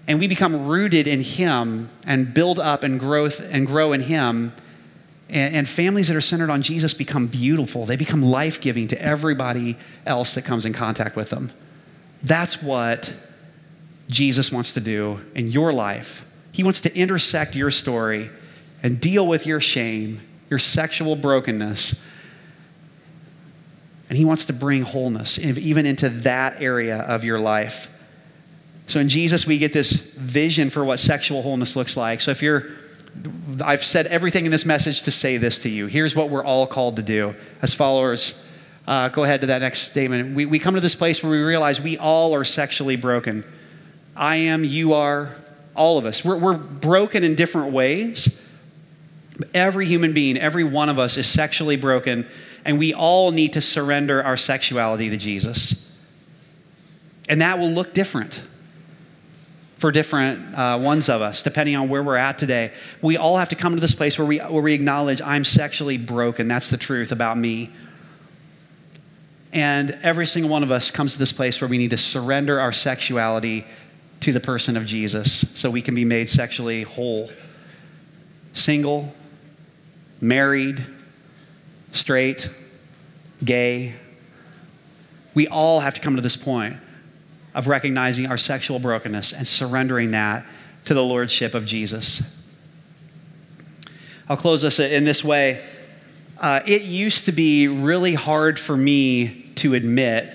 And 0.08 0.20
we 0.20 0.28
become 0.28 0.68
rooted 0.68 1.08
in 1.08 1.22
him 1.22 1.90
and 2.06 2.34
build 2.34 2.60
up 2.60 2.84
and 2.84 3.00
growth 3.00 3.40
and 3.52 3.66
grow 3.66 3.94
in 3.94 4.02
him 4.02 4.54
and, 5.32 5.56
and 5.56 5.68
families 5.68 6.10
that 6.10 6.18
are 6.18 6.22
centered 6.22 6.50
on 6.50 6.62
Jesus 6.62 6.94
become 6.94 7.28
beautiful. 7.28 7.86
They 7.86 7.96
become 7.96 8.22
life 8.22 8.62
giving 8.62 8.88
to 8.90 9.02
everybody 9.02 9.78
else 10.06 10.36
that 10.36 10.44
comes 10.44 10.66
in 10.66 10.74
contact 10.74 11.16
with 11.16 11.30
them. 11.30 11.52
That's 12.22 12.62
what 12.62 13.16
Jesus 14.10 14.52
wants 14.52 14.74
to 14.74 14.82
do 14.82 15.22
in 15.34 15.50
your 15.50 15.72
life. 15.72 16.30
He 16.52 16.64
wants 16.64 16.82
to 16.82 16.96
intersect 16.96 17.56
your 17.56 17.72
story 17.72 18.30
and 18.84 19.00
deal 19.00 19.26
with 19.26 19.48
your 19.48 19.62
shame, 19.62 20.20
your 20.50 20.60
sexual 20.60 21.16
brokenness. 21.16 21.96
And 24.10 24.18
He 24.18 24.26
wants 24.26 24.46
to 24.46 24.54
bring 24.54 24.82
wholeness 24.82 25.40
even 25.40 25.86
into 25.86 26.10
that 26.10 26.62
area 26.62 27.00
of 27.00 27.24
your 27.24 27.40
life. 27.40 27.88
So 28.86 29.00
in 29.00 29.08
Jesus, 29.08 29.48
we 29.48 29.58
get 29.58 29.72
this 29.72 29.94
vision 29.94 30.70
for 30.70 30.84
what 30.84 31.00
sexual 31.00 31.42
wholeness 31.44 31.78
looks 31.78 31.96
like. 31.96 32.20
So 32.20 32.32
if 32.32 32.42
you're 32.42 32.68
I've 33.64 33.84
said 33.84 34.08
everything 34.08 34.46
in 34.46 34.52
this 34.52 34.66
message 34.66 35.04
to 35.04 35.12
say 35.12 35.38
this 35.38 35.60
to 35.60 35.70
you. 35.70 35.88
Here's 35.88 36.16
what 36.16 36.30
we're 36.30 36.44
all 36.44 36.66
called 36.66 36.96
to 36.96 37.02
do 37.02 37.36
as 37.62 37.74
followers. 37.74 38.46
Uh, 38.88 39.10
go 39.10 39.24
ahead 39.24 39.42
to 39.42 39.48
that 39.48 39.62
next 39.62 39.82
statement. 39.82 40.36
We, 40.36 40.46
we 40.46 40.60
come 40.60 40.76
to 40.76 40.82
this 40.82 40.96
place 40.96 41.22
where 41.22 41.32
we 41.32 41.40
realize 41.40 41.80
we 41.80 41.98
all 41.98 42.34
are 42.34 42.44
sexually 42.44 42.96
broken. 42.96 43.44
I 44.16 44.38
am, 44.38 44.64
you 44.64 44.94
are, 44.94 45.36
all 45.76 45.98
of 45.98 46.06
us. 46.06 46.26
We're, 46.26 46.38
we're 46.38 46.58
broken 46.58 47.24
in 47.24 47.36
different 47.36 47.74
ways. 47.74 48.42
Every 49.54 49.86
human 49.86 50.14
being, 50.14 50.38
every 50.38 50.64
one 50.64 50.90
of 50.90 51.00
us 51.00 51.18
is 51.18 51.28
sexually 51.28 51.78
broken, 51.78 52.28
and 52.66 52.78
we 52.78 52.94
all 52.94 53.32
need 53.32 53.54
to 53.54 53.62
surrender 53.62 54.24
our 54.24 54.38
sexuality 54.38 55.10
to 55.10 55.18
Jesus. 55.18 55.96
And 57.30 57.42
that 57.42 57.60
will 57.60 57.70
look 57.70 57.94
different 57.94 58.46
for 59.82 59.92
different 59.92 60.56
uh, 60.56 60.78
ones 60.80 61.10
of 61.10 61.24
us, 61.24 61.42
depending 61.42 61.76
on 61.76 61.90
where 61.90 62.04
we're 62.04 62.16
at 62.16 62.38
today. 62.38 62.72
We 63.02 63.18
all 63.18 63.38
have 63.38 63.50
to 63.50 63.56
come 63.56 63.74
to 63.74 63.82
this 63.82 63.96
place 63.96 64.16
where 64.16 64.28
we, 64.28 64.38
where 64.38 64.62
we 64.62 64.76
acknowledge 64.76 65.24
I'm 65.24 65.44
sexually 65.44 65.98
broken. 65.98 66.48
That's 66.48 66.70
the 66.70 66.78
truth 66.78 67.12
about 67.12 67.36
me. 67.36 67.72
And 69.52 69.98
every 70.04 70.28
single 70.28 70.52
one 70.52 70.62
of 70.62 70.72
us 70.72 70.92
comes 70.92 71.14
to 71.14 71.20
this 71.20 71.34
place 71.34 71.60
where 71.60 71.68
we 71.68 71.80
need 71.80 71.90
to 71.90 71.98
surrender 71.98 72.60
our 72.60 72.72
sexuality 72.72 73.66
to 74.20 74.32
the 74.32 74.40
person 74.40 74.78
of 74.78 74.86
Jesus 74.86 75.46
so 75.56 75.72
we 75.72 75.82
can 75.82 75.96
be 75.96 76.06
made 76.06 76.30
sexually 76.30 76.84
whole. 76.84 77.32
Single, 78.54 79.12
married, 80.22 80.86
straight, 81.92 82.52
gay. 83.44 83.96
We 85.34 85.48
all 85.48 85.80
have 85.80 85.96
to 85.96 86.02
come 86.02 86.18
to 86.18 86.22
this 86.22 86.38
point 86.38 86.78
of 87.54 87.68
recognizing 87.68 88.26
our 88.26 88.38
sexual 88.38 88.80
brokenness 88.80 89.34
and 89.34 89.46
surrendering 89.46 90.12
that 90.12 90.46
to 90.86 90.94
the 90.94 91.04
lordship 91.04 91.54
of 91.54 91.66
Jesus. 91.66 92.24
I'll 94.30 94.38
close 94.38 94.62
this 94.62 94.80
in 94.80 95.04
this 95.04 95.24
way. 95.24 95.62
Uh, 96.40 96.62
it 96.66 96.84
used 96.84 97.26
to 97.26 97.32
be 97.32 97.68
really 97.68 98.14
hard 98.14 98.58
for 98.58 98.76
me 98.76 99.44
to 99.56 99.74
admit, 99.74 100.34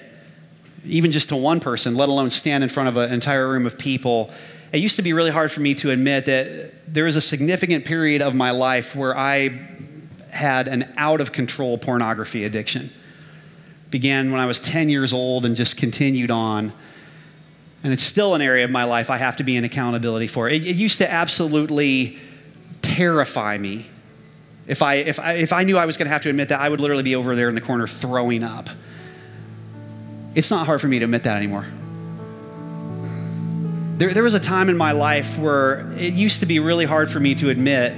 even 0.84 1.10
just 1.10 1.30
to 1.30 1.36
one 1.36 1.60
person, 1.60 1.94
let 1.94 2.08
alone 2.08 2.30
stand 2.30 2.62
in 2.62 2.70
front 2.70 2.88
of 2.88 2.96
an 2.96 3.12
entire 3.12 3.48
room 3.48 3.66
of 3.66 3.78
people. 3.78 4.30
It 4.72 4.78
used 4.78 4.96
to 4.96 5.02
be 5.02 5.12
really 5.12 5.30
hard 5.30 5.50
for 5.50 5.60
me 5.60 5.74
to 5.76 5.90
admit 5.90 6.26
that 6.26 6.72
there 6.86 7.04
was 7.04 7.16
a 7.16 7.20
significant 7.20 7.84
period 7.84 8.22
of 8.22 8.34
my 8.34 8.50
life 8.50 8.94
where 8.94 9.16
I 9.16 9.66
had 10.30 10.68
an 10.68 10.92
out 10.96 11.20
of 11.20 11.32
control 11.32 11.78
pornography 11.78 12.44
addiction. 12.44 12.90
Began 13.90 14.30
when 14.30 14.40
I 14.40 14.46
was 14.46 14.60
10 14.60 14.88
years 14.88 15.12
old 15.12 15.46
and 15.46 15.56
just 15.56 15.76
continued 15.76 16.30
on. 16.30 16.72
And 17.86 17.92
it's 17.92 18.02
still 18.02 18.34
an 18.34 18.42
area 18.42 18.64
of 18.64 18.70
my 18.72 18.82
life 18.82 19.10
I 19.10 19.16
have 19.18 19.36
to 19.36 19.44
be 19.44 19.56
in 19.56 19.62
accountability 19.62 20.26
for. 20.26 20.48
It, 20.48 20.66
it 20.66 20.74
used 20.74 20.98
to 20.98 21.08
absolutely 21.08 22.18
terrify 22.82 23.58
me. 23.58 23.86
If 24.66 24.82
I, 24.82 24.94
if, 24.94 25.20
I, 25.20 25.34
if 25.34 25.52
I 25.52 25.62
knew 25.62 25.78
I 25.78 25.86
was 25.86 25.96
going 25.96 26.06
to 26.06 26.12
have 26.12 26.22
to 26.22 26.28
admit 26.28 26.48
that, 26.48 26.60
I 26.60 26.68
would 26.68 26.80
literally 26.80 27.04
be 27.04 27.14
over 27.14 27.36
there 27.36 27.48
in 27.48 27.54
the 27.54 27.60
corner 27.60 27.86
throwing 27.86 28.42
up. 28.42 28.68
It's 30.34 30.50
not 30.50 30.66
hard 30.66 30.80
for 30.80 30.88
me 30.88 30.98
to 30.98 31.04
admit 31.04 31.22
that 31.22 31.36
anymore. 31.36 31.64
There, 33.98 34.12
there 34.12 34.24
was 34.24 34.34
a 34.34 34.40
time 34.40 34.68
in 34.68 34.76
my 34.76 34.90
life 34.90 35.38
where 35.38 35.88
it 35.92 36.14
used 36.14 36.40
to 36.40 36.46
be 36.46 36.58
really 36.58 36.86
hard 36.86 37.08
for 37.08 37.20
me 37.20 37.36
to 37.36 37.50
admit 37.50 37.94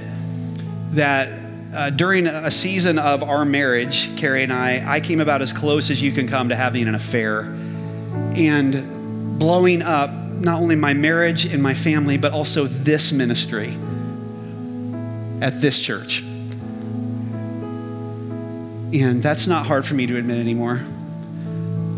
that 0.91 1.39
uh, 1.73 1.89
during 1.89 2.27
a 2.27 2.51
season 2.51 2.99
of 2.99 3.23
our 3.23 3.43
marriage, 3.43 4.15
Carrie 4.17 4.43
and 4.43 4.53
I, 4.53 4.97
I 4.97 4.99
came 4.99 5.19
about 5.19 5.41
as 5.41 5.51
close 5.51 5.89
as 5.89 5.99
you 5.99 6.11
can 6.11 6.27
come 6.27 6.49
to 6.49 6.55
having 6.55 6.87
an 6.87 6.93
affair. 6.93 7.39
And 8.35 8.98
blowing 9.39 9.81
up 9.81 10.11
not 10.11 10.61
only 10.61 10.75
my 10.75 10.93
marriage 10.93 11.45
and 11.45 11.63
my 11.63 11.73
family, 11.73 12.17
but 12.17 12.31
also 12.31 12.65
this 12.65 13.11
ministry 13.11 13.77
at 15.41 15.61
this 15.61 15.79
church. 15.79 16.21
And 18.91 19.21
that's 19.21 19.47
not 19.47 19.65
hard 19.65 19.85
for 19.85 19.95
me 19.95 20.07
to 20.07 20.17
admit 20.17 20.37
anymore. 20.37 20.81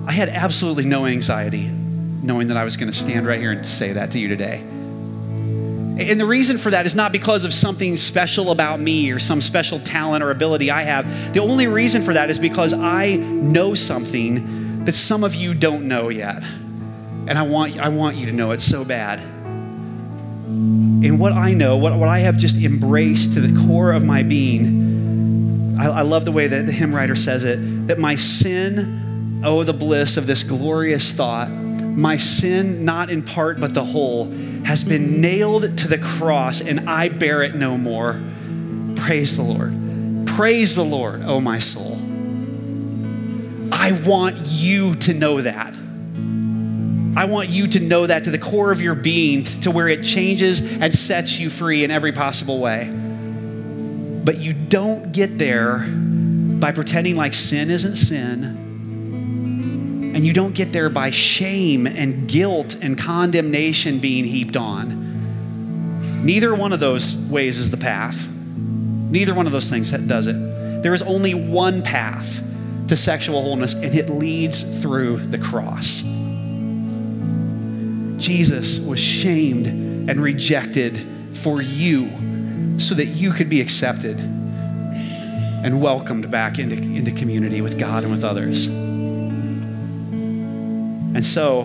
I 0.07 0.11
had 0.11 0.29
absolutely 0.29 0.85
no 0.85 1.05
anxiety 1.05 1.69
knowing 2.23 2.49
that 2.49 2.57
I 2.57 2.63
was 2.63 2.77
going 2.77 2.91
to 2.91 2.97
stand 2.97 3.25
right 3.25 3.39
here 3.39 3.51
and 3.51 3.65
say 3.65 3.93
that 3.93 4.11
to 4.11 4.19
you 4.19 4.27
today. 4.27 4.59
And 4.59 6.19
the 6.19 6.25
reason 6.25 6.57
for 6.57 6.71
that 6.71 6.85
is 6.85 6.95
not 6.95 7.11
because 7.11 7.45
of 7.45 7.53
something 7.53 7.95
special 7.95 8.51
about 8.51 8.79
me 8.79 9.11
or 9.11 9.19
some 9.19 9.41
special 9.41 9.79
talent 9.79 10.23
or 10.23 10.31
ability 10.31 10.71
I 10.71 10.83
have. 10.83 11.33
The 11.33 11.39
only 11.39 11.67
reason 11.67 12.01
for 12.01 12.13
that 12.13 12.29
is 12.29 12.39
because 12.39 12.73
I 12.73 13.15
know 13.17 13.75
something 13.75 14.85
that 14.85 14.93
some 14.93 15.23
of 15.23 15.35
you 15.35 15.53
don't 15.53 15.87
know 15.87 16.09
yet. 16.09 16.43
And 17.27 17.37
I 17.37 17.43
want, 17.43 17.79
I 17.79 17.89
want 17.89 18.17
you 18.17 18.25
to 18.27 18.33
know 18.33 18.51
it 18.51 18.61
so 18.61 18.83
bad. 18.83 19.19
And 21.01 21.19
what 21.19 21.33
I 21.33 21.53
know, 21.53 21.77
what, 21.77 21.97
what 21.97 22.09
I 22.09 22.19
have 22.19 22.37
just 22.37 22.57
embraced 22.57 23.33
to 23.33 23.41
the 23.41 23.65
core 23.65 23.91
of 23.91 24.03
my 24.03 24.23
being, 24.23 25.77
I, 25.79 25.87
I 25.87 26.01
love 26.01 26.25
the 26.25 26.31
way 26.31 26.47
that 26.47 26.65
the 26.65 26.71
hymn 26.71 26.93
writer 26.93 27.15
says 27.15 27.43
it 27.43 27.87
that 27.87 27.97
my 27.97 28.15
sin, 28.15 29.41
oh, 29.43 29.63
the 29.63 29.73
bliss 29.73 30.17
of 30.17 30.27
this 30.27 30.43
glorious 30.43 31.11
thought, 31.11 31.49
my 31.49 32.17
sin, 32.17 32.85
not 32.85 33.09
in 33.09 33.23
part 33.23 33.59
but 33.59 33.73
the 33.73 33.85
whole, 33.85 34.25
has 34.65 34.83
been 34.83 35.19
nailed 35.19 35.77
to 35.79 35.87
the 35.87 35.97
cross 35.97 36.61
and 36.61 36.89
I 36.89 37.09
bear 37.09 37.41
it 37.41 37.55
no 37.55 37.77
more. 37.77 38.21
Praise 38.95 39.37
the 39.37 39.43
Lord. 39.43 40.27
Praise 40.27 40.75
the 40.75 40.85
Lord, 40.85 41.23
oh 41.23 41.41
my 41.41 41.59
soul. 41.59 41.97
I 43.71 43.93
want 44.05 44.37
you 44.45 44.95
to 44.95 45.13
know 45.13 45.41
that. 45.41 45.75
I 47.15 47.25
want 47.25 47.49
you 47.49 47.67
to 47.67 47.79
know 47.79 48.07
that 48.07 48.23
to 48.23 48.31
the 48.31 48.37
core 48.37 48.71
of 48.71 48.81
your 48.81 48.95
being, 48.95 49.43
to 49.43 49.71
where 49.71 49.89
it 49.89 50.03
changes 50.03 50.61
and 50.61 50.93
sets 50.93 51.39
you 51.39 51.49
free 51.49 51.83
in 51.83 51.91
every 51.91 52.13
possible 52.13 52.59
way. 52.59 52.89
But 54.23 54.39
you 54.39 54.53
don't 54.53 55.11
get 55.11 55.37
there 55.37 55.79
by 55.79 56.71
pretending 56.71 57.15
like 57.15 57.33
sin 57.33 57.69
isn't 57.69 57.97
sin. 57.97 60.13
And 60.15 60.25
you 60.25 60.31
don't 60.31 60.55
get 60.55 60.71
there 60.71 60.89
by 60.89 61.09
shame 61.09 61.85
and 61.85 62.29
guilt 62.29 62.77
and 62.81 62.97
condemnation 62.97 63.99
being 63.99 64.23
heaped 64.23 64.55
on. 64.55 66.23
Neither 66.23 66.55
one 66.55 66.71
of 66.71 66.79
those 66.79 67.15
ways 67.15 67.57
is 67.57 67.71
the 67.71 67.77
path. 67.77 68.29
Neither 68.29 69.33
one 69.33 69.47
of 69.47 69.51
those 69.51 69.69
things 69.69 69.91
does 69.91 70.27
it. 70.27 70.83
There 70.83 70.93
is 70.93 71.01
only 71.01 71.33
one 71.33 71.81
path 71.81 72.41
to 72.87 72.95
sexual 72.95 73.41
wholeness, 73.41 73.73
and 73.73 73.93
it 73.95 74.09
leads 74.09 74.63
through 74.81 75.17
the 75.17 75.37
cross. 75.37 76.03
Jesus 78.21 78.79
was 78.79 78.99
shamed 78.99 79.65
and 79.67 80.21
rejected 80.21 81.05
for 81.33 81.61
you 81.61 82.77
so 82.79 82.93
that 82.95 83.07
you 83.07 83.31
could 83.31 83.49
be 83.49 83.59
accepted 83.59 84.19
and 84.19 85.81
welcomed 85.81 86.29
back 86.29 86.59
into, 86.59 86.75
into 86.75 87.11
community 87.11 87.61
with 87.61 87.79
God 87.79 88.03
and 88.03 88.11
with 88.11 88.23
others. 88.23 88.67
And 91.13 91.25
so, 91.25 91.63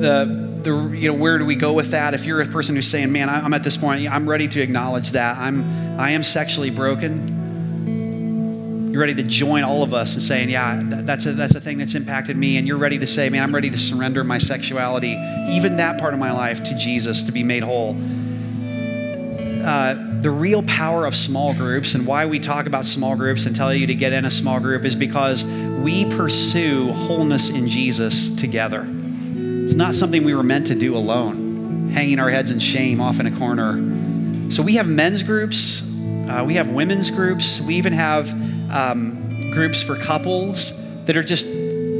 the, 0.00 0.60
the, 0.62 0.96
you 0.96 1.12
know, 1.12 1.18
where 1.18 1.38
do 1.38 1.44
we 1.44 1.54
go 1.54 1.74
with 1.74 1.90
that? 1.90 2.14
If 2.14 2.24
you're 2.24 2.40
a 2.40 2.46
person 2.46 2.74
who's 2.76 2.88
saying, 2.88 3.12
man, 3.12 3.28
I'm 3.28 3.52
at 3.52 3.64
this 3.64 3.76
point, 3.76 4.10
I'm 4.10 4.28
ready 4.28 4.48
to 4.48 4.62
acknowledge 4.62 5.10
that. 5.12 5.36
I'm, 5.36 5.62
I 6.00 6.10
am 6.12 6.22
sexually 6.22 6.70
broken 6.70 7.39
you're 8.90 9.00
ready 9.00 9.14
to 9.14 9.22
join 9.22 9.62
all 9.62 9.84
of 9.84 9.94
us 9.94 10.14
and 10.14 10.22
saying, 10.22 10.50
yeah, 10.50 10.80
that's 10.82 11.24
a, 11.24 11.32
that's 11.32 11.54
a 11.54 11.60
thing 11.60 11.78
that's 11.78 11.94
impacted 11.94 12.36
me. 12.36 12.56
And 12.56 12.66
you're 12.66 12.76
ready 12.76 12.98
to 12.98 13.06
say, 13.06 13.28
man, 13.28 13.44
I'm 13.44 13.54
ready 13.54 13.70
to 13.70 13.78
surrender 13.78 14.24
my 14.24 14.38
sexuality, 14.38 15.12
even 15.48 15.76
that 15.76 16.00
part 16.00 16.12
of 16.12 16.18
my 16.18 16.32
life, 16.32 16.64
to 16.64 16.74
Jesus 16.74 17.22
to 17.24 17.32
be 17.32 17.44
made 17.44 17.62
whole. 17.62 17.96
Uh, 19.62 19.94
the 20.22 20.30
real 20.30 20.64
power 20.64 21.06
of 21.06 21.14
small 21.14 21.54
groups 21.54 21.94
and 21.94 22.04
why 22.04 22.26
we 22.26 22.40
talk 22.40 22.66
about 22.66 22.84
small 22.84 23.14
groups 23.14 23.46
and 23.46 23.54
tell 23.54 23.72
you 23.72 23.86
to 23.86 23.94
get 23.94 24.12
in 24.12 24.24
a 24.24 24.30
small 24.30 24.58
group 24.58 24.84
is 24.84 24.96
because 24.96 25.44
we 25.44 26.04
pursue 26.06 26.92
wholeness 26.92 27.48
in 27.48 27.68
Jesus 27.68 28.30
together. 28.30 28.84
It's 28.86 29.74
not 29.74 29.94
something 29.94 30.24
we 30.24 30.34
were 30.34 30.42
meant 30.42 30.66
to 30.66 30.74
do 30.74 30.96
alone, 30.96 31.90
hanging 31.90 32.18
our 32.18 32.28
heads 32.28 32.50
in 32.50 32.58
shame 32.58 33.00
off 33.00 33.20
in 33.20 33.26
a 33.26 33.30
corner. 33.30 33.74
So 34.50 34.62
we 34.62 34.74
have 34.74 34.88
men's 34.88 35.22
groups, 35.22 35.82
uh, 36.28 36.42
we 36.44 36.54
have 36.54 36.70
women's 36.70 37.08
groups, 37.08 37.60
we 37.60 37.76
even 37.76 37.92
have 37.92 38.34
um, 38.70 39.40
groups 39.50 39.82
for 39.82 39.96
couples 39.96 40.72
that 41.06 41.16
are 41.16 41.22
just 41.22 41.46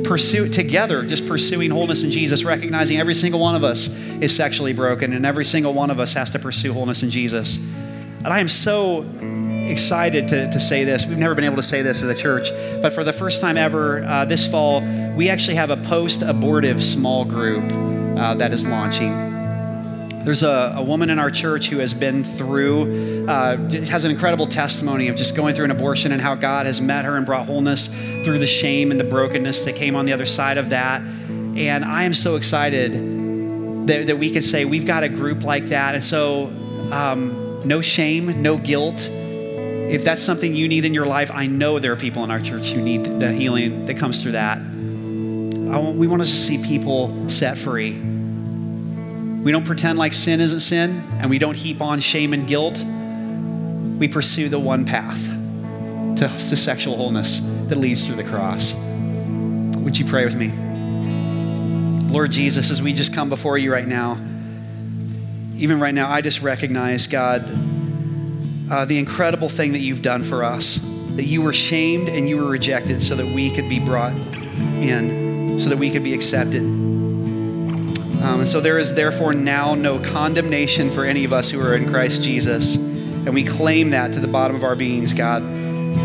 pursue 0.04 0.48
together, 0.48 1.04
just 1.04 1.26
pursuing 1.26 1.70
wholeness 1.70 2.02
in 2.04 2.10
Jesus, 2.10 2.44
recognizing 2.44 2.98
every 2.98 3.14
single 3.14 3.40
one 3.40 3.54
of 3.54 3.64
us 3.64 3.88
is 4.20 4.34
sexually 4.34 4.72
broken 4.72 5.12
and 5.12 5.24
every 5.24 5.44
single 5.44 5.72
one 5.72 5.90
of 5.90 6.00
us 6.00 6.14
has 6.14 6.30
to 6.30 6.38
pursue 6.38 6.72
wholeness 6.72 7.02
in 7.02 7.10
Jesus. 7.10 7.56
And 7.56 8.28
I 8.28 8.40
am 8.40 8.48
so 8.48 9.02
excited 9.70 10.28
to, 10.28 10.50
to 10.50 10.60
say 10.60 10.84
this. 10.84 11.06
We've 11.06 11.18
never 11.18 11.34
been 11.34 11.44
able 11.44 11.56
to 11.56 11.62
say 11.62 11.82
this 11.82 12.02
as 12.02 12.08
a 12.08 12.14
church, 12.14 12.50
but 12.82 12.92
for 12.92 13.04
the 13.04 13.12
first 13.12 13.40
time 13.40 13.56
ever 13.56 14.02
uh, 14.02 14.24
this 14.24 14.46
fall, 14.46 14.80
we 15.14 15.30
actually 15.30 15.56
have 15.56 15.70
a 15.70 15.76
post 15.76 16.22
abortive 16.22 16.82
small 16.82 17.24
group 17.24 17.70
uh, 18.18 18.34
that 18.34 18.52
is 18.52 18.66
launching. 18.66 19.29
There's 20.24 20.42
a, 20.42 20.74
a, 20.76 20.82
woman 20.82 21.08
in 21.08 21.18
our 21.18 21.30
church 21.30 21.68
who 21.68 21.78
has 21.78 21.94
been 21.94 22.24
through, 22.24 23.26
uh, 23.26 23.56
has 23.86 24.04
an 24.04 24.10
incredible 24.10 24.46
testimony 24.46 25.08
of 25.08 25.16
just 25.16 25.34
going 25.34 25.54
through 25.54 25.64
an 25.64 25.70
abortion 25.70 26.12
and 26.12 26.20
how 26.20 26.34
God 26.34 26.66
has 26.66 26.78
met 26.78 27.06
her 27.06 27.16
and 27.16 27.24
brought 27.24 27.46
wholeness 27.46 27.88
through 27.88 28.38
the 28.38 28.46
shame 28.46 28.90
and 28.90 29.00
the 29.00 29.04
brokenness 29.04 29.64
that 29.64 29.76
came 29.76 29.96
on 29.96 30.04
the 30.04 30.12
other 30.12 30.26
side 30.26 30.58
of 30.58 30.70
that. 30.70 31.00
And 31.00 31.86
I 31.86 32.02
am 32.04 32.12
so 32.12 32.36
excited 32.36 32.92
that, 33.86 34.06
that 34.08 34.18
we 34.18 34.28
can 34.28 34.42
say 34.42 34.66
we've 34.66 34.86
got 34.86 35.04
a 35.04 35.08
group 35.08 35.42
like 35.42 35.66
that. 35.66 35.94
And 35.94 36.04
so, 36.04 36.46
um, 36.92 37.66
no 37.66 37.80
shame, 37.80 38.42
no 38.42 38.58
guilt. 38.58 39.08
If 39.10 40.04
that's 40.04 40.22
something 40.22 40.54
you 40.54 40.68
need 40.68 40.84
in 40.84 40.92
your 40.92 41.06
life, 41.06 41.30
I 41.32 41.46
know 41.46 41.78
there 41.78 41.92
are 41.92 41.96
people 41.96 42.24
in 42.24 42.30
our 42.30 42.40
church 42.40 42.72
who 42.72 42.82
need 42.82 43.04
the 43.04 43.32
healing 43.32 43.86
that 43.86 43.96
comes 43.96 44.22
through 44.22 44.32
that. 44.32 44.58
want, 44.58 45.96
we 45.96 46.06
want 46.06 46.20
us 46.20 46.30
to 46.30 46.36
see 46.36 46.62
people 46.62 47.28
set 47.30 47.56
free. 47.56 48.19
We 49.42 49.52
don't 49.52 49.64
pretend 49.64 49.98
like 49.98 50.12
sin 50.12 50.40
isn't 50.40 50.60
sin, 50.60 51.02
and 51.18 51.30
we 51.30 51.38
don't 51.38 51.56
heap 51.56 51.80
on 51.80 52.00
shame 52.00 52.34
and 52.34 52.46
guilt. 52.46 52.84
We 53.98 54.06
pursue 54.06 54.48
the 54.50 54.58
one 54.58 54.84
path 54.84 55.28
to, 56.16 56.28
to 56.28 56.56
sexual 56.56 56.96
wholeness 56.96 57.40
that 57.68 57.78
leads 57.78 58.06
through 58.06 58.16
the 58.16 58.24
cross. 58.24 58.74
Would 58.74 59.98
you 59.98 60.04
pray 60.04 60.26
with 60.26 60.36
me? 60.36 60.52
Lord 62.12 62.32
Jesus, 62.32 62.70
as 62.70 62.82
we 62.82 62.92
just 62.92 63.14
come 63.14 63.30
before 63.30 63.56
you 63.56 63.72
right 63.72 63.88
now, 63.88 64.20
even 65.56 65.80
right 65.80 65.94
now, 65.94 66.10
I 66.10 66.20
just 66.20 66.42
recognize, 66.42 67.06
God, 67.06 67.42
uh, 68.70 68.84
the 68.84 68.98
incredible 68.98 69.48
thing 69.48 69.72
that 69.72 69.78
you've 69.80 70.02
done 70.02 70.22
for 70.22 70.44
us. 70.44 70.76
That 71.16 71.24
you 71.24 71.42
were 71.42 71.52
shamed 71.52 72.08
and 72.08 72.28
you 72.28 72.36
were 72.36 72.48
rejected 72.48 73.02
so 73.02 73.16
that 73.16 73.26
we 73.26 73.50
could 73.50 73.68
be 73.68 73.84
brought 73.84 74.12
in, 74.12 75.58
so 75.58 75.68
that 75.68 75.78
we 75.78 75.90
could 75.90 76.04
be 76.04 76.14
accepted. 76.14 76.62
Um, 78.22 78.40
and 78.40 78.48
so 78.48 78.60
there 78.60 78.78
is 78.78 78.94
therefore 78.94 79.32
now 79.32 79.74
no 79.74 79.98
condemnation 79.98 80.90
for 80.90 81.04
any 81.04 81.24
of 81.24 81.32
us 81.32 81.50
who 81.50 81.60
are 81.60 81.74
in 81.74 81.88
Christ 81.88 82.22
Jesus. 82.22 82.76
And 82.76 83.34
we 83.34 83.44
claim 83.44 83.90
that 83.90 84.12
to 84.12 84.20
the 84.20 84.28
bottom 84.28 84.56
of 84.56 84.64
our 84.64 84.76
beings, 84.76 85.12
God 85.14 85.42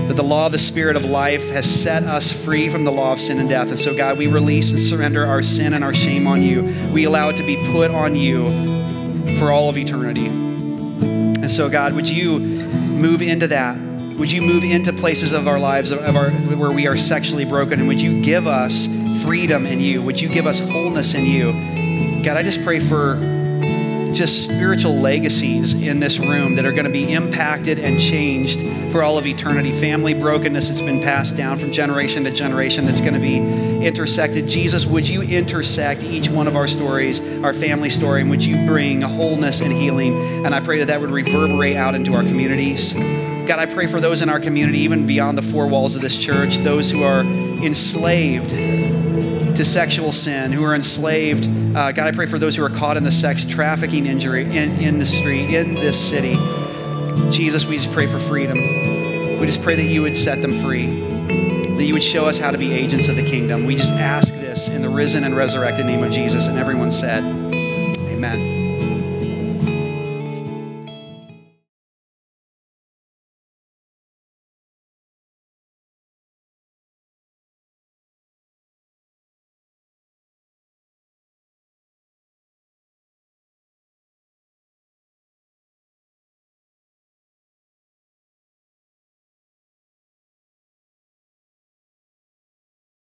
that 0.07 0.15
the 0.15 0.23
law 0.23 0.45
of 0.45 0.51
the 0.51 0.57
Spirit 0.57 0.95
of 0.95 1.03
life 1.03 1.49
has 1.49 1.69
set 1.69 2.03
us 2.03 2.31
free 2.31 2.69
from 2.69 2.83
the 2.85 2.91
law 2.91 3.11
of 3.11 3.19
sin 3.19 3.39
and 3.39 3.49
death. 3.49 3.69
And 3.69 3.79
so, 3.79 3.95
God, 3.95 4.17
we 4.17 4.27
release 4.27 4.69
and 4.69 4.79
surrender 4.79 5.25
our 5.25 5.41
sin 5.41 5.73
and 5.73 5.83
our 5.83 5.93
shame 5.93 6.27
on 6.27 6.43
you. 6.43 6.73
We 6.93 7.05
allow 7.05 7.29
it 7.29 7.37
to 7.37 7.43
be 7.43 7.55
put 7.71 7.91
on 7.91 8.15
you 8.15 8.47
for 9.39 9.51
all 9.51 9.69
of 9.69 9.77
eternity. 9.77 10.27
And 10.27 11.49
so, 11.49 11.69
God, 11.69 11.93
would 11.93 12.09
you 12.09 12.39
move 12.39 13.21
into 13.21 13.47
that? 13.47 13.77
Would 14.17 14.31
you 14.31 14.41
move 14.41 14.63
into 14.63 14.93
places 14.93 15.31
of 15.31 15.47
our 15.47 15.59
lives 15.59 15.91
of 15.91 16.15
our, 16.15 16.29
where 16.31 16.71
we 16.71 16.87
are 16.87 16.97
sexually 16.97 17.45
broken? 17.45 17.79
And 17.79 17.87
would 17.87 18.01
you 18.01 18.23
give 18.23 18.47
us 18.47 18.87
freedom 19.23 19.65
in 19.65 19.79
you? 19.79 20.01
Would 20.03 20.21
you 20.21 20.29
give 20.29 20.45
us 20.45 20.59
wholeness 20.59 21.15
in 21.15 21.25
you? 21.25 21.84
God, 22.25 22.37
I 22.37 22.41
just 22.41 22.63
pray 22.63 22.79
for 22.79 23.19
just 24.11 24.45
spiritual 24.45 24.95
legacies 24.95 25.75
in 25.75 25.99
this 25.99 26.17
room 26.17 26.55
that 26.55 26.65
are 26.65 26.71
going 26.71 26.85
to 26.85 26.91
be 26.91 27.13
impacted 27.13 27.77
and 27.77 27.99
changed 27.99 28.61
for 28.91 29.03
all 29.03 29.19
of 29.19 29.27
eternity. 29.27 29.71
Family 29.71 30.15
brokenness 30.15 30.69
that's 30.69 30.81
been 30.81 31.03
passed 31.03 31.37
down 31.37 31.59
from 31.59 31.71
generation 31.71 32.23
to 32.23 32.31
generation 32.31 32.85
that's 32.85 32.99
going 32.99 33.13
to 33.13 33.19
be 33.19 33.37
intersected. 33.85 34.47
Jesus, 34.47 34.87
would 34.87 35.07
you 35.07 35.21
intersect 35.21 36.01
each 36.01 36.27
one 36.27 36.47
of 36.47 36.55
our 36.55 36.67
stories, 36.67 37.19
our 37.43 37.53
family 37.53 37.91
story, 37.91 38.21
and 38.21 38.31
would 38.31 38.43
you 38.43 38.65
bring 38.65 39.01
wholeness 39.01 39.61
and 39.61 39.71
healing? 39.71 40.15
And 40.43 40.55
I 40.55 40.61
pray 40.61 40.79
that 40.79 40.87
that 40.87 41.01
would 41.01 41.11
reverberate 41.11 41.75
out 41.75 41.93
into 41.93 42.15
our 42.15 42.23
communities. 42.23 42.93
God, 42.93 43.59
I 43.59 43.67
pray 43.67 43.85
for 43.85 44.01
those 44.01 44.23
in 44.23 44.29
our 44.29 44.39
community, 44.39 44.79
even 44.79 45.05
beyond 45.05 45.37
the 45.37 45.43
four 45.43 45.67
walls 45.67 45.95
of 45.95 46.01
this 46.01 46.17
church, 46.17 46.57
those 46.57 46.89
who 46.89 47.03
are 47.03 47.19
enslaved 47.19 48.51
to 49.55 49.65
sexual 49.65 50.11
sin, 50.11 50.51
who 50.51 50.63
are 50.63 50.75
enslaved. 50.75 51.45
Uh, 51.75 51.91
God, 51.91 52.07
I 52.07 52.11
pray 52.11 52.25
for 52.25 52.37
those 52.37 52.55
who 52.55 52.63
are 52.63 52.69
caught 52.69 52.97
in 52.97 53.03
the 53.03 53.11
sex 53.11 53.45
trafficking 53.45 54.05
injury 54.05 54.43
in, 54.43 54.79
industry 54.81 55.55
in 55.55 55.75
this 55.75 55.97
city. 55.97 56.35
Jesus, 57.31 57.65
we 57.65 57.77
just 57.77 57.91
pray 57.91 58.07
for 58.07 58.19
freedom. 58.19 58.57
We 58.57 59.45
just 59.45 59.61
pray 59.61 59.75
that 59.75 59.83
you 59.83 60.01
would 60.01 60.15
set 60.15 60.41
them 60.41 60.51
free, 60.61 60.87
that 60.87 61.83
you 61.83 61.93
would 61.93 62.03
show 62.03 62.27
us 62.27 62.37
how 62.37 62.51
to 62.51 62.57
be 62.57 62.73
agents 62.73 63.07
of 63.07 63.15
the 63.15 63.25
kingdom. 63.25 63.65
We 63.65 63.75
just 63.75 63.93
ask 63.93 64.33
this 64.33 64.67
in 64.67 64.81
the 64.81 64.89
risen 64.89 65.23
and 65.23 65.35
resurrected 65.35 65.85
name 65.85 66.03
of 66.03 66.11
Jesus. 66.11 66.47
And 66.47 66.57
everyone 66.57 66.91
said. 66.91 67.54